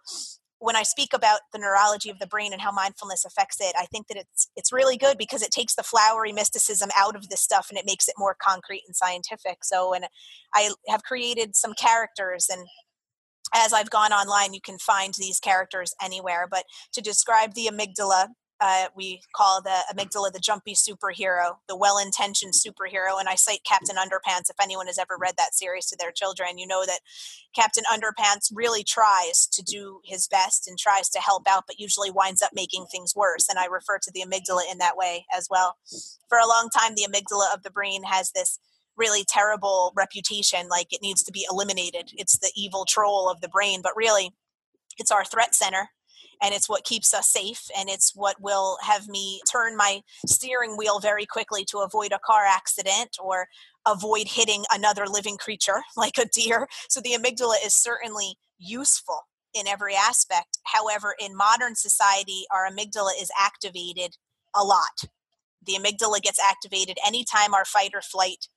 when 0.60 0.76
i 0.76 0.82
speak 0.82 1.12
about 1.12 1.40
the 1.52 1.58
neurology 1.58 2.08
of 2.08 2.18
the 2.20 2.26
brain 2.26 2.52
and 2.52 2.62
how 2.62 2.72
mindfulness 2.72 3.24
affects 3.24 3.58
it 3.60 3.74
i 3.78 3.84
think 3.86 4.06
that 4.06 4.16
it's 4.16 4.48
it's 4.56 4.72
really 4.72 4.96
good 4.96 5.18
because 5.18 5.42
it 5.42 5.50
takes 5.50 5.74
the 5.74 5.82
flowery 5.82 6.32
mysticism 6.32 6.88
out 6.96 7.16
of 7.16 7.28
this 7.28 7.40
stuff 7.40 7.66
and 7.68 7.76
it 7.76 7.84
makes 7.84 8.08
it 8.08 8.14
more 8.16 8.36
concrete 8.40 8.82
and 8.86 8.96
scientific. 8.96 9.58
So 9.62 9.92
and 9.92 10.06
i 10.54 10.70
have 10.88 11.02
created 11.02 11.54
some 11.54 11.74
characters 11.74 12.46
and 12.50 12.66
as 13.54 13.72
I've 13.72 13.90
gone 13.90 14.12
online, 14.12 14.52
you 14.52 14.60
can 14.60 14.78
find 14.78 15.14
these 15.14 15.40
characters 15.40 15.94
anywhere. 16.02 16.46
But 16.50 16.64
to 16.92 17.00
describe 17.00 17.54
the 17.54 17.70
amygdala, 17.72 18.28
uh, 18.60 18.86
we 18.96 19.20
call 19.34 19.60
the 19.60 19.82
amygdala 19.92 20.32
the 20.32 20.38
jumpy 20.38 20.74
superhero, 20.74 21.56
the 21.68 21.76
well 21.76 21.98
intentioned 21.98 22.54
superhero. 22.54 23.18
And 23.18 23.28
I 23.28 23.34
cite 23.34 23.60
Captain 23.64 23.96
Underpants. 23.96 24.48
If 24.48 24.56
anyone 24.62 24.86
has 24.86 24.98
ever 24.98 25.16
read 25.18 25.34
that 25.36 25.54
series 25.54 25.86
to 25.86 25.96
their 25.98 26.12
children, 26.12 26.58
you 26.58 26.66
know 26.66 26.84
that 26.86 27.00
Captain 27.54 27.84
Underpants 27.92 28.50
really 28.52 28.84
tries 28.84 29.46
to 29.52 29.62
do 29.62 30.00
his 30.04 30.28
best 30.28 30.68
and 30.68 30.78
tries 30.78 31.08
to 31.10 31.20
help 31.20 31.44
out, 31.48 31.64
but 31.66 31.80
usually 31.80 32.10
winds 32.10 32.42
up 32.42 32.50
making 32.54 32.86
things 32.90 33.14
worse. 33.14 33.48
And 33.48 33.58
I 33.58 33.66
refer 33.66 33.98
to 33.98 34.10
the 34.12 34.24
amygdala 34.26 34.70
in 34.70 34.78
that 34.78 34.96
way 34.96 35.26
as 35.36 35.48
well. 35.50 35.76
For 36.28 36.38
a 36.38 36.48
long 36.48 36.70
time, 36.70 36.94
the 36.94 37.06
amygdala 37.08 37.52
of 37.54 37.64
the 37.64 37.70
brain 37.70 38.04
has 38.04 38.30
this 38.32 38.58
really 38.96 39.24
terrible 39.28 39.92
reputation 39.96 40.68
like 40.68 40.92
it 40.92 41.02
needs 41.02 41.22
to 41.24 41.32
be 41.32 41.46
eliminated. 41.50 42.10
It's 42.14 42.38
the 42.38 42.52
evil 42.56 42.84
troll 42.84 43.30
of 43.30 43.40
the 43.40 43.48
brain 43.48 43.80
but 43.82 43.96
really 43.96 44.30
it's 44.98 45.10
our 45.10 45.24
threat 45.24 45.54
center 45.54 45.88
and 46.42 46.54
it's 46.54 46.68
what 46.68 46.84
keeps 46.84 47.14
us 47.14 47.28
safe 47.28 47.68
and 47.76 47.88
it's 47.88 48.12
what 48.14 48.40
will 48.40 48.78
have 48.82 49.08
me 49.08 49.40
turn 49.50 49.76
my 49.76 50.00
steering 50.26 50.76
wheel 50.76 51.00
very 51.00 51.26
quickly 51.26 51.64
to 51.64 51.78
avoid 51.78 52.12
a 52.12 52.18
car 52.24 52.44
accident 52.44 53.16
or 53.22 53.46
avoid 53.86 54.26
hitting 54.28 54.64
another 54.70 55.06
living 55.06 55.36
creature 55.36 55.82
like 55.96 56.18
a 56.18 56.26
deer. 56.26 56.68
So 56.88 57.00
the 57.00 57.16
amygdala 57.18 57.64
is 57.64 57.74
certainly 57.74 58.36
useful 58.58 59.22
in 59.52 59.66
every 59.66 59.94
aspect. 59.94 60.58
However 60.64 61.14
in 61.18 61.36
modern 61.36 61.76
society 61.76 62.44
our 62.52 62.68
amygdala 62.68 63.12
is 63.20 63.30
activated 63.40 64.16
a 64.54 64.64
lot. 64.64 65.04
The 65.64 65.74
amygdala 65.74 66.20
gets 66.20 66.40
activated 66.40 66.98
anytime 67.06 67.54
our 67.54 67.64
fight 67.64 67.92
or 67.94 68.02
flight 68.02 68.48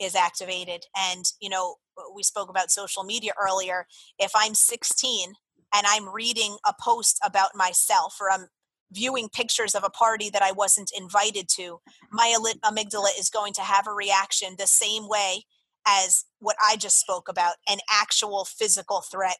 is 0.00 0.14
activated 0.14 0.84
and 0.96 1.24
you 1.40 1.48
know 1.48 1.76
we 2.14 2.22
spoke 2.22 2.48
about 2.50 2.70
social 2.70 3.04
media 3.04 3.32
earlier 3.40 3.86
if 4.18 4.32
i'm 4.34 4.54
16 4.54 5.34
and 5.74 5.86
i'm 5.88 6.12
reading 6.12 6.56
a 6.66 6.72
post 6.80 7.18
about 7.24 7.50
myself 7.54 8.16
or 8.20 8.30
i'm 8.30 8.48
viewing 8.92 9.28
pictures 9.28 9.74
of 9.74 9.84
a 9.84 9.90
party 9.90 10.30
that 10.30 10.42
i 10.42 10.52
wasn't 10.52 10.90
invited 10.96 11.48
to 11.48 11.80
my 12.10 12.34
amygdala 12.64 13.08
is 13.18 13.30
going 13.30 13.52
to 13.52 13.62
have 13.62 13.86
a 13.86 13.92
reaction 13.92 14.54
the 14.58 14.66
same 14.66 15.08
way 15.08 15.44
as 15.86 16.24
what 16.40 16.56
i 16.62 16.76
just 16.76 16.98
spoke 16.98 17.28
about 17.28 17.54
an 17.68 17.78
actual 17.90 18.44
physical 18.44 19.00
threat. 19.00 19.36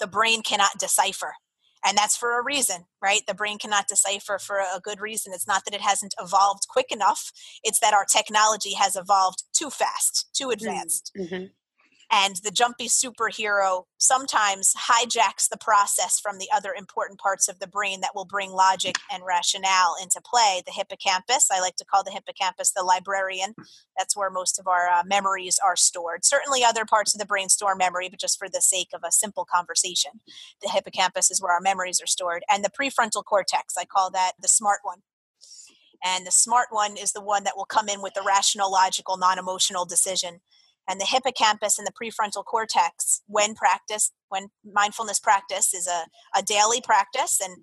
The 0.00 0.06
brain 0.06 0.42
cannot 0.42 0.78
decipher 0.78 1.34
and 1.84 1.96
that's 1.96 2.16
for 2.16 2.38
a 2.38 2.44
reason 2.44 2.86
right? 3.04 3.20
The 3.26 3.34
brain 3.34 3.58
cannot 3.58 3.86
decipher 3.86 4.38
for 4.38 4.56
a 4.56 4.80
good 4.80 4.98
reason. 4.98 5.32
It's 5.34 5.46
not 5.46 5.64
that 5.66 5.74
it 5.74 5.82
hasn't 5.82 6.14
evolved 6.18 6.66
quick 6.68 6.90
enough. 6.90 7.30
It's 7.62 7.78
that 7.80 7.92
our 7.92 8.06
technology 8.06 8.72
has 8.74 8.96
evolved 8.96 9.44
too 9.52 9.68
fast 9.70 10.30
too 10.32 10.48
mm, 10.48 10.52
advanced. 10.54 11.12
mm-hmm 11.16 11.44
and 12.10 12.36
the 12.36 12.50
jumpy 12.50 12.88
superhero 12.88 13.84
sometimes 13.98 14.74
hijacks 14.88 15.48
the 15.48 15.56
process 15.56 16.20
from 16.20 16.38
the 16.38 16.48
other 16.54 16.74
important 16.76 17.18
parts 17.18 17.48
of 17.48 17.58
the 17.58 17.66
brain 17.66 18.00
that 18.00 18.14
will 18.14 18.24
bring 18.24 18.50
logic 18.50 18.96
and 19.12 19.22
rationale 19.26 19.96
into 20.00 20.20
play. 20.24 20.62
The 20.64 20.72
hippocampus 20.72 21.48
i 21.50 21.60
like 21.60 21.76
to 21.76 21.84
call 21.84 22.04
the 22.04 22.10
hippocampus 22.10 22.72
the 22.72 22.82
librarian. 22.82 23.54
That's 23.96 24.16
where 24.16 24.30
most 24.30 24.58
of 24.58 24.66
our 24.66 24.88
uh, 24.88 25.02
memories 25.04 25.58
are 25.64 25.76
stored. 25.76 26.24
Certainly 26.24 26.64
other 26.64 26.84
parts 26.84 27.14
of 27.14 27.18
the 27.18 27.26
brain 27.26 27.48
store 27.48 27.74
memory 27.74 28.08
but 28.08 28.20
just 28.20 28.38
for 28.38 28.48
the 28.48 28.60
sake 28.60 28.88
of 28.94 29.02
a 29.04 29.12
simple 29.12 29.44
conversation. 29.44 30.20
The 30.62 30.70
hippocampus 30.70 31.30
is 31.30 31.40
where 31.40 31.52
our 31.52 31.60
memories 31.60 32.00
are 32.02 32.06
stored. 32.06 32.42
And 32.50 32.64
the 32.64 32.70
prefrontal 32.70 33.24
cortex 33.24 33.74
i 33.78 33.84
call 33.84 34.10
that 34.10 34.32
the 34.40 34.48
smart 34.48 34.80
one. 34.82 34.98
And 36.04 36.26
the 36.26 36.32
smart 36.32 36.68
one 36.70 36.96
is 36.98 37.12
the 37.12 37.22
one 37.22 37.44
that 37.44 37.56
will 37.56 37.64
come 37.64 37.88
in 37.88 38.02
with 38.02 38.14
the 38.14 38.24
rational 38.26 38.70
logical 38.70 39.16
non-emotional 39.16 39.86
decision 39.86 40.40
and 40.88 41.00
the 41.00 41.06
hippocampus 41.06 41.78
and 41.78 41.86
the 41.86 41.92
prefrontal 41.92 42.44
cortex 42.44 43.22
when 43.26 43.54
practice 43.54 44.12
when 44.28 44.48
mindfulness 44.64 45.20
practice 45.20 45.72
is 45.72 45.86
a, 45.86 46.06
a 46.38 46.42
daily 46.42 46.80
practice. 46.80 47.40
And 47.42 47.58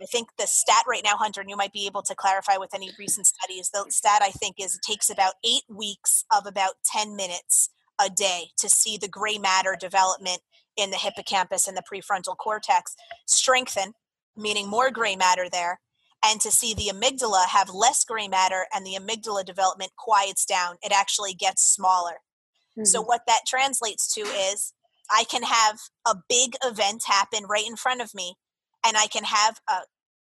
i 0.00 0.06
think 0.06 0.28
the 0.38 0.46
stat 0.46 0.82
right 0.88 1.02
now 1.04 1.16
hunter 1.16 1.40
and 1.40 1.50
you 1.50 1.56
might 1.56 1.72
be 1.72 1.86
able 1.86 2.02
to 2.02 2.14
clarify 2.14 2.56
with 2.56 2.74
any 2.74 2.90
recent 2.98 3.26
studies 3.26 3.70
the 3.72 3.84
stat 3.88 4.20
i 4.20 4.30
think 4.30 4.56
is 4.58 4.74
it 4.74 4.80
takes 4.82 5.10
about 5.10 5.34
eight 5.44 5.62
weeks 5.68 6.24
of 6.36 6.44
about 6.44 6.74
10 6.92 7.14
minutes 7.14 7.70
a 8.00 8.10
day 8.10 8.48
to 8.58 8.68
see 8.68 8.96
the 8.96 9.06
gray 9.06 9.38
matter 9.38 9.76
development 9.78 10.40
in 10.76 10.90
the 10.90 10.96
hippocampus 10.96 11.68
and 11.68 11.76
the 11.76 11.82
prefrontal 11.82 12.36
cortex 12.36 12.96
strengthen 13.26 13.92
meaning 14.36 14.68
more 14.68 14.90
gray 14.90 15.14
matter 15.14 15.48
there 15.48 15.78
and 16.24 16.40
to 16.40 16.50
see 16.50 16.74
the 16.74 16.90
amygdala 16.92 17.46
have 17.46 17.70
less 17.70 18.04
gray 18.04 18.28
matter 18.28 18.66
and 18.72 18.86
the 18.86 18.96
amygdala 18.98 19.44
development 19.44 19.92
quiets 19.96 20.44
down. 20.44 20.76
It 20.82 20.92
actually 20.92 21.34
gets 21.34 21.64
smaller 21.64 22.18
Mm-hmm. 22.78 22.84
So, 22.84 23.02
what 23.02 23.22
that 23.26 23.40
translates 23.46 24.12
to 24.14 24.20
is 24.20 24.72
I 25.10 25.24
can 25.24 25.42
have 25.42 25.78
a 26.06 26.16
big 26.28 26.54
event 26.64 27.04
happen 27.06 27.44
right 27.48 27.66
in 27.66 27.76
front 27.76 28.00
of 28.00 28.14
me, 28.14 28.34
and 28.84 28.96
I 28.96 29.06
can 29.06 29.24
have 29.24 29.60
a 29.68 29.80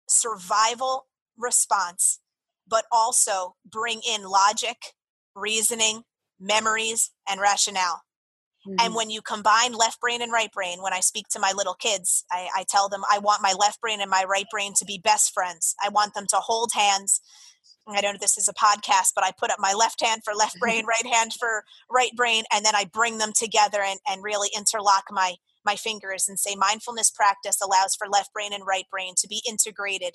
survival 0.08 1.06
response, 1.36 2.20
but 2.66 2.84
also 2.90 3.56
bring 3.64 4.00
in 4.08 4.24
logic, 4.24 4.76
reasoning, 5.34 6.02
memories, 6.38 7.10
and 7.28 7.40
rationale. 7.40 8.02
Mm-hmm. 8.66 8.76
And 8.80 8.94
when 8.94 9.10
you 9.10 9.22
combine 9.22 9.72
left 9.72 10.00
brain 10.00 10.20
and 10.20 10.32
right 10.32 10.52
brain, 10.52 10.82
when 10.82 10.92
I 10.92 11.00
speak 11.00 11.28
to 11.30 11.38
my 11.38 11.52
little 11.54 11.74
kids, 11.74 12.24
I, 12.30 12.48
I, 12.54 12.64
tell 12.68 12.90
them 12.90 13.02
I 13.10 13.18
want 13.18 13.42
my 13.42 13.54
left 13.58 13.80
brain 13.80 14.02
and 14.02 14.10
my 14.10 14.24
right 14.28 14.44
brain 14.50 14.74
to 14.76 14.84
be 14.84 15.00
best 15.02 15.32
friends. 15.32 15.74
I 15.82 15.88
want 15.88 16.12
them 16.12 16.26
to 16.28 16.36
hold 16.36 16.72
hands 16.74 17.22
I 17.96 18.00
don't 18.00 18.12
know 18.12 18.16
if 18.16 18.20
this 18.20 18.38
is 18.38 18.48
a 18.48 18.54
podcast, 18.54 19.12
but 19.14 19.24
I 19.24 19.32
put 19.32 19.50
up 19.50 19.58
my 19.58 19.72
left 19.72 20.04
hand 20.04 20.22
for 20.24 20.34
left 20.34 20.58
brain, 20.60 20.84
right 20.86 21.06
hand 21.06 21.32
for 21.38 21.64
right 21.90 22.12
brain, 22.16 22.44
and 22.52 22.64
then 22.64 22.74
I 22.74 22.84
bring 22.92 23.18
them 23.18 23.32
together 23.34 23.82
and, 23.82 23.98
and 24.08 24.22
really 24.22 24.48
interlock 24.56 25.04
my 25.10 25.36
my 25.64 25.76
fingers 25.76 26.26
and 26.26 26.38
say 26.38 26.54
mindfulness 26.56 27.10
practice 27.10 27.58
allows 27.62 27.94
for 27.94 28.08
left 28.08 28.32
brain 28.32 28.52
and 28.52 28.66
right 28.66 28.86
brain 28.90 29.12
to 29.18 29.28
be 29.28 29.42
integrated 29.46 30.14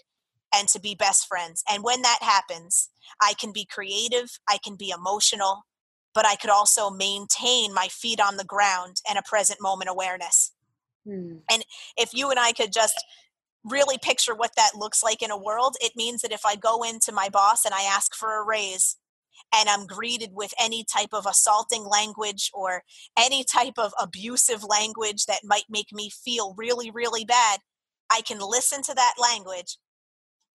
and 0.54 0.68
to 0.70 0.80
be 0.80 0.96
best 0.96 1.28
friends. 1.28 1.64
And 1.70 1.84
when 1.84 2.02
that 2.02 2.20
happens, 2.22 2.90
I 3.22 3.34
can 3.34 3.52
be 3.52 3.66
creative, 3.66 4.40
I 4.50 4.58
can 4.64 4.76
be 4.76 4.90
emotional, 4.90 5.66
but 6.14 6.26
I 6.26 6.36
could 6.36 6.50
also 6.50 6.90
maintain 6.90 7.74
my 7.74 7.88
feet 7.90 8.20
on 8.20 8.38
the 8.38 8.44
ground 8.44 8.98
and 9.08 9.20
a 9.20 9.24
present 9.24 9.62
moment 9.62 9.90
awareness. 9.90 10.52
Hmm. 11.06 11.38
And 11.52 11.64
if 11.98 12.14
you 12.14 12.32
and 12.32 12.40
I 12.40 12.52
could 12.52 12.74
just 12.74 13.04
really 13.66 13.98
picture 13.98 14.36
what 14.36 14.56
that 14.56 14.76
looks 14.76 15.04
like 15.04 15.22
in 15.22 15.32
a 15.32 15.38
world, 15.38 15.76
it 15.82 15.94
means 15.96 16.22
that 16.22 16.32
if 16.32 16.46
I 16.46 16.56
go 16.56 16.84
into 16.84 17.12
my 17.12 17.30
boss 17.30 17.66
and 17.66 17.74
I 17.74 17.84
ask 17.84 18.16
for 18.16 18.40
a 18.40 18.46
raise 18.46 18.98
and 19.54 19.68
I'm 19.68 19.86
greeted 19.86 20.32
with 20.34 20.54
any 20.60 20.86
type 20.86 21.10
of 21.14 21.26
assaulting 21.26 21.84
language 21.84 22.52
or 22.54 22.84
any 23.18 23.44
type 23.44 23.78
of 23.78 23.94
abusive 24.00 24.64
language 24.64 25.26
that 25.26 25.42
might 25.44 25.66
make 25.70 25.92
me 25.92 26.10
feel 26.10 26.56
really, 26.58 26.92
really 26.92 27.26
bad, 27.26 27.60
I 28.12 28.22
can 28.22 28.40
listen 28.40 28.82
to 28.84 28.94
that 28.94 29.16
language 29.20 29.78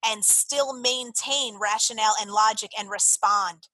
and 0.06 0.24
still 0.24 0.78
maintain 0.78 1.58
rationale 1.60 2.14
and 2.20 2.30
logic 2.30 2.70
and 2.78 2.88
respond. 2.88 3.68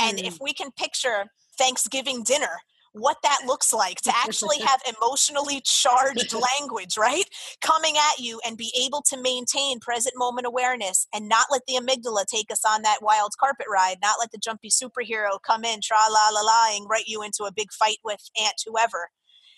And 0.00 0.18
mm. 0.18 0.26
if 0.26 0.38
we 0.40 0.52
can 0.52 0.72
picture 0.72 1.26
Thanksgiving 1.56 2.24
dinner 2.24 2.58
what 2.94 3.16
that 3.24 3.40
looks 3.44 3.72
like 3.72 4.00
to 4.02 4.12
actually 4.16 4.58
have 4.64 4.80
emotionally 4.96 5.60
charged 5.64 6.32
language, 6.32 6.96
right? 6.96 7.24
Coming 7.60 7.96
at 7.96 8.20
you 8.20 8.40
and 8.46 8.56
be 8.56 8.72
able 8.80 9.02
to 9.10 9.20
maintain 9.20 9.80
present 9.80 10.14
moment 10.16 10.46
awareness 10.46 11.06
and 11.12 11.28
not 11.28 11.48
let 11.50 11.62
the 11.66 11.74
amygdala 11.74 12.24
take 12.24 12.50
us 12.50 12.62
on 12.66 12.82
that 12.82 12.98
wild 13.02 13.32
carpet 13.38 13.66
ride, 13.70 13.96
not 14.00 14.16
let 14.20 14.30
the 14.30 14.38
jumpy 14.38 14.70
superhero 14.70 15.38
come 15.44 15.64
in, 15.64 15.80
tra 15.82 15.96
la 16.08 16.28
la 16.30 16.40
la, 16.40 16.76
and 16.76 16.86
write 16.88 17.08
you 17.08 17.22
into 17.22 17.44
a 17.44 17.52
big 17.52 17.72
fight 17.72 17.98
with 18.04 18.20
Aunt 18.40 18.54
whoever 18.64 19.10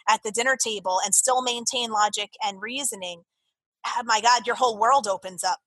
at 0.09 0.23
the 0.23 0.31
dinner 0.31 0.57
table 0.57 0.99
and 1.05 1.15
still 1.15 1.43
maintain 1.43 1.91
logic 1.91 2.31
and 2.45 2.63
reasoning. 2.63 3.23
Oh 3.87 4.03
my 4.05 4.21
God, 4.21 4.47
your 4.47 4.57
whole 4.57 4.79
world 4.79 5.07
opens 5.07 5.45
up. 5.45 5.59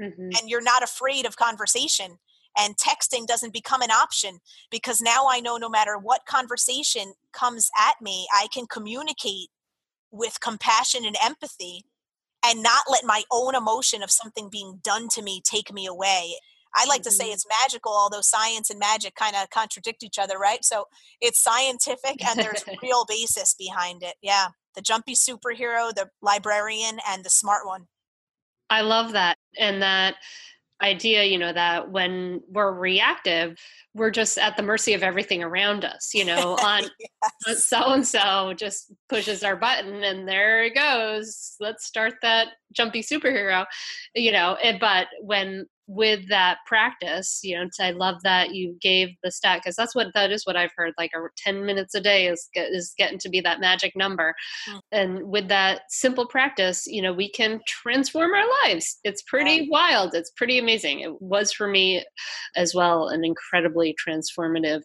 Mm-hmm. 0.00 0.30
And 0.38 0.48
you're 0.48 0.62
not 0.62 0.82
afraid 0.82 1.26
of 1.26 1.36
conversation 1.36 2.18
and 2.58 2.76
texting 2.76 3.26
doesn't 3.26 3.52
become 3.52 3.82
an 3.82 3.90
option 3.90 4.38
because 4.70 5.00
now 5.00 5.26
I 5.30 5.40
know 5.40 5.56
no 5.56 5.68
matter 5.68 5.96
what 5.96 6.26
conversation 6.26 7.14
comes 7.32 7.70
at 7.78 7.94
me, 8.02 8.26
I 8.34 8.48
can 8.52 8.66
communicate 8.66 9.48
with 10.10 10.40
compassion 10.40 11.04
and 11.04 11.16
empathy 11.22 11.84
and 12.44 12.62
not 12.62 12.84
let 12.90 13.04
my 13.04 13.22
own 13.30 13.54
emotion 13.54 14.02
of 14.02 14.10
something 14.10 14.48
being 14.50 14.80
done 14.82 15.08
to 15.08 15.22
me 15.22 15.42
take 15.44 15.72
me 15.72 15.86
away. 15.86 16.34
I 16.74 16.86
like 16.86 17.02
to 17.02 17.10
say 17.10 17.24
mm-hmm. 17.24 17.34
it's 17.34 17.46
magical, 17.62 17.92
although 17.92 18.20
science 18.20 18.70
and 18.70 18.78
magic 18.78 19.14
kind 19.14 19.34
of 19.36 19.50
contradict 19.50 20.02
each 20.02 20.18
other, 20.18 20.38
right? 20.38 20.64
So 20.64 20.86
it's 21.20 21.42
scientific 21.42 22.24
and 22.24 22.38
there's 22.38 22.64
real 22.82 23.04
basis 23.08 23.54
behind 23.54 24.02
it. 24.02 24.14
Yeah. 24.22 24.48
The 24.76 24.82
jumpy 24.82 25.14
superhero, 25.14 25.92
the 25.92 26.10
librarian, 26.22 26.98
and 27.08 27.24
the 27.24 27.30
smart 27.30 27.66
one. 27.66 27.86
I 28.70 28.82
love 28.82 29.12
that. 29.12 29.36
And 29.58 29.82
that 29.82 30.14
idea, 30.82 31.24
you 31.24 31.38
know, 31.38 31.52
that 31.52 31.90
when 31.90 32.40
we're 32.48 32.72
reactive, 32.72 33.58
we're 33.94 34.10
just 34.10 34.38
at 34.38 34.56
the 34.56 34.62
mercy 34.62 34.94
of 34.94 35.02
everything 35.02 35.42
around 35.42 35.84
us, 35.84 36.10
you 36.14 36.24
know, 36.24 36.56
on 36.64 36.82
so 37.54 37.92
and 37.92 38.06
so 38.06 38.54
just 38.54 38.92
pushes 39.08 39.42
our 39.42 39.56
button 39.56 40.02
and 40.04 40.28
there 40.28 40.64
it 40.64 40.74
goes. 40.74 41.56
Let's 41.60 41.84
start 41.84 42.14
that 42.22 42.48
jumpy 42.72 43.02
superhero, 43.02 43.66
you 44.14 44.32
know, 44.32 44.56
eh, 44.62 44.78
but 44.80 45.08
when 45.20 45.66
with 45.90 46.28
that 46.28 46.58
practice, 46.66 47.40
you 47.42 47.58
know, 47.58 47.68
I 47.80 47.90
love 47.90 48.22
that 48.22 48.54
you 48.54 48.76
gave 48.80 49.08
the 49.24 49.30
stat 49.32 49.60
because 49.60 49.74
that's 49.74 49.92
what 49.92 50.06
that 50.14 50.30
is 50.30 50.46
what 50.46 50.56
I've 50.56 50.70
heard. 50.76 50.94
Like 50.96 51.10
a 51.16 51.20
ten 51.36 51.66
minutes 51.66 51.96
a 51.96 52.00
day 52.00 52.28
is 52.28 52.48
is 52.54 52.94
getting 52.96 53.18
to 53.18 53.28
be 53.28 53.40
that 53.40 53.58
magic 53.58 53.96
number, 53.96 54.32
mm. 54.68 54.80
and 54.92 55.24
with 55.24 55.48
that 55.48 55.82
simple 55.88 56.26
practice, 56.26 56.86
you 56.86 57.02
know, 57.02 57.12
we 57.12 57.28
can 57.28 57.60
transform 57.66 58.30
our 58.32 58.44
lives. 58.64 58.98
It's 59.02 59.22
pretty 59.22 59.68
wild. 59.68 60.14
It's 60.14 60.30
pretty 60.30 60.60
amazing. 60.60 61.00
It 61.00 61.20
was 61.20 61.52
for 61.52 61.66
me 61.66 62.04
as 62.54 62.72
well 62.72 63.08
an 63.08 63.24
incredibly 63.24 63.96
transformative 64.06 64.82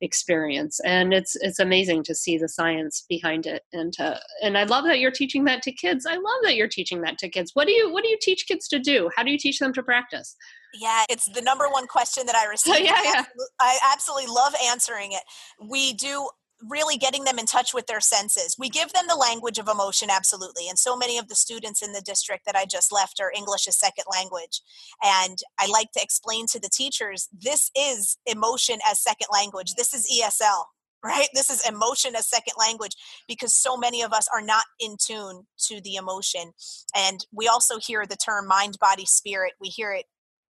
experience, 0.00 0.80
and 0.84 1.14
it's 1.14 1.36
it's 1.36 1.60
amazing 1.60 2.02
to 2.04 2.16
see 2.16 2.36
the 2.36 2.48
science 2.48 3.04
behind 3.08 3.46
it. 3.46 3.62
And 3.72 3.92
to, 3.92 4.18
and 4.42 4.58
I 4.58 4.64
love 4.64 4.84
that 4.86 4.98
you're 4.98 5.12
teaching 5.12 5.44
that 5.44 5.62
to 5.62 5.72
kids. 5.72 6.04
I 6.04 6.14
love 6.14 6.40
that 6.42 6.56
you're 6.56 6.66
teaching 6.66 7.00
that 7.02 7.18
to 7.18 7.28
kids. 7.28 7.52
What 7.54 7.68
do 7.68 7.72
you 7.72 7.92
what 7.92 8.02
do 8.02 8.10
you 8.10 8.18
teach 8.20 8.48
kids 8.48 8.66
to 8.68 8.80
do? 8.80 9.08
How 9.14 9.22
do 9.22 9.30
you 9.30 9.38
teach 9.38 9.60
them 9.60 9.72
to 9.74 9.84
practice? 9.84 10.34
Yeah, 10.74 11.04
it's 11.08 11.26
the 11.32 11.42
number 11.42 11.68
one 11.68 11.86
question 11.86 12.26
that 12.26 12.36
I 12.36 12.44
receive. 12.50 12.80
yeah, 12.80 13.00
yeah. 13.02 13.24
I 13.60 13.78
absolutely 13.92 14.32
love 14.32 14.54
answering 14.70 15.12
it. 15.12 15.22
We 15.60 15.94
do 15.94 16.28
really 16.66 16.96
getting 16.96 17.24
them 17.24 17.38
in 17.38 17.46
touch 17.46 17.72
with 17.72 17.86
their 17.86 18.00
senses. 18.00 18.56
We 18.58 18.68
give 18.68 18.92
them 18.92 19.04
the 19.08 19.14
language 19.14 19.58
of 19.58 19.68
emotion, 19.68 20.08
absolutely. 20.10 20.68
And 20.68 20.78
so 20.78 20.96
many 20.96 21.18
of 21.18 21.28
the 21.28 21.34
students 21.34 21.82
in 21.82 21.92
the 21.92 22.00
district 22.00 22.46
that 22.46 22.56
I 22.56 22.64
just 22.64 22.92
left 22.92 23.20
are 23.20 23.32
English 23.34 23.68
as 23.68 23.78
second 23.78 24.04
language. 24.10 24.60
And 25.02 25.38
I 25.58 25.66
like 25.66 25.92
to 25.92 26.02
explain 26.02 26.46
to 26.48 26.60
the 26.60 26.68
teachers 26.68 27.28
this 27.32 27.70
is 27.76 28.18
emotion 28.26 28.78
as 28.90 29.00
second 29.00 29.28
language, 29.32 29.74
this 29.74 29.94
is 29.94 30.10
ESL. 30.12 30.64
Right? 31.04 31.28
This 31.32 31.48
is 31.48 31.64
emotion 31.64 32.16
as 32.16 32.28
second 32.28 32.54
language 32.58 32.96
because 33.28 33.54
so 33.54 33.76
many 33.76 34.02
of 34.02 34.12
us 34.12 34.26
are 34.34 34.42
not 34.42 34.64
in 34.80 34.96
tune 35.00 35.46
to 35.68 35.80
the 35.80 35.94
emotion. 35.94 36.50
And 36.92 37.24
we 37.32 37.46
also 37.46 37.78
hear 37.78 38.04
the 38.04 38.16
term 38.16 38.48
mind, 38.48 38.78
body, 38.80 39.06
spirit. 39.06 39.52
We 39.60 39.68
hear 39.68 39.92
it 39.92 40.06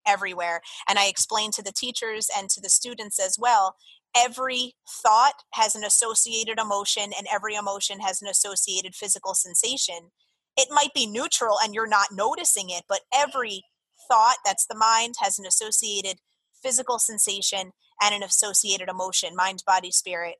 everywhere. 0.09 0.61
And 0.87 0.97
I 0.97 1.05
explain 1.05 1.51
to 1.51 1.63
the 1.63 1.71
teachers 1.71 2.27
and 2.35 2.49
to 2.49 2.61
the 2.61 2.69
students 2.69 3.19
as 3.19 3.37
well 3.39 3.75
every 4.15 4.73
thought 5.03 5.33
has 5.53 5.75
an 5.75 5.83
associated 5.83 6.59
emotion 6.59 7.11
and 7.17 7.27
every 7.31 7.55
emotion 7.55 7.99
has 7.99 8.21
an 8.21 8.27
associated 8.27 8.95
physical 8.95 9.33
sensation. 9.33 10.11
It 10.57 10.67
might 10.71 10.93
be 10.93 11.05
neutral 11.05 11.57
and 11.63 11.73
you're 11.73 11.87
not 11.87 12.07
noticing 12.11 12.69
it, 12.69 12.83
but 12.89 13.01
every 13.13 13.63
thought 14.07 14.37
that's 14.43 14.65
the 14.65 14.75
mind 14.75 15.15
has 15.19 15.37
an 15.39 15.45
associated 15.45 16.17
physical 16.61 16.99
sensation 16.99 17.71
and 18.01 18.15
an 18.15 18.23
associated 18.23 18.89
emotion 18.89 19.35
mind, 19.35 19.63
body, 19.65 19.91
spirit. 19.91 20.35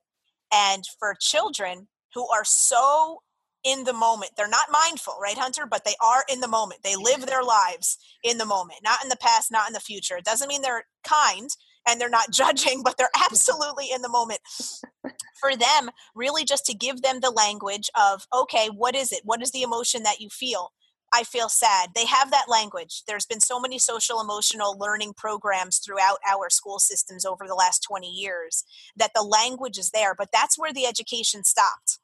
And 0.52 0.84
for 0.98 1.14
children 1.20 1.88
who 2.14 2.28
are 2.28 2.44
so 2.44 3.22
in 3.64 3.84
the 3.84 3.92
moment. 3.92 4.32
They're 4.36 4.48
not 4.48 4.70
mindful, 4.70 5.14
right, 5.20 5.36
Hunter? 5.36 5.66
But 5.66 5.84
they 5.84 5.94
are 6.04 6.24
in 6.32 6.40
the 6.40 6.48
moment. 6.48 6.82
They 6.82 6.96
live 6.96 7.26
their 7.26 7.42
lives 7.42 7.98
in 8.22 8.38
the 8.38 8.46
moment, 8.46 8.80
not 8.82 9.02
in 9.02 9.08
the 9.08 9.16
past, 9.16 9.50
not 9.50 9.68
in 9.68 9.74
the 9.74 9.80
future. 9.80 10.16
It 10.16 10.24
doesn't 10.24 10.48
mean 10.48 10.62
they're 10.62 10.84
kind 11.06 11.48
and 11.88 12.00
they're 12.00 12.08
not 12.08 12.30
judging, 12.32 12.82
but 12.82 12.96
they're 12.96 13.08
absolutely 13.24 13.86
in 13.92 14.02
the 14.02 14.08
moment. 14.08 14.40
For 15.40 15.56
them, 15.56 15.90
really 16.14 16.44
just 16.44 16.66
to 16.66 16.74
give 16.74 17.00
them 17.00 17.20
the 17.20 17.30
language 17.30 17.88
of, 17.98 18.26
okay, 18.34 18.68
what 18.68 18.94
is 18.94 19.10
it? 19.10 19.20
What 19.24 19.42
is 19.42 19.52
the 19.52 19.62
emotion 19.62 20.02
that 20.02 20.20
you 20.20 20.28
feel? 20.28 20.72
I 21.12 21.24
feel 21.24 21.48
sad. 21.48 21.90
They 21.94 22.06
have 22.06 22.30
that 22.30 22.48
language. 22.48 23.02
There's 23.08 23.26
been 23.26 23.40
so 23.40 23.58
many 23.58 23.78
social 23.78 24.20
emotional 24.20 24.78
learning 24.78 25.14
programs 25.16 25.78
throughout 25.78 26.18
our 26.30 26.50
school 26.50 26.78
systems 26.78 27.24
over 27.24 27.46
the 27.48 27.54
last 27.54 27.82
20 27.82 28.06
years 28.06 28.64
that 28.96 29.10
the 29.14 29.22
language 29.22 29.76
is 29.76 29.90
there, 29.90 30.14
but 30.14 30.28
that's 30.32 30.58
where 30.58 30.72
the 30.72 30.86
education 30.86 31.42
stopped 31.42 31.98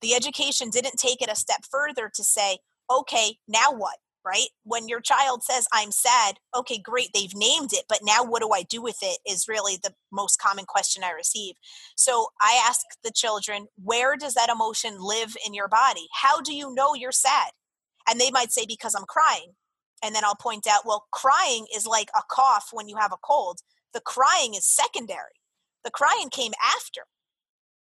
the 0.00 0.14
education 0.14 0.70
didn't 0.70 0.98
take 0.98 1.22
it 1.22 1.30
a 1.30 1.36
step 1.36 1.60
further 1.70 2.10
to 2.14 2.24
say, 2.24 2.58
okay, 2.90 3.36
now 3.46 3.72
what? 3.72 3.96
Right? 4.24 4.48
When 4.64 4.88
your 4.88 5.00
child 5.00 5.42
says, 5.42 5.66
I'm 5.72 5.90
sad, 5.90 6.36
okay, 6.54 6.78
great, 6.78 7.10
they've 7.14 7.34
named 7.34 7.72
it, 7.72 7.84
but 7.88 8.00
now 8.02 8.24
what 8.24 8.42
do 8.42 8.50
I 8.52 8.62
do 8.62 8.82
with 8.82 8.98
it 9.00 9.18
is 9.26 9.48
really 9.48 9.78
the 9.82 9.94
most 10.12 10.38
common 10.38 10.66
question 10.66 11.02
I 11.02 11.12
receive. 11.12 11.54
So 11.96 12.26
I 12.40 12.62
ask 12.68 12.80
the 13.02 13.12
children, 13.14 13.68
where 13.82 14.16
does 14.16 14.34
that 14.34 14.50
emotion 14.50 14.98
live 15.00 15.34
in 15.46 15.54
your 15.54 15.68
body? 15.68 16.08
How 16.12 16.42
do 16.42 16.54
you 16.54 16.74
know 16.74 16.94
you're 16.94 17.12
sad? 17.12 17.52
And 18.08 18.20
they 18.20 18.30
might 18.30 18.52
say, 18.52 18.66
because 18.66 18.94
I'm 18.94 19.06
crying. 19.06 19.54
And 20.02 20.14
then 20.14 20.24
I'll 20.24 20.36
point 20.36 20.66
out, 20.66 20.82
well, 20.84 21.06
crying 21.10 21.66
is 21.74 21.86
like 21.86 22.10
a 22.14 22.22
cough 22.30 22.68
when 22.72 22.88
you 22.88 22.96
have 22.96 23.12
a 23.12 23.18
cold. 23.24 23.60
The 23.94 24.00
crying 24.00 24.54
is 24.54 24.66
secondary. 24.66 25.40
The 25.84 25.90
crying 25.90 26.28
came 26.30 26.52
after 26.62 27.02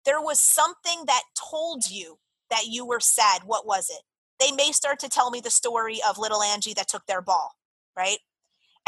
there 0.05 0.21
was 0.21 0.39
something 0.41 1.05
that 1.07 1.23
told 1.35 1.91
you 1.91 2.19
that 2.51 2.67
you 2.67 2.87
were 2.87 3.01
sad. 3.01 3.43
What 3.45 3.67
was 3.67 3.89
it? 3.91 4.03
They 4.39 4.53
may 4.53 4.73
start 4.73 4.99
to 5.01 5.09
tell 5.09 5.31
me 5.31 5.41
the 5.41 5.51
story 5.51 6.01
of 6.09 6.19
little 6.19 6.43
Angie 6.43 6.75
that 6.75 6.89
took 6.89 7.07
their 7.07 7.23
ball, 7.23 7.53
right? 7.97 8.19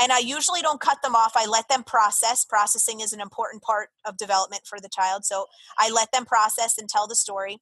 And 0.00 0.10
I 0.10 0.18
usually 0.18 0.60
don't 0.60 0.80
cut 0.80 1.02
them 1.02 1.14
off. 1.14 1.32
I 1.36 1.46
let 1.46 1.68
them 1.68 1.84
process. 1.84 2.44
Processing 2.44 3.00
is 3.00 3.12
an 3.12 3.20
important 3.20 3.62
part 3.62 3.90
of 4.04 4.16
development 4.16 4.62
for 4.66 4.80
the 4.80 4.88
child. 4.88 5.24
So 5.24 5.46
I 5.78 5.90
let 5.90 6.10
them 6.12 6.24
process 6.24 6.76
and 6.78 6.88
tell 6.88 7.06
the 7.06 7.14
story. 7.14 7.58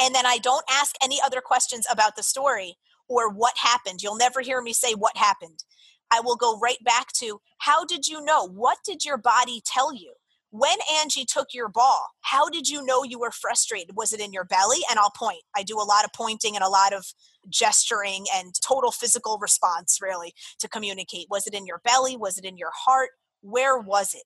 And 0.00 0.14
then 0.14 0.26
I 0.26 0.38
don't 0.38 0.64
ask 0.70 0.94
any 1.02 1.20
other 1.24 1.40
questions 1.40 1.86
about 1.90 2.16
the 2.16 2.22
story 2.22 2.76
or 3.08 3.28
what 3.28 3.54
happened. 3.58 4.02
You'll 4.02 4.16
never 4.16 4.40
hear 4.40 4.62
me 4.62 4.72
say 4.72 4.92
what 4.92 5.16
happened. 5.16 5.64
I 6.10 6.20
will 6.20 6.36
go 6.36 6.58
right 6.58 6.82
back 6.84 7.12
to 7.14 7.40
how 7.58 7.84
did 7.84 8.06
you 8.06 8.24
know? 8.24 8.46
What 8.46 8.78
did 8.84 9.04
your 9.04 9.16
body 9.16 9.60
tell 9.64 9.92
you? 9.92 10.14
When 10.56 10.78
Angie 11.00 11.24
took 11.24 11.48
your 11.52 11.68
ball, 11.68 12.10
how 12.20 12.48
did 12.48 12.68
you 12.68 12.86
know 12.86 13.02
you 13.02 13.18
were 13.18 13.32
frustrated? 13.32 13.96
Was 13.96 14.12
it 14.12 14.20
in 14.20 14.32
your 14.32 14.44
belly? 14.44 14.78
And 14.88 15.00
I'll 15.00 15.10
point. 15.10 15.42
I 15.56 15.64
do 15.64 15.74
a 15.78 15.82
lot 15.82 16.04
of 16.04 16.12
pointing 16.12 16.54
and 16.54 16.62
a 16.64 16.68
lot 16.68 16.92
of 16.92 17.06
gesturing 17.48 18.26
and 18.32 18.54
total 18.64 18.92
physical 18.92 19.36
response, 19.38 19.98
really, 20.00 20.32
to 20.60 20.68
communicate. 20.68 21.26
Was 21.28 21.48
it 21.48 21.54
in 21.54 21.66
your 21.66 21.80
belly? 21.84 22.16
Was 22.16 22.38
it 22.38 22.44
in 22.44 22.56
your 22.56 22.70
heart? 22.72 23.10
Where 23.40 23.76
was 23.76 24.14
it? 24.14 24.22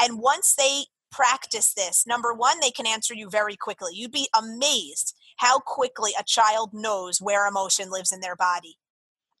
And 0.00 0.18
once 0.18 0.54
they 0.56 0.84
practice 1.12 1.74
this, 1.74 2.06
number 2.06 2.32
one, 2.32 2.60
they 2.62 2.70
can 2.70 2.86
answer 2.86 3.12
you 3.12 3.28
very 3.28 3.54
quickly. 3.54 3.90
You'd 3.92 4.10
be 4.10 4.30
amazed 4.34 5.14
how 5.36 5.58
quickly 5.58 6.12
a 6.18 6.24
child 6.24 6.70
knows 6.72 7.20
where 7.20 7.46
emotion 7.46 7.90
lives 7.90 8.10
in 8.10 8.20
their 8.20 8.36
body. 8.36 8.78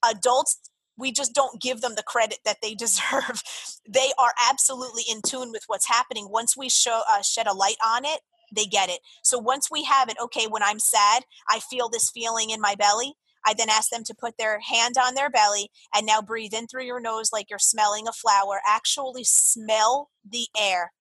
Adults 0.04 0.67
we 0.98 1.12
just 1.12 1.34
don't 1.34 1.62
give 1.62 1.80
them 1.80 1.94
the 1.94 2.02
credit 2.02 2.38
that 2.44 2.58
they 2.60 2.74
deserve. 2.78 3.42
they 3.88 4.10
are 4.18 4.32
absolutely 4.50 5.04
in 5.10 5.22
tune 5.22 5.50
with 5.52 5.64
what's 5.68 5.88
happening. 5.88 6.28
Once 6.30 6.56
we 6.56 6.68
show 6.68 7.02
uh, 7.10 7.22
shed 7.22 7.46
a 7.46 7.54
light 7.54 7.76
on 7.86 8.04
it, 8.04 8.20
they 8.54 8.64
get 8.64 8.90
it. 8.90 9.00
So 9.22 9.38
once 9.38 9.70
we 9.70 9.84
have 9.84 10.08
it, 10.08 10.16
okay, 10.20 10.46
when 10.46 10.62
I'm 10.62 10.78
sad, 10.78 11.24
I 11.48 11.60
feel 11.60 11.88
this 11.88 12.10
feeling 12.10 12.50
in 12.50 12.60
my 12.60 12.74
belly. 12.74 13.14
I 13.46 13.54
then 13.54 13.70
ask 13.70 13.90
them 13.90 14.04
to 14.04 14.14
put 14.18 14.36
their 14.36 14.58
hand 14.60 14.96
on 15.02 15.14
their 15.14 15.30
belly 15.30 15.70
and 15.94 16.04
now 16.06 16.20
breathe 16.20 16.52
in 16.52 16.66
through 16.66 16.84
your 16.84 17.00
nose 17.00 17.30
like 17.32 17.48
you're 17.48 17.58
smelling 17.58 18.08
a 18.08 18.12
flower. 18.12 18.60
Actually, 18.66 19.24
smell 19.24 20.10
the 20.28 20.46
air. 20.58 20.92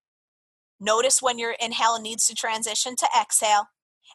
Notice 0.79 1.21
when 1.21 1.39
your 1.39 1.55
inhale 1.59 1.99
needs 1.99 2.27
to 2.27 2.35
transition 2.35 2.95
to 2.97 3.07
exhale 3.19 3.67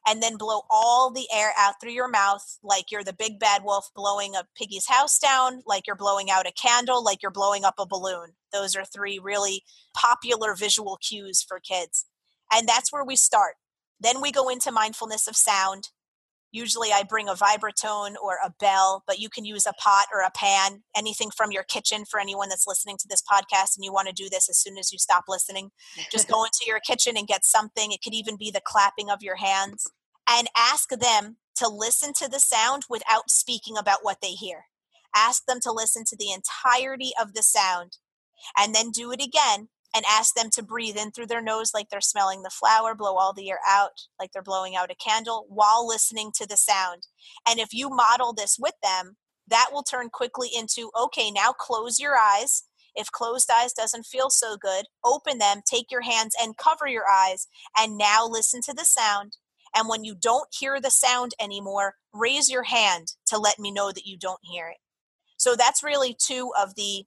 and 0.06 0.22
then 0.22 0.36
blow 0.36 0.62
all 0.70 1.10
the 1.10 1.26
air 1.32 1.52
out 1.58 1.74
through 1.80 1.92
your 1.92 2.08
mouth 2.08 2.58
like 2.62 2.90
you're 2.90 3.04
the 3.04 3.12
big 3.12 3.38
bad 3.38 3.62
wolf 3.64 3.90
blowing 3.94 4.34
a 4.34 4.44
piggy's 4.56 4.88
house 4.88 5.18
down, 5.18 5.62
like 5.66 5.86
you're 5.86 5.96
blowing 5.96 6.30
out 6.30 6.46
a 6.46 6.52
candle, 6.52 7.04
like 7.04 7.22
you're 7.22 7.30
blowing 7.30 7.64
up 7.64 7.74
a 7.78 7.86
balloon. 7.86 8.32
Those 8.52 8.74
are 8.76 8.84
three 8.84 9.18
really 9.18 9.62
popular 9.94 10.54
visual 10.54 10.98
cues 11.00 11.44
for 11.46 11.60
kids. 11.60 12.06
And 12.52 12.68
that's 12.68 12.92
where 12.92 13.04
we 13.04 13.16
start. 13.16 13.54
Then 14.00 14.20
we 14.20 14.32
go 14.32 14.48
into 14.48 14.72
mindfulness 14.72 15.28
of 15.28 15.36
sound. 15.36 15.90
Usually 16.52 16.92
I 16.92 17.02
bring 17.02 17.28
a 17.28 17.34
vibratone 17.34 18.14
or 18.22 18.36
a 18.44 18.52
bell, 18.60 19.02
but 19.06 19.18
you 19.18 19.30
can 19.30 19.44
use 19.46 19.66
a 19.66 19.72
pot 19.72 20.06
or 20.12 20.20
a 20.20 20.30
pan, 20.30 20.82
anything 20.94 21.30
from 21.30 21.50
your 21.50 21.62
kitchen 21.62 22.04
for 22.04 22.20
anyone 22.20 22.50
that's 22.50 22.66
listening 22.66 22.98
to 22.98 23.08
this 23.08 23.22
podcast 23.22 23.76
and 23.76 23.84
you 23.84 23.92
want 23.92 24.08
to 24.08 24.14
do 24.14 24.28
this 24.28 24.50
as 24.50 24.58
soon 24.58 24.76
as 24.76 24.92
you 24.92 24.98
stop 24.98 25.24
listening. 25.28 25.70
Just 26.10 26.28
go 26.28 26.44
into 26.46 26.64
your 26.66 26.80
kitchen 26.80 27.16
and 27.16 27.26
get 27.26 27.44
something. 27.44 27.90
It 27.90 28.02
could 28.02 28.14
even 28.14 28.36
be 28.36 28.50
the 28.50 28.60
clapping 28.62 29.10
of 29.10 29.22
your 29.22 29.36
hands 29.36 29.86
and 30.28 30.48
ask 30.56 30.90
them 30.90 31.38
to 31.56 31.68
listen 31.68 32.12
to 32.18 32.28
the 32.28 32.40
sound 32.40 32.84
without 32.88 33.30
speaking 33.30 33.76
about 33.78 34.00
what 34.02 34.18
they 34.20 34.32
hear. 34.32 34.66
Ask 35.16 35.46
them 35.46 35.58
to 35.62 35.72
listen 35.72 36.04
to 36.06 36.16
the 36.16 36.32
entirety 36.32 37.12
of 37.20 37.34
the 37.34 37.42
sound. 37.42 37.96
and 38.56 38.74
then 38.74 38.90
do 38.90 39.12
it 39.12 39.22
again 39.22 39.68
and 39.94 40.04
ask 40.08 40.34
them 40.34 40.50
to 40.50 40.62
breathe 40.62 40.96
in 40.96 41.10
through 41.10 41.26
their 41.26 41.42
nose 41.42 41.72
like 41.74 41.88
they're 41.90 42.00
smelling 42.00 42.42
the 42.42 42.50
flower, 42.50 42.94
blow 42.94 43.16
all 43.16 43.32
the 43.32 43.50
air 43.50 43.60
out 43.68 44.02
like 44.18 44.30
they're 44.32 44.42
blowing 44.42 44.74
out 44.74 44.90
a 44.90 44.94
candle 44.94 45.46
while 45.48 45.86
listening 45.86 46.30
to 46.34 46.46
the 46.46 46.56
sound. 46.56 47.06
And 47.48 47.58
if 47.58 47.72
you 47.72 47.90
model 47.90 48.32
this 48.32 48.56
with 48.58 48.74
them, 48.82 49.16
that 49.48 49.68
will 49.72 49.82
turn 49.82 50.08
quickly 50.08 50.48
into 50.56 50.90
okay, 50.98 51.30
now 51.30 51.52
close 51.52 52.00
your 52.00 52.16
eyes. 52.16 52.64
If 52.94 53.10
closed 53.10 53.50
eyes 53.50 53.72
doesn't 53.72 54.06
feel 54.06 54.30
so 54.30 54.56
good, 54.56 54.86
open 55.04 55.38
them, 55.38 55.60
take 55.66 55.90
your 55.90 56.02
hands 56.02 56.34
and 56.40 56.56
cover 56.56 56.86
your 56.86 57.08
eyes, 57.10 57.48
and 57.76 57.96
now 57.96 58.26
listen 58.26 58.60
to 58.62 58.74
the 58.74 58.84
sound. 58.84 59.36
And 59.74 59.88
when 59.88 60.04
you 60.04 60.14
don't 60.14 60.48
hear 60.58 60.80
the 60.80 60.90
sound 60.90 61.32
anymore, 61.40 61.94
raise 62.12 62.50
your 62.50 62.64
hand 62.64 63.14
to 63.26 63.38
let 63.38 63.58
me 63.58 63.70
know 63.70 63.90
that 63.92 64.06
you 64.06 64.18
don't 64.18 64.40
hear 64.42 64.68
it. 64.68 64.76
So 65.38 65.56
that's 65.56 65.82
really 65.82 66.14
two 66.18 66.52
of 66.58 66.74
the. 66.76 67.04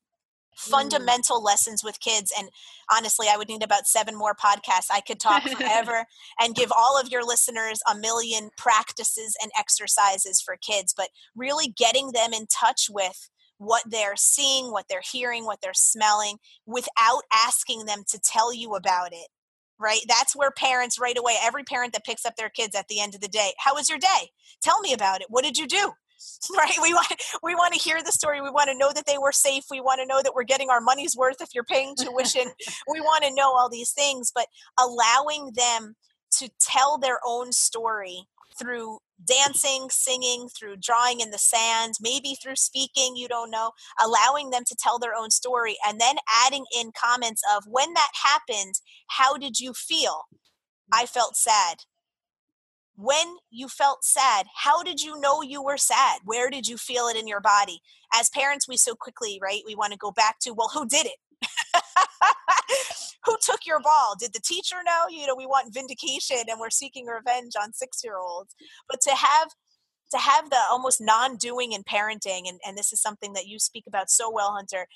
Fundamental 0.55 1.39
mm. 1.39 1.45
lessons 1.45 1.83
with 1.83 1.99
kids 1.99 2.31
and 2.37 2.49
honestly 2.91 3.27
i 3.31 3.37
would 3.37 3.49
need 3.49 3.63
about 3.63 3.87
seven 3.87 4.15
more 4.15 4.35
podcasts. 4.35 4.87
I 4.91 5.01
could 5.01 5.19
talk 5.19 5.43
forever 5.57 6.05
and 6.39 6.55
give 6.55 6.71
all 6.77 6.99
of 6.99 7.09
your 7.09 7.25
listeners 7.25 7.79
a 7.91 7.97
million 7.97 8.49
practices 8.57 9.35
and 9.41 9.51
exercises 9.57 10.41
for 10.41 10.57
kids 10.57 10.93
but 10.95 11.09
really 11.35 11.67
getting 11.67 12.11
them 12.11 12.33
in 12.33 12.47
touch 12.47 12.87
with 12.89 13.29
what 13.57 13.83
they're 13.89 14.15
seeing 14.15 14.71
what 14.71 14.85
they're 14.89 15.01
hearing 15.03 15.45
what 15.45 15.59
they're 15.61 15.73
smelling 15.73 16.37
without 16.65 17.23
asking 17.33 17.85
them 17.85 18.03
to 18.07 18.19
tell 18.19 18.53
you 18.53 18.75
about 18.75 19.11
it 19.11 19.27
right? 19.77 19.99
That's 20.07 20.35
where 20.35 20.51
parents 20.51 20.99
right 20.99 21.17
away 21.17 21.35
every 21.41 21.63
parent 21.63 21.91
that 21.93 22.05
picks 22.05 22.25
up 22.25 22.37
their 22.37 22.49
kids 22.49 22.75
at 22.75 22.87
the 22.87 23.01
end 23.01 23.13
of 23.13 23.21
the 23.21 23.27
day 23.27 23.51
how 23.57 23.75
was 23.75 23.89
your 23.89 23.99
day? 23.99 24.31
Tell 24.61 24.79
me 24.79 24.93
about 24.93 25.21
it. 25.21 25.27
What 25.29 25.43
did 25.43 25.57
you 25.57 25.67
do 25.67 25.91
right? 26.57 26.77
We 26.81 26.93
want 26.93 27.21
we 27.43 27.55
want 27.55 27.73
to 27.73 27.79
hear 27.79 28.01
the 28.03 28.11
story. 28.11 28.41
We 28.41 28.49
want 28.49 28.69
to 28.69 28.77
know 28.77 28.91
that 28.93 29.05
they 29.05 29.17
were 29.17 29.31
safe. 29.31 29.65
We 29.69 29.81
want 29.81 30.01
to 30.01 30.07
know 30.07 30.21
that 30.21 30.33
we're 30.35 30.43
getting 30.43 30.69
our 30.69 30.81
money's 30.81 31.15
worth 31.15 31.41
if 31.41 31.49
you're 31.53 31.63
paying 31.63 31.95
tuition. 31.95 32.51
We 32.91 33.01
want 33.01 33.23
to 33.23 33.33
know 33.33 33.53
all 33.53 33.69
these 33.69 33.91
things 33.91 34.31
but 34.33 34.47
allowing 34.79 35.51
them 35.55 35.95
to 36.39 36.49
tell 36.59 36.97
their 36.97 37.19
own 37.25 37.51
story 37.51 38.23
through 38.57 38.99
dancing, 39.25 39.87
singing, 39.89 40.47
through 40.49 40.77
drawing 40.77 41.19
in 41.19 41.31
the 41.31 41.37
sand, 41.37 41.95
maybe 42.01 42.35
through 42.41 42.55
speaking, 42.55 43.15
you 43.15 43.27
don't 43.27 43.51
know, 43.51 43.71
allowing 44.03 44.49
them 44.49 44.63
to 44.65 44.75
tell 44.77 44.99
their 44.99 45.15
own 45.15 45.29
story, 45.29 45.75
and 45.85 45.99
then 45.99 46.15
adding 46.45 46.65
in 46.77 46.91
comments 46.91 47.41
of 47.55 47.63
when 47.67 47.93
that 47.93 48.11
happened, 48.23 48.75
how 49.07 49.37
did 49.37 49.59
you 49.59 49.73
feel? 49.73 50.23
I 50.91 51.05
felt 51.05 51.35
sad 51.35 51.79
when 52.97 53.35
you 53.51 53.67
felt 53.67 54.03
sad 54.03 54.47
how 54.55 54.83
did 54.83 55.01
you 55.01 55.19
know 55.19 55.41
you 55.41 55.61
were 55.61 55.77
sad? 55.77 56.21
Where 56.23 56.49
did 56.49 56.67
you 56.67 56.77
feel 56.77 57.07
it 57.07 57.17
in 57.17 57.27
your 57.27 57.41
body? 57.41 57.81
As 58.13 58.29
parents 58.29 58.67
we 58.67 58.77
so 58.77 58.95
quickly 58.95 59.39
right 59.41 59.61
we 59.65 59.75
want 59.75 59.93
to 59.93 59.97
go 59.97 60.11
back 60.11 60.39
to 60.41 60.53
well 60.53 60.69
who 60.73 60.87
did 60.87 61.05
it? 61.05 61.49
Who 63.25 63.35
took 63.41 63.65
your 63.65 63.81
ball? 63.81 64.15
Did 64.19 64.33
the 64.33 64.39
teacher 64.39 64.77
know? 64.85 65.05
You 65.09 65.27
know 65.27 65.35
we 65.35 65.45
want 65.45 65.73
vindication 65.73 66.37
and 66.47 66.59
we're 66.59 66.69
seeking 66.69 67.05
revenge 67.05 67.53
on 67.61 67.73
six 67.73 68.01
year 68.03 68.17
olds 68.17 68.55
but 68.89 69.01
to 69.01 69.11
have 69.11 69.49
to 70.11 70.17
have 70.17 70.49
the 70.49 70.59
almost 70.69 71.01
non-doing 71.01 71.71
in 71.71 71.83
parenting 71.83 72.47
and, 72.47 72.59
and 72.65 72.77
this 72.77 72.93
is 72.93 73.01
something 73.01 73.33
that 73.33 73.47
you 73.47 73.59
speak 73.59 73.85
about 73.87 74.09
so 74.09 74.31
well 74.31 74.53
hunter 74.53 74.87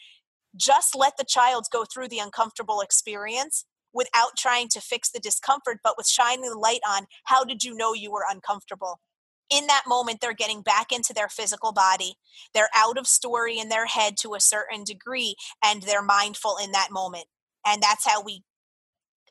just 0.56 0.96
let 0.96 1.18
the 1.18 1.26
child 1.28 1.66
go 1.72 1.86
through 1.86 2.08
the 2.08 2.20
uncomfortable 2.20 2.82
experience 2.82 3.66
without 4.00 4.38
trying 4.38 4.70
to 4.70 4.80
fix 4.80 5.12
the 5.12 5.20
discomfort, 5.20 5.80
but 5.84 5.96
with 5.98 6.08
shining 6.08 6.50
the 6.50 6.58
light 6.58 6.80
on 6.88 7.06
how 7.26 7.44
did 7.44 7.66
you 7.66 7.76
know 7.76 7.94
you 7.94 8.10
were 8.10 8.24
uncomfortable? 8.32 9.02
In 9.50 9.68
that 9.68 9.84
moment, 9.86 10.22
they're 10.22 10.32
getting 10.32 10.62
back 10.62 10.94
into 10.94 11.14
their 11.14 11.28
physical 11.28 11.74
body. 11.74 12.16
They're 12.54 12.70
out 12.74 12.98
of 12.98 13.08
story 13.08 13.60
in 13.60 13.68
their 13.68 13.88
head 13.88 14.16
to 14.22 14.36
a 14.36 14.40
certain 14.40 14.86
degree, 14.86 15.36
and 15.62 15.82
they're 15.82 16.02
mindful 16.02 16.56
in 16.64 16.72
that 16.72 16.92
moment. 16.92 17.26
And 17.68 17.82
that's 17.84 18.08
how 18.08 18.24
we 18.24 18.44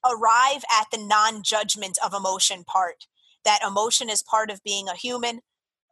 arrive 0.05 0.65
at 0.71 0.91
the 0.93 0.99
non 0.99 1.43
judgment 1.43 1.97
of 2.05 2.13
emotion 2.13 2.63
part. 2.63 3.07
That 3.47 3.61
emotion 3.67 4.11
is 4.11 4.23
part 4.23 4.51
of 4.51 4.63
being 4.63 4.87
a 4.87 4.95
human. 4.95 5.41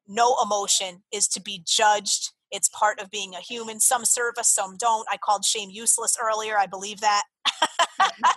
No 0.06 0.36
emotion 0.44 1.04
is 1.10 1.28
to 1.28 1.40
be 1.40 1.62
judged. 1.64 2.32
It's 2.50 2.68
part 2.68 3.00
of 3.00 3.10
being 3.10 3.34
a 3.34 3.40
human. 3.40 3.80
Some 3.80 4.04
serve 4.04 4.34
us, 4.38 4.48
some 4.48 4.76
don't. 4.76 5.06
I 5.10 5.16
called 5.16 5.44
shame 5.44 5.70
useless 5.70 6.16
earlier. 6.22 6.58
I 6.58 6.66
believe 6.66 7.00
that. 7.00 7.24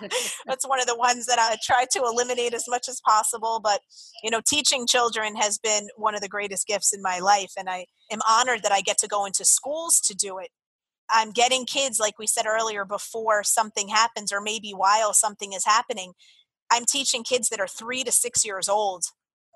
That's 0.46 0.66
one 0.66 0.80
of 0.80 0.86
the 0.86 0.96
ones 0.96 1.26
that 1.26 1.38
I 1.38 1.56
try 1.62 1.86
to 1.92 2.02
eliminate 2.04 2.54
as 2.54 2.64
much 2.68 2.88
as 2.88 3.00
possible. 3.00 3.60
But, 3.62 3.80
you 4.22 4.30
know, 4.30 4.40
teaching 4.46 4.86
children 4.86 5.36
has 5.36 5.58
been 5.58 5.88
one 5.96 6.14
of 6.14 6.20
the 6.20 6.28
greatest 6.28 6.66
gifts 6.66 6.92
in 6.92 7.02
my 7.02 7.18
life. 7.20 7.52
And 7.58 7.68
I 7.68 7.86
am 8.10 8.20
honored 8.28 8.62
that 8.62 8.72
I 8.72 8.80
get 8.80 8.98
to 8.98 9.08
go 9.08 9.24
into 9.24 9.44
schools 9.44 10.00
to 10.00 10.14
do 10.14 10.38
it. 10.38 10.48
I'm 11.10 11.32
getting 11.32 11.66
kids, 11.66 11.98
like 11.98 12.18
we 12.18 12.26
said 12.26 12.46
earlier, 12.46 12.84
before 12.84 13.42
something 13.42 13.88
happens 13.88 14.32
or 14.32 14.40
maybe 14.40 14.70
while 14.70 15.12
something 15.12 15.52
is 15.52 15.64
happening. 15.64 16.12
I'm 16.70 16.84
teaching 16.84 17.24
kids 17.24 17.48
that 17.48 17.60
are 17.60 17.66
three 17.66 18.04
to 18.04 18.12
six 18.12 18.44
years 18.44 18.68
old 18.68 19.04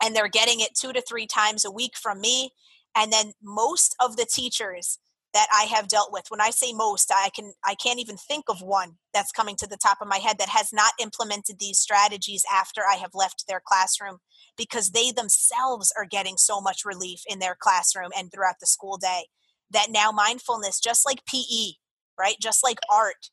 and 0.02 0.14
they're 0.14 0.28
getting 0.28 0.60
it 0.60 0.74
two 0.74 0.92
to 0.92 1.00
three 1.00 1.26
times 1.26 1.64
a 1.64 1.70
week 1.70 1.96
from 1.96 2.20
me. 2.20 2.50
And 2.96 3.12
then 3.12 3.32
most 3.42 3.96
of 4.00 4.16
the 4.16 4.26
teachers 4.26 4.98
that 5.34 5.48
I 5.52 5.64
have 5.64 5.88
dealt 5.88 6.12
with. 6.12 6.26
When 6.28 6.40
I 6.40 6.50
say 6.50 6.72
most, 6.72 7.12
I 7.12 7.28
can 7.34 7.52
I 7.64 7.74
can't 7.74 7.98
even 7.98 8.16
think 8.16 8.44
of 8.48 8.62
one 8.62 8.94
that's 9.12 9.32
coming 9.32 9.56
to 9.56 9.66
the 9.66 9.76
top 9.76 9.98
of 10.00 10.08
my 10.08 10.18
head 10.18 10.38
that 10.38 10.48
has 10.48 10.72
not 10.72 10.92
implemented 11.00 11.58
these 11.58 11.78
strategies 11.78 12.44
after 12.50 12.82
I 12.88 12.94
have 12.94 13.10
left 13.14 13.44
their 13.46 13.60
classroom 13.62 14.18
because 14.56 14.90
they 14.90 15.10
themselves 15.10 15.92
are 15.98 16.06
getting 16.06 16.36
so 16.36 16.60
much 16.60 16.84
relief 16.84 17.20
in 17.28 17.40
their 17.40 17.56
classroom 17.58 18.10
and 18.16 18.30
throughout 18.30 18.60
the 18.60 18.66
school 18.66 18.96
day 18.96 19.24
that 19.70 19.88
now 19.90 20.12
mindfulness 20.12 20.78
just 20.78 21.04
like 21.04 21.26
PE, 21.26 21.72
right? 22.16 22.36
Just 22.40 22.62
like 22.62 22.78
art, 22.90 23.30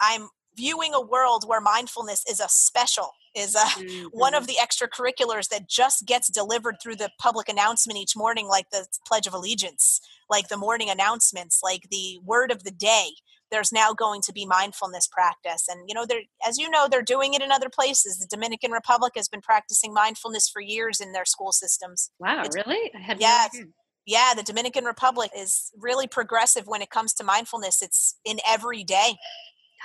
I'm 0.00 0.28
viewing 0.56 0.94
a 0.94 1.02
world 1.02 1.44
where 1.46 1.60
mindfulness 1.60 2.24
is 2.28 2.40
a 2.40 2.48
special 2.48 3.10
is 3.34 3.54
uh, 3.54 3.64
mm-hmm. 3.64 4.06
one 4.12 4.34
of 4.34 4.46
the 4.46 4.56
extracurriculars 4.60 5.48
that 5.48 5.68
just 5.68 6.06
gets 6.06 6.28
delivered 6.28 6.76
through 6.82 6.96
the 6.96 7.10
public 7.18 7.48
announcement 7.48 7.98
each 7.98 8.16
morning, 8.16 8.46
like 8.48 8.70
the 8.70 8.86
Pledge 9.06 9.26
of 9.26 9.34
Allegiance, 9.34 10.00
like 10.28 10.48
the 10.48 10.56
morning 10.56 10.90
announcements, 10.90 11.60
like 11.62 11.88
the 11.90 12.18
word 12.24 12.50
of 12.50 12.64
the 12.64 12.70
day. 12.70 13.08
There's 13.50 13.72
now 13.72 13.92
going 13.92 14.22
to 14.22 14.32
be 14.32 14.46
mindfulness 14.46 15.06
practice. 15.06 15.66
And, 15.68 15.84
you 15.86 15.94
know, 15.94 16.06
they're, 16.06 16.22
as 16.46 16.56
you 16.56 16.70
know, 16.70 16.88
they're 16.90 17.02
doing 17.02 17.34
it 17.34 17.42
in 17.42 17.52
other 17.52 17.68
places. 17.68 18.18
The 18.18 18.26
Dominican 18.30 18.70
Republic 18.70 19.12
has 19.16 19.28
been 19.28 19.42
practicing 19.42 19.92
mindfulness 19.92 20.48
for 20.48 20.62
years 20.62 21.00
in 21.00 21.12
their 21.12 21.26
school 21.26 21.52
systems. 21.52 22.10
Wow, 22.18 22.42
it's, 22.44 22.56
really? 22.56 22.90
I 22.94 22.98
had 22.98 23.20
yeah, 23.20 23.48
no 23.52 23.64
yeah, 24.06 24.32
the 24.34 24.42
Dominican 24.42 24.84
Republic 24.84 25.30
is 25.36 25.70
really 25.78 26.06
progressive 26.06 26.66
when 26.66 26.82
it 26.82 26.90
comes 26.90 27.12
to 27.14 27.24
mindfulness. 27.24 27.82
It's 27.82 28.16
in 28.24 28.38
every 28.48 28.82
day 28.82 29.16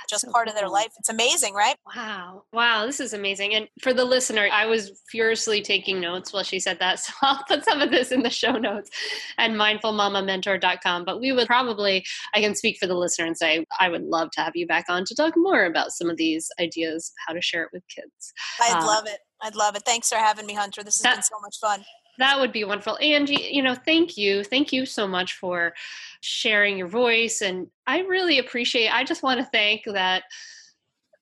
just 0.09 0.25
so 0.25 0.31
part 0.31 0.47
of 0.47 0.55
their 0.55 0.69
life. 0.69 0.89
It's 0.97 1.09
amazing, 1.09 1.53
right? 1.53 1.75
Wow. 1.95 2.43
Wow. 2.53 2.85
This 2.85 2.99
is 2.99 3.13
amazing. 3.13 3.53
And 3.53 3.67
for 3.81 3.93
the 3.93 4.05
listener, 4.05 4.47
I 4.51 4.65
was 4.65 5.01
furiously 5.09 5.61
taking 5.61 5.99
notes 5.99 6.33
while 6.33 6.43
she 6.43 6.59
said 6.59 6.79
that. 6.79 6.99
So 7.07 7.13
I'll 7.21 7.43
put 7.47 7.63
some 7.63 7.79
of 7.79 7.91
this 7.91 8.11
in 8.11 8.23
the 8.23 8.29
show 8.29 8.53
notes 8.53 8.89
at 9.37 9.51
mindfulmamamentor.com. 9.51 11.05
But 11.05 11.19
we 11.19 11.31
would 11.31 11.47
probably, 11.47 12.03
I 12.33 12.41
can 12.41 12.55
speak 12.55 12.77
for 12.79 12.87
the 12.87 12.95
listener 12.95 13.25
and 13.25 13.37
say, 13.37 13.65
I 13.79 13.87
would 13.87 14.03
love 14.03 14.31
to 14.31 14.41
have 14.41 14.55
you 14.55 14.67
back 14.67 14.85
on 14.89 15.05
to 15.05 15.15
talk 15.15 15.33
more 15.37 15.65
about 15.65 15.91
some 15.91 16.09
of 16.09 16.17
these 16.17 16.49
ideas, 16.59 17.13
how 17.25 17.33
to 17.33 17.41
share 17.41 17.63
it 17.63 17.69
with 17.71 17.83
kids. 17.87 18.33
I'd 18.61 18.83
uh, 18.83 18.85
love 18.85 19.05
it. 19.05 19.19
I'd 19.41 19.55
love 19.55 19.75
it. 19.75 19.83
Thanks 19.85 20.09
for 20.09 20.17
having 20.17 20.45
me, 20.45 20.53
Hunter. 20.53 20.83
This 20.83 20.97
has 20.97 21.03
that, 21.03 21.15
been 21.15 21.23
so 21.23 21.39
much 21.41 21.57
fun. 21.61 21.85
That 22.17 22.39
would 22.39 22.51
be 22.51 22.63
wonderful. 22.63 22.97
Angie, 22.99 23.49
you 23.51 23.61
know, 23.61 23.75
thank 23.75 24.17
you. 24.17 24.43
Thank 24.43 24.73
you 24.73 24.85
so 24.85 25.07
much 25.07 25.33
for 25.33 25.73
sharing 26.21 26.77
your 26.77 26.87
voice. 26.87 27.41
And 27.41 27.67
I 27.85 27.99
really 27.99 28.39
appreciate, 28.39 28.89
I 28.89 29.03
just 29.03 29.23
want 29.23 29.39
to 29.39 29.45
thank 29.45 29.83
that. 29.85 30.23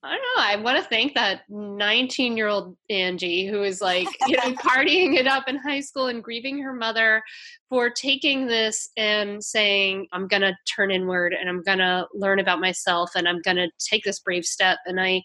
I 0.06 0.10
don't 0.10 0.22
know. 0.38 0.44
I 0.44 0.56
want 0.58 0.78
to 0.78 0.88
thank 0.88 1.16
that 1.16 1.42
19 1.50 2.38
year 2.38 2.48
old 2.48 2.78
Angie 2.92 3.48
who 3.48 3.64
is 3.64 3.82
like, 3.82 4.08
you 4.28 4.38
know, 4.38 4.54
partying 4.54 5.16
it 5.16 5.26
up 5.26 5.48
in 5.48 5.58
high 5.58 5.80
school 5.80 6.08
and 6.08 6.24
grieving 6.24 6.62
her 6.62 6.74
mother 6.74 7.24
for 7.70 7.90
taking 7.90 8.46
this 8.46 8.90
and 8.98 9.44
saying, 9.44 10.08
I'm 10.14 10.28
going 10.28 10.44
to 10.44 10.56
turn 10.76 10.92
inward 10.92 11.34
and 11.34 11.50
I'm 11.50 11.64
going 11.64 11.80
to 11.80 12.06
learn 12.14 12.40
about 12.40 12.60
myself 12.60 13.12
and 13.16 13.28
I'm 13.28 13.42
going 13.42 13.58
to 13.58 13.70
take 13.80 14.04
this 14.04 14.20
brave 14.20 14.46
step. 14.46 14.78
And 14.86 15.02
I, 15.02 15.24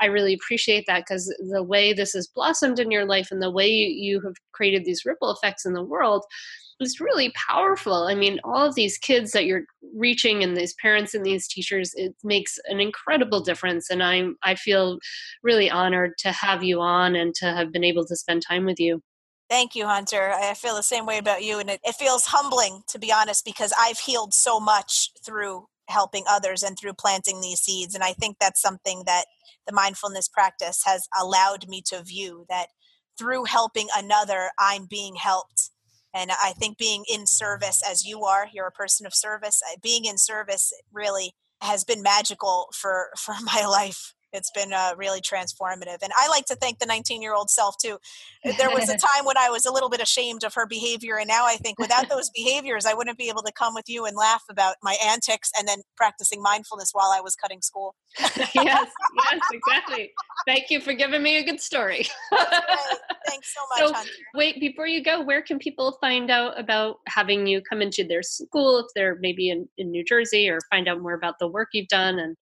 I 0.00 0.06
really 0.06 0.34
appreciate 0.34 0.86
that 0.88 1.04
because 1.06 1.32
the 1.48 1.62
way 1.62 1.92
this 1.92 2.14
has 2.14 2.26
blossomed 2.26 2.80
in 2.80 2.90
your 2.90 3.04
life 3.04 3.28
and 3.30 3.40
the 3.40 3.50
way 3.50 3.68
you 3.68 4.20
have 4.22 4.34
created 4.52 4.84
these 4.84 5.04
ripple 5.06 5.30
effects 5.30 5.64
in 5.64 5.72
the 5.72 5.84
world 5.84 6.24
is 6.80 7.00
really 7.00 7.32
powerful. 7.48 8.06
I 8.06 8.14
mean, 8.14 8.38
all 8.44 8.66
of 8.66 8.74
these 8.74 8.98
kids 8.98 9.32
that 9.32 9.46
you're 9.46 9.64
reaching 9.94 10.42
and 10.42 10.56
these 10.56 10.74
parents 10.74 11.14
and 11.14 11.24
these 11.24 11.48
teachers, 11.48 11.92
it 11.94 12.14
makes 12.22 12.58
an 12.66 12.80
incredible 12.80 13.40
difference. 13.40 13.90
And 13.90 14.02
I'm 14.02 14.36
I 14.42 14.54
feel 14.54 14.98
really 15.42 15.70
honored 15.70 16.12
to 16.18 16.32
have 16.32 16.62
you 16.62 16.80
on 16.80 17.16
and 17.16 17.34
to 17.36 17.46
have 17.46 17.72
been 17.72 17.84
able 17.84 18.06
to 18.06 18.16
spend 18.16 18.42
time 18.46 18.64
with 18.64 18.78
you. 18.78 19.00
Thank 19.48 19.76
you, 19.76 19.86
Hunter. 19.86 20.32
I 20.32 20.54
feel 20.54 20.74
the 20.74 20.82
same 20.82 21.06
way 21.06 21.18
about 21.18 21.44
you. 21.44 21.60
And 21.60 21.70
it, 21.70 21.80
it 21.84 21.94
feels 21.94 22.26
humbling, 22.26 22.82
to 22.88 22.98
be 22.98 23.12
honest, 23.12 23.44
because 23.44 23.72
I've 23.78 23.98
healed 23.98 24.34
so 24.34 24.58
much 24.58 25.10
through 25.24 25.66
helping 25.88 26.24
others 26.28 26.64
and 26.64 26.76
through 26.76 26.94
planting 26.94 27.40
these 27.40 27.60
seeds. 27.60 27.94
And 27.94 28.02
I 28.02 28.12
think 28.12 28.38
that's 28.40 28.60
something 28.60 29.04
that 29.06 29.26
the 29.66 29.72
mindfulness 29.72 30.28
practice 30.28 30.82
has 30.84 31.06
allowed 31.16 31.68
me 31.68 31.80
to 31.86 32.02
view 32.02 32.44
that 32.48 32.68
through 33.16 33.44
helping 33.44 33.86
another, 33.96 34.50
I'm 34.58 34.86
being 34.90 35.14
helped. 35.14 35.70
And 36.16 36.30
I 36.30 36.52
think 36.52 36.78
being 36.78 37.04
in 37.12 37.26
service 37.26 37.82
as 37.88 38.06
you 38.06 38.24
are, 38.24 38.48
you're 38.52 38.66
a 38.66 38.72
person 38.72 39.04
of 39.04 39.14
service, 39.14 39.60
uh, 39.70 39.76
being 39.82 40.06
in 40.06 40.16
service 40.16 40.72
really 40.90 41.32
has 41.60 41.84
been 41.84 42.02
magical 42.02 42.68
for 42.74 43.10
for 43.18 43.34
my 43.44 43.66
life 43.66 44.15
it's 44.36 44.50
been 44.50 44.72
uh, 44.72 44.92
really 44.96 45.20
transformative. 45.20 45.98
And 46.02 46.12
I 46.16 46.28
like 46.28 46.44
to 46.46 46.54
thank 46.54 46.78
the 46.78 46.86
19 46.86 47.22
year 47.22 47.34
old 47.34 47.50
self 47.50 47.76
too. 47.82 47.98
Uh, 48.44 48.52
there 48.58 48.70
was 48.70 48.88
a 48.88 48.96
time 48.96 49.24
when 49.24 49.36
I 49.36 49.48
was 49.50 49.66
a 49.66 49.72
little 49.72 49.88
bit 49.88 50.00
ashamed 50.00 50.44
of 50.44 50.54
her 50.54 50.66
behavior. 50.66 51.16
And 51.18 51.28
now 51.28 51.46
I 51.46 51.56
think 51.56 51.78
without 51.78 52.08
those 52.10 52.30
behaviors, 52.30 52.86
I 52.86 52.94
wouldn't 52.94 53.18
be 53.18 53.28
able 53.28 53.42
to 53.42 53.52
come 53.52 53.74
with 53.74 53.88
you 53.88 54.04
and 54.04 54.16
laugh 54.16 54.42
about 54.50 54.76
my 54.82 54.96
antics 55.04 55.50
and 55.58 55.66
then 55.66 55.78
practicing 55.96 56.42
mindfulness 56.42 56.90
while 56.92 57.12
I 57.14 57.20
was 57.20 57.34
cutting 57.34 57.62
school. 57.62 57.94
yes, 58.18 58.46
yes, 58.54 59.40
exactly. 59.52 60.12
Thank 60.46 60.70
you 60.70 60.80
for 60.80 60.92
giving 60.92 61.22
me 61.22 61.38
a 61.38 61.44
good 61.44 61.60
story. 61.60 62.06
Thanks 62.30 63.54
so 63.54 63.60
much. 63.70 63.78
So, 63.78 63.92
Hunter. 63.94 64.10
wait, 64.34 64.60
before 64.60 64.86
you 64.86 65.02
go, 65.02 65.22
where 65.22 65.42
can 65.42 65.58
people 65.58 65.96
find 66.00 66.30
out 66.30 66.58
about 66.58 66.96
having 67.08 67.46
you 67.46 67.62
come 67.62 67.82
into 67.82 68.04
their 68.04 68.22
school 68.22 68.78
if 68.78 68.86
they're 68.94 69.16
maybe 69.20 69.50
in, 69.50 69.68
in 69.78 69.90
New 69.90 70.04
Jersey 70.04 70.48
or 70.48 70.58
find 70.70 70.88
out 70.88 71.00
more 71.00 71.14
about 71.14 71.38
the 71.38 71.48
work 71.48 71.68
you've 71.72 71.88
done 71.88 72.18
and 72.18 72.36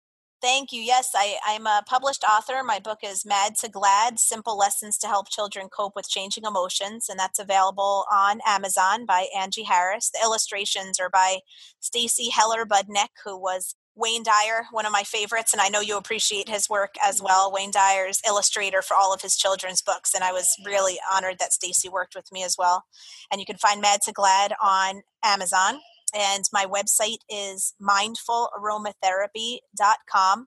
Thank 0.43 0.73
you. 0.73 0.81
Yes, 0.81 1.11
I, 1.15 1.37
I'm 1.47 1.67
a 1.67 1.83
published 1.87 2.25
author. 2.25 2.63
My 2.65 2.79
book 2.79 3.01
is 3.03 3.27
Mad 3.27 3.57
to 3.57 3.69
Glad 3.69 4.19
Simple 4.19 4.57
Lessons 4.57 4.97
to 4.99 5.07
Help 5.07 5.29
Children 5.29 5.69
Cope 5.69 5.95
with 5.95 6.09
Changing 6.09 6.45
Emotions, 6.45 7.11
and 7.11 7.19
that's 7.19 7.39
available 7.39 8.07
on 8.11 8.41
Amazon 8.47 9.05
by 9.05 9.27
Angie 9.37 9.65
Harris. 9.65 10.11
The 10.11 10.21
illustrations 10.25 10.99
are 10.99 11.11
by 11.11 11.41
Stacy 11.79 12.31
Heller 12.31 12.65
Budnick, 12.65 13.11
who 13.23 13.37
was 13.39 13.75
Wayne 13.95 14.23
Dyer, 14.23 14.65
one 14.71 14.87
of 14.87 14.93
my 14.93 15.03
favorites, 15.03 15.53
and 15.53 15.61
I 15.61 15.69
know 15.69 15.81
you 15.81 15.99
appreciate 15.99 16.49
his 16.49 16.71
work 16.71 16.95
as 17.05 17.21
well. 17.21 17.53
Wayne 17.53 17.71
Dyer's 17.71 18.23
illustrator 18.27 18.81
for 18.81 18.97
all 18.97 19.13
of 19.13 19.21
his 19.21 19.37
children's 19.37 19.83
books, 19.83 20.15
and 20.15 20.25
I 20.25 20.33
was 20.33 20.57
really 20.65 20.99
honored 21.13 21.39
that 21.39 21.53
Stacy 21.53 21.91
worked 21.91 22.15
with 22.15 22.33
me 22.33 22.45
as 22.45 22.57
well. 22.59 22.85
And 23.31 23.41
you 23.41 23.47
can 23.47 23.59
find 23.59 23.83
Mad 23.83 24.01
to 24.07 24.13
Glad 24.13 24.55
on 24.63 25.03
Amazon 25.23 25.81
and 26.15 26.45
my 26.53 26.67
website 26.67 27.19
is 27.29 27.75
mindfularomatherapy.com 27.81 30.47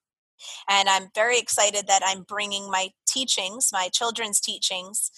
and 0.70 0.89
i'm 0.89 1.09
very 1.14 1.38
excited 1.38 1.86
that 1.88 2.01
i'm 2.05 2.24
bringing 2.24 2.70
my 2.70 2.89
teachings 3.07 3.70
my 3.72 3.88
children's 3.93 4.39
teachings 4.39 5.11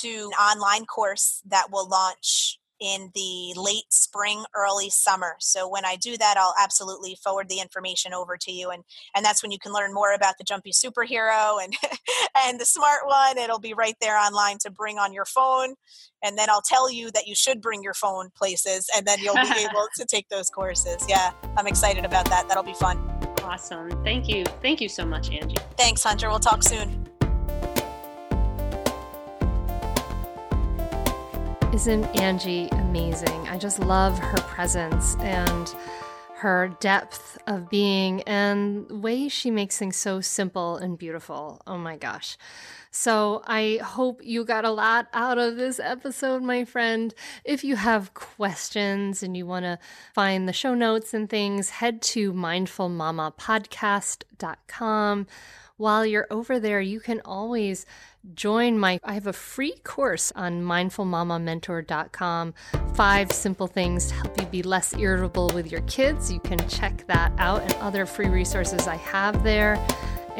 to 0.00 0.08
an 0.08 0.58
online 0.58 0.86
course 0.86 1.42
that 1.46 1.66
will 1.72 1.88
launch 1.88 2.59
in 2.80 3.10
the 3.14 3.52
late 3.56 3.90
spring 3.90 4.44
early 4.56 4.90
summer. 4.90 5.36
So 5.38 5.68
when 5.68 5.84
i 5.84 5.96
do 5.96 6.16
that 6.16 6.34
i'll 6.36 6.54
absolutely 6.60 7.16
forward 7.22 7.48
the 7.48 7.60
information 7.60 8.12
over 8.12 8.36
to 8.36 8.52
you 8.52 8.70
and 8.70 8.82
and 9.14 9.24
that's 9.24 9.42
when 9.42 9.50
you 9.52 9.58
can 9.58 9.72
learn 9.72 9.92
more 9.92 10.12
about 10.12 10.34
the 10.38 10.44
jumpy 10.44 10.72
superhero 10.72 11.62
and 11.62 11.74
and 12.46 12.60
the 12.60 12.64
smart 12.64 13.00
one. 13.06 13.38
It'll 13.38 13.60
be 13.60 13.74
right 13.74 13.96
there 14.00 14.16
online 14.16 14.58
to 14.60 14.70
bring 14.70 14.98
on 14.98 15.12
your 15.12 15.24
phone 15.24 15.74
and 16.22 16.38
then 16.38 16.48
i'll 16.50 16.62
tell 16.62 16.90
you 16.90 17.10
that 17.12 17.26
you 17.26 17.34
should 17.34 17.60
bring 17.60 17.82
your 17.82 17.94
phone 17.94 18.30
places 18.36 18.88
and 18.96 19.06
then 19.06 19.18
you'll 19.20 19.34
be 19.34 19.66
able 19.68 19.88
to 19.96 20.04
take 20.04 20.28
those 20.28 20.48
courses. 20.50 21.04
Yeah 21.08 21.32
i'm 21.56 21.66
excited 21.66 22.04
about 22.04 22.26
that. 22.26 22.48
That'll 22.48 22.62
be 22.62 22.74
fun. 22.74 22.98
Awesome. 23.42 23.90
Thank 24.04 24.28
you. 24.28 24.44
Thank 24.62 24.80
you 24.80 24.88
so 24.88 25.04
much 25.04 25.30
angie. 25.30 25.56
Thanks 25.76 26.02
hunter. 26.02 26.28
We'll 26.28 26.38
talk 26.38 26.62
soon 26.62 27.09
Isn't 31.72 32.04
Angie 32.20 32.68
amazing? 32.72 33.48
I 33.48 33.56
just 33.56 33.78
love 33.78 34.18
her 34.18 34.38
presence 34.38 35.14
and 35.20 35.72
her 36.34 36.76
depth 36.80 37.38
of 37.46 37.70
being 37.70 38.22
and 38.22 38.88
the 38.88 38.96
way 38.96 39.28
she 39.28 39.52
makes 39.52 39.78
things 39.78 39.96
so 39.96 40.20
simple 40.20 40.76
and 40.76 40.98
beautiful. 40.98 41.62
Oh 41.68 41.78
my 41.78 41.96
gosh. 41.96 42.36
So 42.90 43.42
I 43.46 43.78
hope 43.82 44.22
you 44.24 44.44
got 44.44 44.64
a 44.64 44.70
lot 44.70 45.08
out 45.12 45.36
of 45.38 45.56
this 45.56 45.78
episode, 45.78 46.42
my 46.42 46.64
friend. 46.64 47.14
If 47.44 47.62
you 47.62 47.76
have 47.76 48.14
questions 48.14 49.22
and 49.22 49.36
you 49.36 49.46
want 49.46 49.64
to 49.64 49.78
find 50.12 50.48
the 50.48 50.52
show 50.52 50.74
notes 50.74 51.14
and 51.14 51.30
things, 51.30 51.70
head 51.70 52.02
to 52.02 52.32
mindfulmamapodcast.com. 52.32 55.26
While 55.76 56.04
you're 56.04 56.26
over 56.30 56.58
there, 56.60 56.80
you 56.82 57.00
can 57.00 57.22
always 57.24 57.86
join 58.34 58.78
my 58.78 59.00
I 59.02 59.14
have 59.14 59.26
a 59.26 59.32
free 59.32 59.76
course 59.82 60.30
on 60.36 60.62
mindfulmamamentor.com. 60.62 62.52
Five 62.92 63.32
simple 63.32 63.66
things 63.66 64.08
to 64.08 64.14
help 64.14 64.38
you 64.38 64.46
be 64.48 64.62
less 64.62 64.94
irritable 64.94 65.50
with 65.54 65.72
your 65.72 65.80
kids. 65.82 66.30
You 66.30 66.40
can 66.40 66.58
check 66.68 67.06
that 67.06 67.32
out 67.38 67.62
and 67.62 67.72
other 67.76 68.04
free 68.04 68.28
resources 68.28 68.86
I 68.86 68.96
have 68.96 69.42
there. 69.42 69.78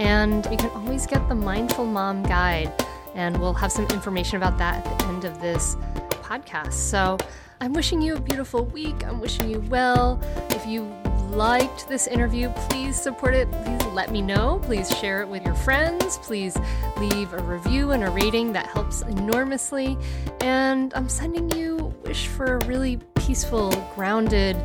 And 0.00 0.46
you 0.50 0.56
can 0.56 0.70
always 0.70 1.06
get 1.06 1.28
the 1.28 1.34
Mindful 1.34 1.84
Mom 1.84 2.22
Guide, 2.22 2.72
and 3.14 3.38
we'll 3.38 3.52
have 3.52 3.70
some 3.70 3.84
information 3.88 4.38
about 4.38 4.56
that 4.56 4.86
at 4.86 4.98
the 4.98 5.04
end 5.04 5.26
of 5.26 5.42
this 5.42 5.76
podcast. 6.22 6.72
So 6.72 7.18
I'm 7.60 7.74
wishing 7.74 8.00
you 8.00 8.16
a 8.16 8.20
beautiful 8.20 8.64
week. 8.64 9.04
I'm 9.04 9.20
wishing 9.20 9.50
you 9.50 9.60
well. 9.68 10.18
If 10.48 10.66
you 10.66 10.84
liked 11.28 11.86
this 11.86 12.06
interview, 12.06 12.48
please 12.70 12.98
support 12.98 13.34
it. 13.34 13.52
Please 13.52 13.84
let 13.92 14.10
me 14.10 14.22
know. 14.22 14.58
Please 14.62 14.90
share 14.98 15.20
it 15.20 15.28
with 15.28 15.44
your 15.44 15.54
friends. 15.54 16.16
Please 16.22 16.56
leave 16.96 17.34
a 17.34 17.42
review 17.42 17.90
and 17.90 18.02
a 18.02 18.10
rating. 18.10 18.54
That 18.54 18.68
helps 18.68 19.02
enormously. 19.02 19.98
And 20.40 20.94
I'm 20.94 21.10
sending 21.10 21.50
you 21.50 21.94
wish 22.06 22.26
for 22.26 22.56
a 22.56 22.64
really 22.64 22.96
peaceful, 23.16 23.70
grounded 23.94 24.56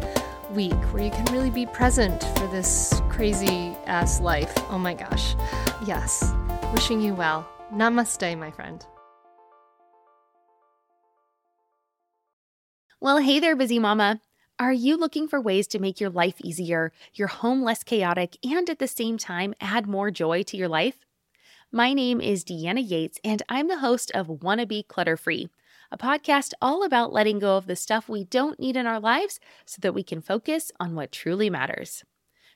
week 0.51 0.71
where 0.93 1.03
you 1.03 1.11
can 1.11 1.25
really 1.25 1.49
be 1.49 1.65
present 1.65 2.23
for 2.37 2.47
this 2.47 3.01
crazy 3.09 3.74
ass 3.87 4.19
life. 4.19 4.53
Oh 4.69 4.77
my 4.77 4.93
gosh. 4.93 5.35
Yes. 5.85 6.33
Wishing 6.73 7.01
you 7.01 7.13
well. 7.13 7.47
Namaste, 7.73 8.37
my 8.37 8.51
friend. 8.51 8.85
Well, 13.01 13.17
hey 13.17 13.39
there, 13.39 13.55
busy 13.55 13.77
mama. 13.77 14.19
Are 14.57 14.73
you 14.73 14.95
looking 14.97 15.27
for 15.27 15.41
ways 15.41 15.67
to 15.67 15.79
make 15.79 15.99
your 15.99 16.09
life 16.09 16.35
easier, 16.41 16.93
your 17.13 17.27
home 17.27 17.61
less 17.61 17.83
chaotic, 17.83 18.37
and 18.43 18.69
at 18.69 18.79
the 18.79 18.87
same 18.87 19.17
time 19.17 19.53
add 19.59 19.85
more 19.85 20.09
joy 20.09 20.43
to 20.43 20.55
your 20.57 20.69
life? 20.69 21.05
My 21.71 21.93
name 21.93 22.21
is 22.21 22.45
Deanna 22.45 22.81
Yates, 22.89 23.19
and 23.21 23.43
I'm 23.49 23.67
the 23.67 23.79
host 23.79 24.11
of 24.15 24.41
Wanna 24.41 24.65
Be 24.65 24.81
Clutter 24.81 25.17
Free, 25.17 25.49
a 25.91 25.97
podcast 25.97 26.53
all 26.61 26.83
about 26.83 27.11
letting 27.11 27.39
go 27.39 27.57
of 27.57 27.67
the 27.67 27.75
stuff 27.75 28.07
we 28.07 28.23
don't 28.23 28.59
need 28.59 28.77
in 28.77 28.87
our 28.87 28.99
lives 28.99 29.41
so 29.65 29.79
that 29.81 29.93
we 29.93 30.01
can 30.01 30.21
focus 30.21 30.71
on 30.79 30.95
what 30.95 31.11
truly 31.11 31.49
matters. 31.49 32.05